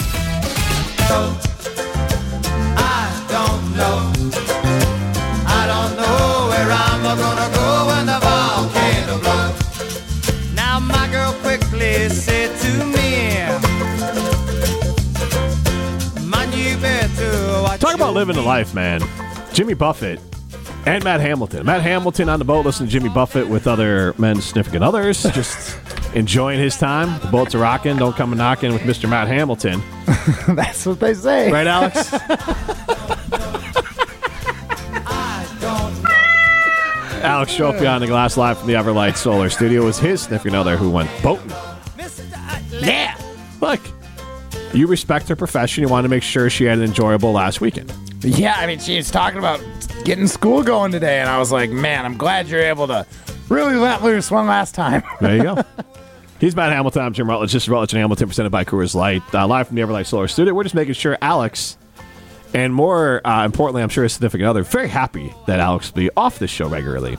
Talk 17.85 17.95
about 17.95 18.15
living 18.15 18.35
the 18.35 18.43
life, 18.43 18.75
man. 18.75 19.03
Jimmy 19.53 19.75
Buffett 19.75 20.19
and 20.87 21.05
Matt 21.05 21.21
Hamilton. 21.21 21.67
Matt 21.67 21.83
Hamilton 21.83 22.29
on 22.29 22.39
the 22.39 22.45
boat 22.45 22.65
listening 22.65 22.89
to 22.89 22.93
Jimmy 22.93 23.11
Buffett 23.11 23.47
with 23.47 23.67
other 23.67 24.15
men's 24.17 24.47
significant 24.47 24.83
others, 24.83 25.23
just 25.35 25.79
enjoying 26.15 26.59
his 26.59 26.77
time. 26.77 27.21
The 27.21 27.29
boats 27.29 27.55
are 27.55 27.59
rocking. 27.59 27.97
Don't 27.97 28.17
come 28.17 28.33
a 28.33 28.37
knocking 28.37 28.73
with 28.73 28.83
Mr. 28.83 29.09
Matt 29.09 29.29
Hamilton. 29.29 29.83
That's 30.57 30.87
what 30.87 30.99
they 30.99 31.15
say. 31.15 31.53
Right, 31.53 31.67
Alex? 31.67 32.11
Alex 37.25 37.55
Stropion 37.55 37.91
on 37.95 38.01
the 38.03 38.07
glass 38.07 38.37
live 38.37 38.59
from 38.59 38.67
the 38.67 38.75
Everlight 38.75 39.17
Solar 39.17 39.49
Studio 39.49 39.83
was 39.85 39.99
his 39.99 40.21
significant 40.21 40.55
another 40.55 40.77
who 40.77 40.91
went 40.91 41.11
boating. 41.23 41.51
Yeah. 42.71 43.17
Look, 43.63 43.81
you 44.75 44.87
respect 44.87 45.29
her 45.29 45.37
profession. 45.37 45.83
You 45.83 45.89
want 45.89 46.05
to 46.05 46.11
make 46.11 46.23
sure 46.23 46.51
she 46.51 46.65
had 46.65 46.79
an 46.79 46.85
enjoyable 46.85 47.33
last 47.33 47.63
weekend. 47.63 47.93
Yeah, 48.21 48.55
I 48.59 48.67
mean, 48.67 48.79
she 48.79 48.97
was 48.97 49.11
talking 49.11 49.39
about 49.39 49.61
getting 50.05 50.27
school 50.27 50.63
going 50.63 50.93
today, 50.93 51.21
and 51.21 51.31
I 51.31 51.39
was 51.39 51.51
like, 51.51 51.71
man, 51.71 52.05
I'm 52.05 52.19
glad 52.19 52.47
you're 52.49 52.61
able 52.61 52.87
to 52.89 53.07
really 53.49 53.77
let 53.77 54.03
loose 54.03 54.31
one 54.31 54.47
last 54.47 54.75
time. 54.75 55.03
There 55.21 55.37
you 55.37 55.43
go. 55.43 55.63
He's 56.41 56.55
Matt 56.55 56.73
Hamilton. 56.73 57.03
I'm 57.03 57.15
Jim 57.15 57.29
Rutledge. 57.31 57.53
This 57.55 57.63
is 57.63 57.69
Rutledge 57.71 57.95
and 57.95 58.01
Hamilton 58.01 58.29
presented 58.29 58.51
by 58.51 58.65
Coors 58.65 58.95
Light. 58.95 59.23
Uh, 59.33 59.47
live 59.47 59.69
from 59.69 59.77
the 59.77 59.83
Everlight 59.83 60.05
Solar 60.07 60.29
Studio. 60.29 60.53
We're 60.53 60.65
just 60.65 60.75
making 60.75 60.93
sure 60.93 61.17
Alex, 61.23 61.79
and 62.55 62.73
more 62.73 63.21
uh, 63.27 63.45
importantly, 63.45 63.83
I'm 63.83 63.89
sure 63.89 64.05
his 64.05 64.13
significant 64.15 64.49
other, 64.49 64.63
very 64.63 64.89
happy 64.89 65.35
that 65.47 65.61
Alex 65.61 65.91
will 65.93 66.03
be 66.03 66.11
off 66.17 66.39
this 66.39 66.51
show 66.51 66.69
regularly. 66.69 67.19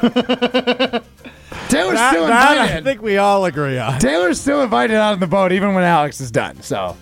Taylor's 0.02 1.94
That- 1.94 2.10
still 2.12 2.26
that 2.26 2.58
I 2.58 2.62
invited. 2.62 2.84
think 2.84 3.02
we 3.02 3.16
all 3.18 3.44
agree 3.46 3.78
on. 3.78 3.98
Taylor's 3.98 4.40
still 4.40 4.62
invited 4.62 4.96
out 4.96 5.14
on 5.14 5.20
the 5.20 5.26
boat, 5.26 5.52
even 5.52 5.74
when 5.74 5.84
Alex 5.84 6.20
is 6.20 6.30
done. 6.30 6.60
So, 6.62 6.96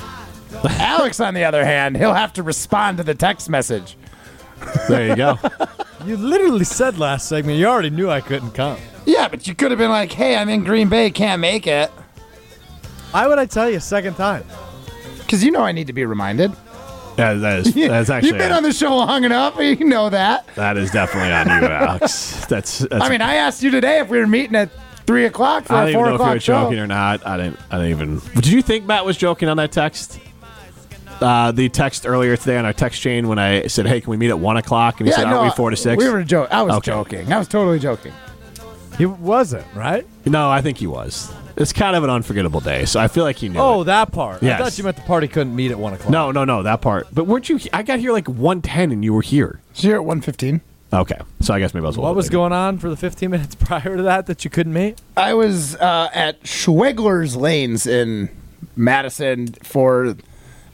Alex, 0.64 1.20
on 1.20 1.34
the 1.34 1.44
other 1.44 1.64
hand, 1.64 1.96
he'll 1.96 2.14
have 2.14 2.32
to 2.34 2.42
respond 2.42 2.96
to 2.98 3.02
the 3.04 3.14
text 3.14 3.48
message. 3.50 3.96
There 4.88 5.06
you 5.08 5.16
go. 5.16 5.38
You 6.06 6.16
literally 6.16 6.64
said 6.64 6.96
last 6.96 7.28
segment 7.28 7.58
you 7.58 7.66
already 7.66 7.90
knew 7.90 8.08
I 8.08 8.20
couldn't 8.20 8.52
come. 8.52 8.78
Yeah, 9.04 9.26
but 9.26 9.48
you 9.48 9.54
could 9.56 9.72
have 9.72 9.78
been 9.78 9.90
like, 9.90 10.12
"Hey, 10.12 10.36
I'm 10.36 10.48
in 10.48 10.62
Green 10.62 10.88
Bay, 10.88 11.10
can't 11.10 11.40
make 11.40 11.66
it," 11.66 11.90
Why 13.10 13.26
would 13.26 13.38
I 13.40 13.46
tell 13.46 13.68
you 13.68 13.78
a 13.78 13.80
second 13.80 14.14
time? 14.14 14.44
because 15.18 15.42
you 15.42 15.50
know 15.50 15.62
I 15.62 15.72
need 15.72 15.88
to 15.88 15.92
be 15.92 16.04
reminded. 16.06 16.52
Yeah, 17.18 17.34
that 17.34 17.58
is 17.66 17.74
that's 17.74 18.10
actually 18.10 18.28
You've 18.30 18.38
been 18.38 18.52
on 18.52 18.62
the 18.62 18.72
show 18.72 18.96
long 18.96 19.24
enough, 19.24 19.56
you 19.58 19.84
know 19.84 20.08
that. 20.10 20.46
that 20.54 20.76
is 20.76 20.90
definitely 20.90 21.32
on 21.32 21.46
you, 21.62 21.68
Alex. 21.68 22.46
That's, 22.46 22.78
that's 22.78 23.04
I 23.04 23.08
mean, 23.08 23.20
I 23.20 23.34
asked 23.34 23.62
you 23.62 23.70
today 23.70 23.98
if 24.00 24.08
we 24.08 24.18
were 24.18 24.26
meeting 24.26 24.54
at 24.56 24.70
three 25.06 25.24
o'clock 25.24 25.64
for 25.64 25.74
I 25.74 25.88
a 25.88 25.92
don't 25.92 26.00
even 26.00 26.00
four 26.00 26.08
know 26.10 26.14
if 26.14 26.20
you 26.20 26.26
were 26.34 26.40
show. 26.40 26.64
joking 26.64 26.78
or 26.78 26.86
not. 26.86 27.26
I 27.26 27.36
didn't. 27.36 27.58
I 27.70 27.76
didn't 27.78 27.90
even. 27.90 28.18
Did 28.36 28.46
you 28.46 28.62
think 28.62 28.84
Matt 28.86 29.04
was 29.04 29.16
joking 29.16 29.48
on 29.48 29.56
that 29.56 29.72
text? 29.72 30.20
Uh, 31.20 31.50
the 31.50 31.68
text 31.68 32.06
earlier 32.06 32.36
today 32.36 32.56
on 32.58 32.64
our 32.64 32.72
text 32.72 33.02
chain 33.02 33.26
when 33.26 33.40
I 33.40 33.66
said, 33.66 33.86
"Hey, 33.86 34.00
can 34.00 34.10
we 34.10 34.16
meet 34.16 34.28
at 34.28 34.38
one 34.38 34.56
o'clock?" 34.56 35.00
and 35.00 35.08
he 35.08 35.10
Yeah, 35.10 35.16
said, 35.16 35.24
"Aren't 35.26 35.38
no, 35.40 35.44
we 35.44 35.50
four 35.50 35.70
to 35.70 35.76
six? 35.76 36.00
We 36.02 36.08
were 36.08 36.22
joking. 36.22 36.52
I 36.54 36.62
was 36.62 36.76
Okay. 36.76 36.92
joking. 36.92 37.32
I 37.32 37.38
was 37.38 37.48
totally 37.48 37.80
joking. 37.80 38.12
He 38.96 39.06
wasn't, 39.06 39.66
right? 39.74 40.06
No, 40.26 40.48
I 40.48 40.60
think 40.60 40.78
he 40.78 40.86
was. 40.86 41.32
It's 41.60 41.72
kind 41.72 41.96
of 41.96 42.04
an 42.04 42.10
unforgettable 42.10 42.60
day, 42.60 42.84
so 42.84 43.00
I 43.00 43.08
feel 43.08 43.24
like 43.24 43.36
he 43.36 43.48
knew. 43.48 43.58
Oh, 43.58 43.82
it. 43.82 43.84
that 43.86 44.12
part. 44.12 44.42
I 44.42 44.56
thought 44.56 44.78
you 44.78 44.84
meant 44.84 44.96
the 44.96 45.02
party 45.02 45.26
couldn't 45.28 45.54
meet 45.56 45.70
at 45.72 45.78
1 45.78 45.92
o'clock. 45.94 46.10
no, 46.10 46.30
no, 46.30 46.44
no, 46.44 46.62
that 46.62 46.80
part. 46.80 47.08
But 47.12 47.24
weren't 47.24 47.48
you? 47.48 47.58
I 47.72 47.82
got 47.82 47.98
here 47.98 48.12
like 48.12 48.28
one 48.28 48.62
ten, 48.62 48.92
and 48.92 49.04
you 49.04 49.12
were 49.12 49.22
here. 49.22 49.60
So 49.72 49.88
you're 49.88 49.96
at 49.96 50.04
one 50.04 50.20
fifteen. 50.20 50.60
Okay, 50.92 51.18
so 51.40 51.52
I 51.52 51.58
guess 51.58 51.74
maybe 51.74 51.84
I 51.84 51.88
was. 51.88 51.96
A 51.96 52.00
What 52.00 52.14
was 52.14 52.26
later. 52.26 52.32
going 52.32 52.52
on 52.52 52.78
for 52.78 52.88
the 52.88 52.96
15 52.96 53.30
minutes 53.32 53.54
prior 53.56 53.96
to 53.96 54.02
that 54.04 54.26
that 54.26 54.44
you 54.44 54.50
couldn't 54.50 54.72
meet? 54.72 55.00
I 55.16 55.34
was 55.34 55.74
uh, 55.76 56.08
at 56.14 56.40
Schwoegler's 56.44 57.36
Lanes 57.36 57.86
in 57.86 58.30
Madison 58.76 59.48
for 59.62 60.16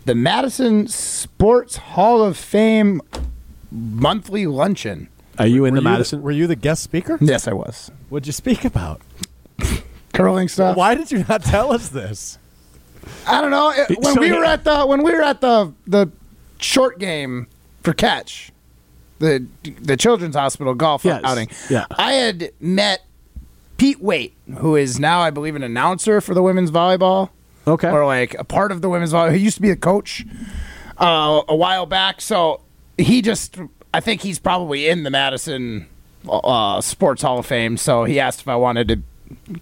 the 0.05 0.15
Madison 0.15 0.87
Sports 0.87 1.77
Hall 1.79 2.23
of 2.23 2.37
Fame 2.37 3.01
monthly 3.73 4.47
luncheon. 4.47 5.09
Are 5.39 5.47
you 5.49 5.65
in 5.65 5.73
Were 5.75 5.81
the 5.81 5.85
you 5.85 5.91
Madison? 5.93 6.23
were 6.23 6.31
you 6.31 6.47
the 6.47 6.55
guest 6.57 6.83
speaker? 6.85 7.19
Yes, 7.21 7.49
I 7.49 7.53
was. 7.55 7.91
What'd 8.11 8.27
you 8.29 8.33
speak 8.33 8.65
about? 8.65 9.01
Curling 10.15 10.49
stuff. 10.49 10.77
Why 10.77 10.95
did 10.95 11.11
you 11.13 11.25
not 11.29 11.43
tell 11.43 11.73
us 11.73 11.89
this? 11.89 12.39
I 13.27 13.41
don't 13.41 13.51
know. 13.51 13.71
It- 13.71 13.99
When 14.01 14.15
So 14.15 14.21
we 14.21 14.33
were 14.33 14.45
at 14.45 14.65
the 14.65 14.85
when 14.87 15.03
we 15.03 15.13
were 15.13 15.23
at 15.23 15.41
the 15.41 15.73
the 15.87 16.11
short 16.59 16.99
game 16.99 17.47
for 17.83 17.93
catch, 17.93 18.51
the 19.19 19.47
the 19.83 19.97
children's 19.97 20.37
hospital 20.37 20.75
golf 20.75 21.05
Yes. 21.05 21.21
outing. 21.25 21.49
Yeah. 21.69 21.87
I 21.99 22.13
had 22.15 22.51
met 22.61 23.03
Pete 23.77 24.01
Waite, 24.01 24.35
who 24.59 24.77
is 24.77 24.99
now 25.01 25.21
I 25.21 25.31
believe 25.31 25.57
an 25.57 25.63
announcer 25.63 26.21
for 26.21 26.33
the 26.35 26.43
women's 26.43 26.71
volleyball. 26.71 27.31
Okay. 27.67 27.91
Or 27.91 28.07
like 28.07 28.35
a 28.39 28.45
part 28.45 28.73
of 28.73 28.81
the 28.83 28.89
women's 28.89 29.13
volleyball. 29.13 29.35
He 29.35 29.43
used 29.43 29.57
to 29.57 29.63
be 29.63 29.71
a 29.71 29.77
coach 29.77 30.25
uh, 30.99 31.43
a 31.49 31.57
while 31.57 31.87
back. 31.87 32.21
So 32.21 32.61
he 32.97 33.21
just 33.21 33.59
I 33.93 34.01
think 34.01 34.23
he's 34.23 34.39
probably 34.39 34.89
in 34.89 35.03
the 35.03 35.11
Madison 35.11 35.87
uh, 36.29 36.81
Sports 36.81 37.23
Hall 37.23 37.39
of 37.39 37.47
Fame. 37.47 37.77
So 37.77 38.05
he 38.05 38.19
asked 38.21 38.41
if 38.41 38.49
I 38.49 38.57
wanted 38.57 38.89
to 38.89 39.03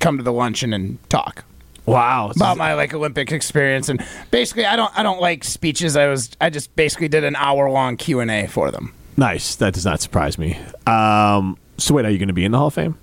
come 0.00 0.16
to 0.18 0.22
the 0.22 0.32
luncheon 0.32 0.72
and 0.72 0.98
talk 1.08 1.44
Wow. 1.84 2.30
about 2.30 2.56
my 2.56 2.74
like 2.74 2.94
Olympic 2.94 3.32
experience 3.32 3.88
and 3.88 4.04
basically 4.30 4.64
I 4.66 4.76
don't 4.76 4.96
I 4.96 5.02
don't 5.02 5.20
like 5.20 5.42
speeches. 5.44 5.96
I 5.96 6.06
was 6.06 6.30
I 6.40 6.48
just 6.50 6.74
basically 6.76 7.08
did 7.08 7.24
an 7.24 7.34
hour 7.36 7.68
long 7.70 7.96
Q 7.96 8.20
and 8.20 8.30
A 8.30 8.46
for 8.46 8.70
them. 8.70 8.92
nice. 9.16 9.56
That 9.56 9.74
does 9.74 9.84
not 9.84 10.00
surprise 10.00 10.38
me. 10.38 10.58
Um, 10.86 11.56
so 11.78 11.94
wait, 11.94 12.04
are 12.06 12.10
you 12.10 12.18
going 12.18 12.28
to 12.28 12.34
be 12.34 12.44
in 12.44 12.52
the 12.52 12.58
Hall 12.58 12.68
of 12.68 12.74
Fame? 12.74 12.96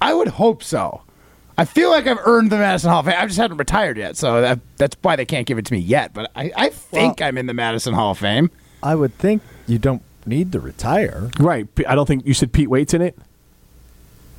I 0.00 0.14
would 0.14 0.28
hope 0.28 0.62
so. 0.62 1.02
I 1.56 1.64
feel 1.64 1.90
like 1.90 2.06
I've 2.06 2.18
earned 2.24 2.50
the 2.50 2.58
Madison 2.58 2.90
Hall 2.90 3.00
of 3.00 3.06
Fame. 3.06 3.14
I 3.18 3.26
just 3.26 3.38
haven't 3.38 3.58
retired 3.58 3.96
yet, 3.96 4.16
so 4.16 4.40
that, 4.40 4.58
that's 4.76 4.96
why 5.02 5.14
they 5.16 5.24
can't 5.24 5.46
give 5.46 5.56
it 5.56 5.64
to 5.66 5.72
me 5.72 5.78
yet. 5.78 6.12
But 6.12 6.30
I, 6.34 6.50
I 6.56 6.68
think 6.70 7.22
I'm 7.22 7.38
in 7.38 7.46
the 7.46 7.54
Madison 7.54 7.94
Hall 7.94 8.10
of 8.10 8.18
Fame. 8.18 8.50
I 8.82 8.94
would 8.96 9.16
think 9.18 9.40
you 9.68 9.78
don't 9.78 10.02
need 10.26 10.50
to 10.52 10.60
retire. 10.60 11.30
Right. 11.38 11.68
I 11.86 11.94
don't 11.94 12.06
think 12.06 12.26
you 12.26 12.34
said 12.34 12.52
Pete 12.52 12.68
Waite's 12.68 12.92
in 12.92 13.02
it. 13.02 13.16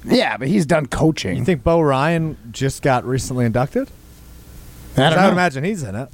Yeah, 0.06 0.38
but 0.38 0.48
he's 0.48 0.66
done 0.66 0.86
coaching. 0.86 1.38
You 1.38 1.46
think 1.46 1.64
Bo 1.64 1.82
Ryan 1.82 2.38
just 2.52 2.82
got 2.82 3.06
recently 3.06 3.46
inducted? 3.46 3.90
I 4.98 5.10
don't 5.10 5.14
I 5.14 5.16
would 5.24 5.28
know. 5.28 5.32
imagine 5.34 5.64
he's 5.64 5.84
in 5.84 5.96
it. 5.96 6.10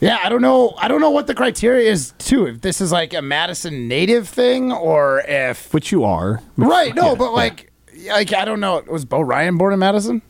Yeah, 0.00 0.18
I 0.22 0.28
don't 0.28 0.42
know. 0.42 0.74
I 0.78 0.88
don't 0.88 1.00
know 1.00 1.10
what 1.10 1.26
the 1.26 1.34
criteria 1.34 1.90
is 1.90 2.12
too. 2.18 2.46
If 2.46 2.60
this 2.60 2.80
is 2.80 2.92
like 2.92 3.14
a 3.14 3.22
Madison 3.22 3.88
native 3.88 4.28
thing 4.28 4.70
or 4.72 5.20
if 5.26 5.72
Which 5.72 5.90
you 5.90 6.04
are. 6.04 6.42
right. 6.56 6.94
No, 6.94 7.10
Yeah, 7.10 7.14
but 7.14 7.32
like, 7.32 7.72
like 8.08 8.32
I 8.34 8.44
don't 8.44 8.60
know. 8.60 8.82
Was 8.88 9.04
Bo 9.06 9.20
Ryan 9.22 9.56
born 9.56 9.72
in 9.72 9.78
Madison? 9.78 10.20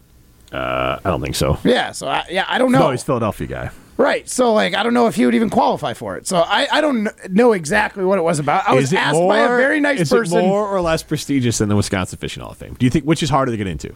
Uh, 0.53 0.99
I 1.05 1.11
don't 1.11 1.21
think 1.21 1.35
so. 1.35 1.59
Yeah. 1.65 1.91
So 1.93 2.07
I, 2.07 2.25
yeah, 2.31 2.45
I 2.49 2.59
don't 2.59 2.71
know. 2.71 2.79
No, 2.79 2.91
he's 2.93 3.03
a 3.03 3.07
Philadelphia 3.07 3.47
guy. 3.49 3.71
Right. 3.97 4.29
So, 4.29 4.53
like, 4.53 4.75
I 4.75 4.83
don't 4.83 4.93
know 4.95 5.07
if 5.07 5.15
he 5.15 5.25
would 5.25 5.35
even 5.35 5.49
qualify 5.49 5.95
for 5.95 6.17
it. 6.19 6.27
So, 6.27 6.37
I, 6.39 6.69
I 6.71 6.81
don't 6.83 7.05
kn- 7.07 7.17
know 7.35 7.53
exactly 7.53 8.05
what 8.05 8.19
it 8.19 8.23
was 8.23 8.39
about. 8.39 8.69
I 8.69 8.75
was 8.75 8.85
is 8.93 8.93
asked 8.93 9.15
more, 9.15 9.29
by 9.33 9.39
a 9.39 9.49
very 9.49 9.81
nice 9.81 10.01
is 10.01 10.11
person. 10.11 10.39
it 10.39 10.43
more 10.43 10.67
or 10.69 10.81
less 10.83 11.03
prestigious 11.03 11.59
than 11.59 11.69
the 11.71 11.77
Wisconsin 11.77 12.19
Fishing 12.19 12.43
Hall 12.43 12.53
of 12.53 12.59
Fame? 12.59 12.75
Do 12.79 12.85
you 12.85 12.91
think 12.91 13.05
which 13.07 13.23
is 13.23 13.31
harder 13.31 13.53
to 13.53 13.57
get 13.57 13.67
into? 13.67 13.95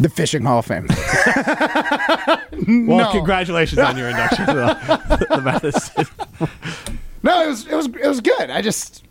The 0.00 0.08
Fishing 0.08 0.42
Hall 0.44 0.60
of 0.60 0.66
Fame. 0.66 0.86
Well, 2.66 2.98
No. 2.98 3.10
congratulations 3.12 3.78
on 3.78 3.96
your 3.96 4.08
induction 4.08 4.46
to 4.46 4.52
the, 4.52 5.26
the 5.36 5.40
Madison. 5.42 6.06
no, 7.22 7.42
it 7.44 7.46
was 7.48 7.66
it 7.66 7.74
was 7.74 7.86
it 7.86 8.06
was 8.08 8.20
good. 8.20 8.50
I 8.50 8.60
just 8.62 9.04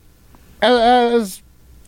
uh, 0.62 0.68
it 0.68 1.14
was 1.14 1.42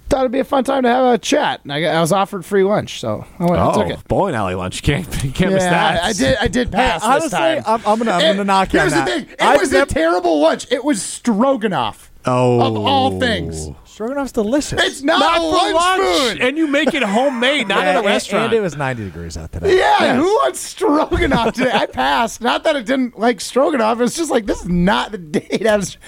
thought 0.10 0.22
it'd 0.22 0.32
be 0.32 0.39
a 0.39 0.43
fun 0.43 0.64
time 0.64 0.84
to 0.84 0.89
have 0.89 1.14
a 1.14 1.18
chat. 1.18 1.62
And 1.64 1.72
I, 1.72 1.82
got- 1.82 1.95
I 1.95 2.01
was 2.01 2.12
offered 2.12 2.43
free 2.45 2.64
lunch, 2.64 2.99
so 2.99 3.26
I 3.39 3.43
went 3.45 3.57
and 3.57 3.70
Oh, 3.70 3.74
took 3.84 3.89
it. 3.91 4.07
bowling 4.07 4.36
alley 4.36 4.55
lunch. 4.55 4.82
Can't 4.84 5.10
can't 5.12 5.53
miss 5.53 5.64
that. 5.64 6.03
I, 6.03 6.07
I 6.10 6.14
did. 6.14 6.38
I 6.41 6.47
did 6.47 6.72
pass 6.72 7.01
Hey, 7.03 7.07
this 7.20 7.34
honestly, 7.34 7.38
time. 7.39 7.64
I'm- 7.66 7.82
I'm 7.86 7.97
gonna- 7.99 8.12
I'm 8.12 8.22
It- 8.22 8.28
gonna 8.34 8.43
knock 8.43 8.74
you 8.74 8.80
Here's 8.80 8.93
that. 8.93 9.05
the 9.05 9.12
thing. 9.12 9.30
It 9.30 9.41
I've 9.41 9.60
was 9.62 9.72
nev- 9.72 9.89
a 9.89 9.93
terrible 9.93 10.39
lunch. 10.41 10.68
It 10.72 10.84
was 10.84 11.01
stroganoff. 11.01 12.12
Oh, 12.26 12.60
of 12.62 12.76
all 12.76 13.16
oh. 13.16 13.20
things. 13.20 13.70
Stroganoff's 13.93 14.31
delicious. 14.31 14.81
It's 14.81 15.01
not, 15.01 15.19
Not 15.19 15.37
a 15.37 15.39
for 15.41 15.51
lunch, 15.51 15.73
lunch, 15.75 16.19
food. 16.33 16.41
and 16.41 16.57
you 16.57 16.67
make 16.67 16.93
it 16.93 17.03
homemade, 17.03 17.67
not 17.67 17.79
Yeah, 17.83 17.89
at 17.97 18.03
a 18.03 18.07
restaurant. 18.07 18.45
And 18.45 18.53
it 18.53 18.61
was 18.61 18.77
90 18.77 19.03
degrees 19.05 19.35
out 19.35 19.51
today. 19.51 19.77
Yeah, 19.77 19.95
Yes. 19.99 20.15
who 20.17 20.23
wants 20.23 20.59
stroganoff 20.59 21.55
today? 21.55 21.71
I 21.73 21.85
passed. 21.85 22.39
Not 22.41 22.63
that 22.63 22.75
I 22.77 22.81
didn't 22.81 23.17
like 23.19 23.41
stroganoff. 23.41 23.97
It 23.99 24.01
was 24.03 24.15
just 24.15 24.31
like 24.31 24.45
this 24.45 24.61
is 24.61 24.69
not 24.69 25.11
the 25.11 25.17
date. 25.17 25.65
I 25.67 25.75
was. 25.77 25.97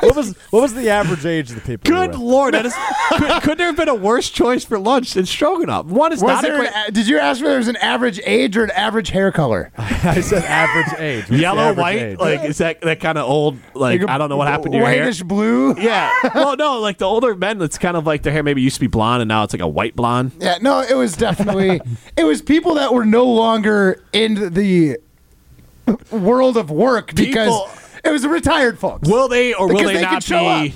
What 0.00 0.16
was 0.16 0.34
what 0.50 0.62
was 0.62 0.74
the 0.74 0.88
average 0.90 1.24
age 1.26 1.50
of 1.50 1.56
the 1.56 1.60
people? 1.60 1.90
Good 1.90 2.14
lord, 2.16 2.54
that 2.54 2.64
is, 2.66 2.74
could, 3.10 3.42
could 3.42 3.58
there 3.58 3.66
have 3.66 3.76
been 3.76 3.88
a 3.88 3.94
worse 3.94 4.28
choice 4.30 4.64
for 4.64 4.78
lunch 4.78 5.14
than 5.14 5.26
stroganoff? 5.26 5.86
One 5.86 6.12
is 6.12 6.22
Was 6.22 6.32
not 6.34 6.42
there 6.42 6.56
great. 6.58 6.70
a- 6.88 6.90
did 6.90 7.06
you 7.06 7.18
ask 7.18 7.40
me 7.40 7.48
there 7.48 7.58
was 7.58 7.68
an 7.68 7.76
average 7.76 8.18
age 8.24 8.56
or 8.56 8.64
an 8.64 8.70
average 8.72 9.10
hair 9.10 9.30
color? 9.30 9.70
I 9.78 10.20
said 10.20 10.42
average 10.44 10.98
age. 11.00 11.28
What's 11.28 11.40
Yellow, 11.42 11.60
average 11.62 11.78
white, 11.78 11.98
age? 11.98 12.18
like 12.18 12.44
is 12.44 12.58
that 12.58 12.80
that 12.80 13.00
kind 13.00 13.18
of 13.18 13.28
old? 13.28 13.56
Like, 13.74 14.00
Like 14.00 14.08
a 14.08 14.12
I 14.12 14.18
don't 14.18 14.28
know 14.30 14.36
what 14.36 14.48
happened 14.48 14.72
to 14.72 14.78
your 14.78 14.86
hair. 14.86 15.04
Whitish 15.04 15.22
blue. 15.22 15.74
Yeah, 15.78 16.10
well, 16.34 16.56
no, 16.56 16.77
like 16.80 16.98
the 16.98 17.04
older 17.04 17.34
men, 17.34 17.60
it's 17.62 17.78
kind 17.78 17.96
of 17.96 18.06
like 18.06 18.22
their 18.22 18.32
hair 18.32 18.42
maybe 18.42 18.62
used 18.62 18.76
to 18.76 18.80
be 18.80 18.86
blonde 18.86 19.22
and 19.22 19.28
now 19.28 19.42
it's 19.44 19.52
like 19.52 19.62
a 19.62 19.68
white 19.68 19.94
blonde. 19.96 20.32
Yeah, 20.40 20.58
no, 20.60 20.80
it 20.80 20.94
was 20.94 21.16
definitely 21.16 21.80
it 22.16 22.24
was 22.24 22.42
people 22.42 22.74
that 22.74 22.92
were 22.92 23.04
no 23.06 23.24
longer 23.24 24.02
in 24.12 24.52
the 24.54 24.98
world 26.10 26.56
of 26.56 26.70
work 26.70 27.14
because 27.14 27.48
People- 27.48 27.68
it 28.04 28.10
was 28.10 28.26
retired 28.26 28.78
folks. 28.78 29.08
Will 29.08 29.28
they 29.28 29.54
or 29.54 29.66
will 29.68 29.74
Because 29.76 29.88
they, 29.88 29.94
they 29.96 30.02
not 30.02 30.22
show 30.22 30.62
be 30.62 30.74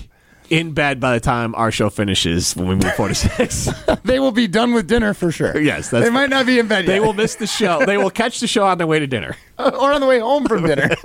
in 0.51 0.73
bed 0.73 1.01
by 1.01 1.15
the 1.15 1.21
time 1.21 1.55
our 1.55 1.71
show 1.71 1.89
finishes 1.89 2.55
when 2.57 2.67
we 2.69 2.75
move 2.75 2.93
four 2.95 3.09
to 3.09 3.15
six? 3.15 3.69
they 4.05 4.19
will 4.19 4.33
be 4.33 4.47
done 4.47 4.75
with 4.75 4.87
dinner 4.89 5.15
for 5.15 5.31
sure. 5.31 5.59
yes, 5.61 5.89
that's 5.91 6.05
they 6.05 6.11
might 6.11 6.31
not 6.31 6.47
be 6.47 6.59
in 6.59 6.67
bed 6.69 6.87
They 6.87 6.95
yet. 6.95 7.03
will 7.03 7.13
miss 7.15 7.37
the 7.37 7.47
show. 7.47 7.85
They 7.87 7.97
will 7.97 8.11
catch 8.11 8.41
the 8.41 8.47
show 8.47 8.65
on 8.67 8.79
their 8.79 8.87
way 8.87 8.99
to 8.99 9.07
dinner. 9.07 9.37
or 9.59 9.93
on 9.93 10.01
the 10.01 10.07
way 10.07 10.19
home 10.19 10.47
from 10.47 10.67
dinner. 10.67 10.91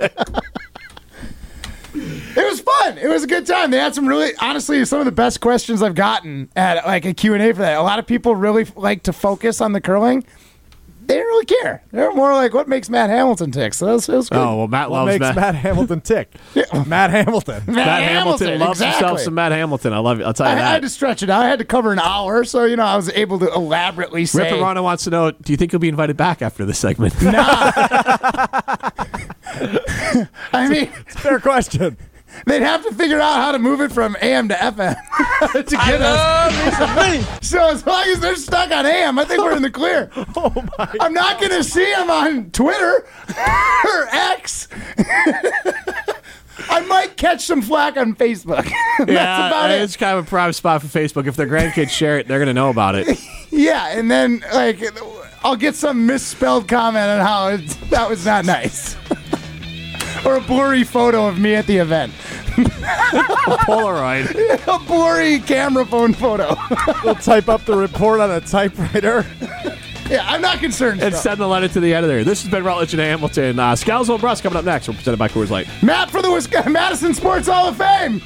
it 1.94 2.50
was 2.50 2.60
fun. 2.60 2.98
It 2.98 3.08
was 3.08 3.24
a 3.24 3.26
good 3.26 3.46
time. 3.46 3.70
They 3.70 3.78
had 3.78 3.94
some 3.94 4.06
really, 4.06 4.32
honestly, 4.40 4.84
some 4.84 5.00
of 5.00 5.04
the 5.04 5.12
best 5.12 5.40
questions 5.40 5.82
I've 5.82 5.94
gotten 5.94 6.50
at 6.56 6.86
like 6.86 7.04
a 7.04 7.14
Q 7.14 7.34
and 7.34 7.42
A 7.42 7.52
for 7.52 7.62
that. 7.62 7.78
A 7.78 7.82
lot 7.82 7.98
of 7.98 8.06
people 8.06 8.36
really 8.36 8.64
like 8.76 9.04
to 9.04 9.12
focus 9.12 9.60
on 9.60 9.72
the 9.72 9.80
curling. 9.80 10.24
They 11.08 11.14
didn't 11.14 11.28
really 11.28 11.46
care. 11.46 11.82
They're 11.90 12.12
more 12.12 12.34
like, 12.34 12.52
what 12.52 12.68
makes 12.68 12.90
Matt 12.90 13.08
Hamilton 13.08 13.50
tick? 13.50 13.72
So 13.72 13.86
it 13.86 13.92
was, 13.92 14.10
it 14.10 14.14
was 14.14 14.28
good. 14.28 14.38
Oh 14.38 14.58
well, 14.58 14.68
Matt 14.68 14.90
What 14.90 15.06
loves 15.06 15.12
makes 15.12 15.20
Matt. 15.20 15.36
Matt 15.36 15.54
Hamilton 15.54 16.02
tick? 16.02 16.30
Matt 16.86 17.10
Hamilton. 17.10 17.62
Matt, 17.64 17.76
Matt 17.76 18.02
Hamilton, 18.02 18.58
loves 18.58 18.80
exactly. 18.80 18.98
himself 18.98 19.20
some 19.20 19.32
Matt 19.32 19.52
Hamilton. 19.52 19.94
I 19.94 20.00
love 20.00 20.20
it. 20.20 20.24
I'll 20.24 20.34
tell 20.34 20.46
I, 20.46 20.52
you 20.52 20.58
I 20.58 20.60
had 20.60 20.82
that. 20.82 20.86
to 20.86 20.90
stretch 20.90 21.22
it 21.22 21.30
out. 21.30 21.46
I 21.46 21.48
had 21.48 21.60
to 21.60 21.64
cover 21.64 21.94
an 21.94 21.98
hour, 21.98 22.44
so 22.44 22.66
you 22.66 22.76
know 22.76 22.84
I 22.84 22.96
was 22.96 23.08
able 23.08 23.38
to 23.38 23.50
elaborately 23.50 24.26
say. 24.26 24.52
Rip 24.52 24.60
Arana 24.60 24.82
wants 24.82 25.04
to 25.04 25.10
know: 25.10 25.30
Do 25.30 25.50
you 25.50 25.56
think 25.56 25.72
he'll 25.72 25.80
be 25.80 25.88
invited 25.88 26.18
back 26.18 26.42
after 26.42 26.66
this 26.66 26.78
segment? 26.78 27.14
I 30.52 30.68
mean, 30.68 30.86
Fair 31.08 31.40
question. 31.40 31.96
they'd 32.46 32.62
have 32.62 32.84
to 32.84 32.92
figure 32.94 33.20
out 33.20 33.36
how 33.36 33.52
to 33.52 33.58
move 33.58 33.80
it 33.80 33.90
from 33.92 34.16
AM 34.20 34.48
to 34.48 34.54
FM 34.54 34.96
to 35.52 35.76
get 35.76 36.00
us. 36.02 37.46
so 37.48 37.70
as 37.70 37.86
long 37.86 38.04
as 38.08 38.20
they're 38.20 38.36
stuck 38.36 38.70
on 38.70 38.86
AM, 38.86 39.18
I 39.18 39.24
think 39.24 39.42
we're 39.42 39.56
in 39.56 39.62
the 39.62 39.70
clear. 39.70 40.10
Oh 40.36 40.52
my! 40.78 40.94
I'm 41.00 41.14
not 41.14 41.40
going 41.40 41.52
to 41.52 41.64
see 41.64 41.90
them 41.90 42.10
on 42.10 42.50
Twitter 42.50 43.04
or 43.84 44.08
X. 44.12 44.68
I 46.70 46.80
might 46.86 47.16
catch 47.16 47.44
some 47.44 47.62
flack 47.62 47.96
on 47.96 48.14
Facebook. 48.14 48.70
That's 48.98 49.10
yeah, 49.10 49.46
about 49.48 49.70
it. 49.70 49.80
it's 49.82 49.96
kind 49.96 50.18
of 50.18 50.26
a 50.26 50.28
prime 50.28 50.52
spot 50.52 50.82
for 50.82 50.86
Facebook. 50.88 51.26
If 51.26 51.34
their 51.36 51.46
grandkids 51.46 51.90
share 51.90 52.18
it, 52.18 52.28
they're 52.28 52.38
going 52.38 52.48
to 52.48 52.54
know 52.54 52.68
about 52.70 52.94
it. 52.94 53.18
Yeah, 53.50 53.88
and 53.98 54.10
then 54.10 54.44
like 54.52 54.80
I'll 55.42 55.56
get 55.56 55.74
some 55.74 56.04
misspelled 56.06 56.68
comment 56.68 57.06
on 57.08 57.20
how 57.20 57.48
it's, 57.48 57.74
that 57.90 58.08
was 58.08 58.24
not 58.26 58.44
nice. 58.44 58.96
Or 60.24 60.36
a 60.36 60.40
blurry 60.40 60.84
photo 60.84 61.26
of 61.26 61.38
me 61.38 61.54
at 61.54 61.66
the 61.66 61.76
event. 61.76 62.12
A 62.58 63.56
Polaroid. 63.66 64.26
a 64.66 64.84
blurry 64.86 65.38
camera 65.40 65.86
phone 65.86 66.12
photo. 66.12 66.56
We'll 67.04 67.14
type 67.14 67.48
up 67.48 67.64
the 67.64 67.76
report 67.76 68.20
on 68.20 68.30
a 68.30 68.40
typewriter. 68.40 69.24
yeah, 70.10 70.24
I'm 70.26 70.40
not 70.40 70.58
concerned. 70.58 71.02
And 71.02 71.14
send 71.14 71.38
the 71.40 71.46
letter 71.46 71.68
to 71.68 71.80
the 71.80 71.94
editor. 71.94 72.24
This 72.24 72.42
has 72.42 72.50
been 72.50 72.64
Rutledge 72.64 72.92
and 72.94 73.00
Hamilton. 73.00 73.58
Uh, 73.58 73.72
Scalzo 73.72 74.14
and 74.14 74.22
Bruss 74.22 74.42
coming 74.42 74.58
up 74.58 74.64
next. 74.64 74.88
We're 74.88 74.94
presented 74.94 75.18
by 75.18 75.28
Coors 75.28 75.50
Light. 75.50 75.68
Matt 75.82 76.10
for 76.10 76.20
the 76.22 76.30
Wisconsin 76.32 76.72
Madison 76.72 77.14
Sports 77.14 77.46
Hall 77.48 77.68
of 77.68 77.76
Fame. 77.76 78.20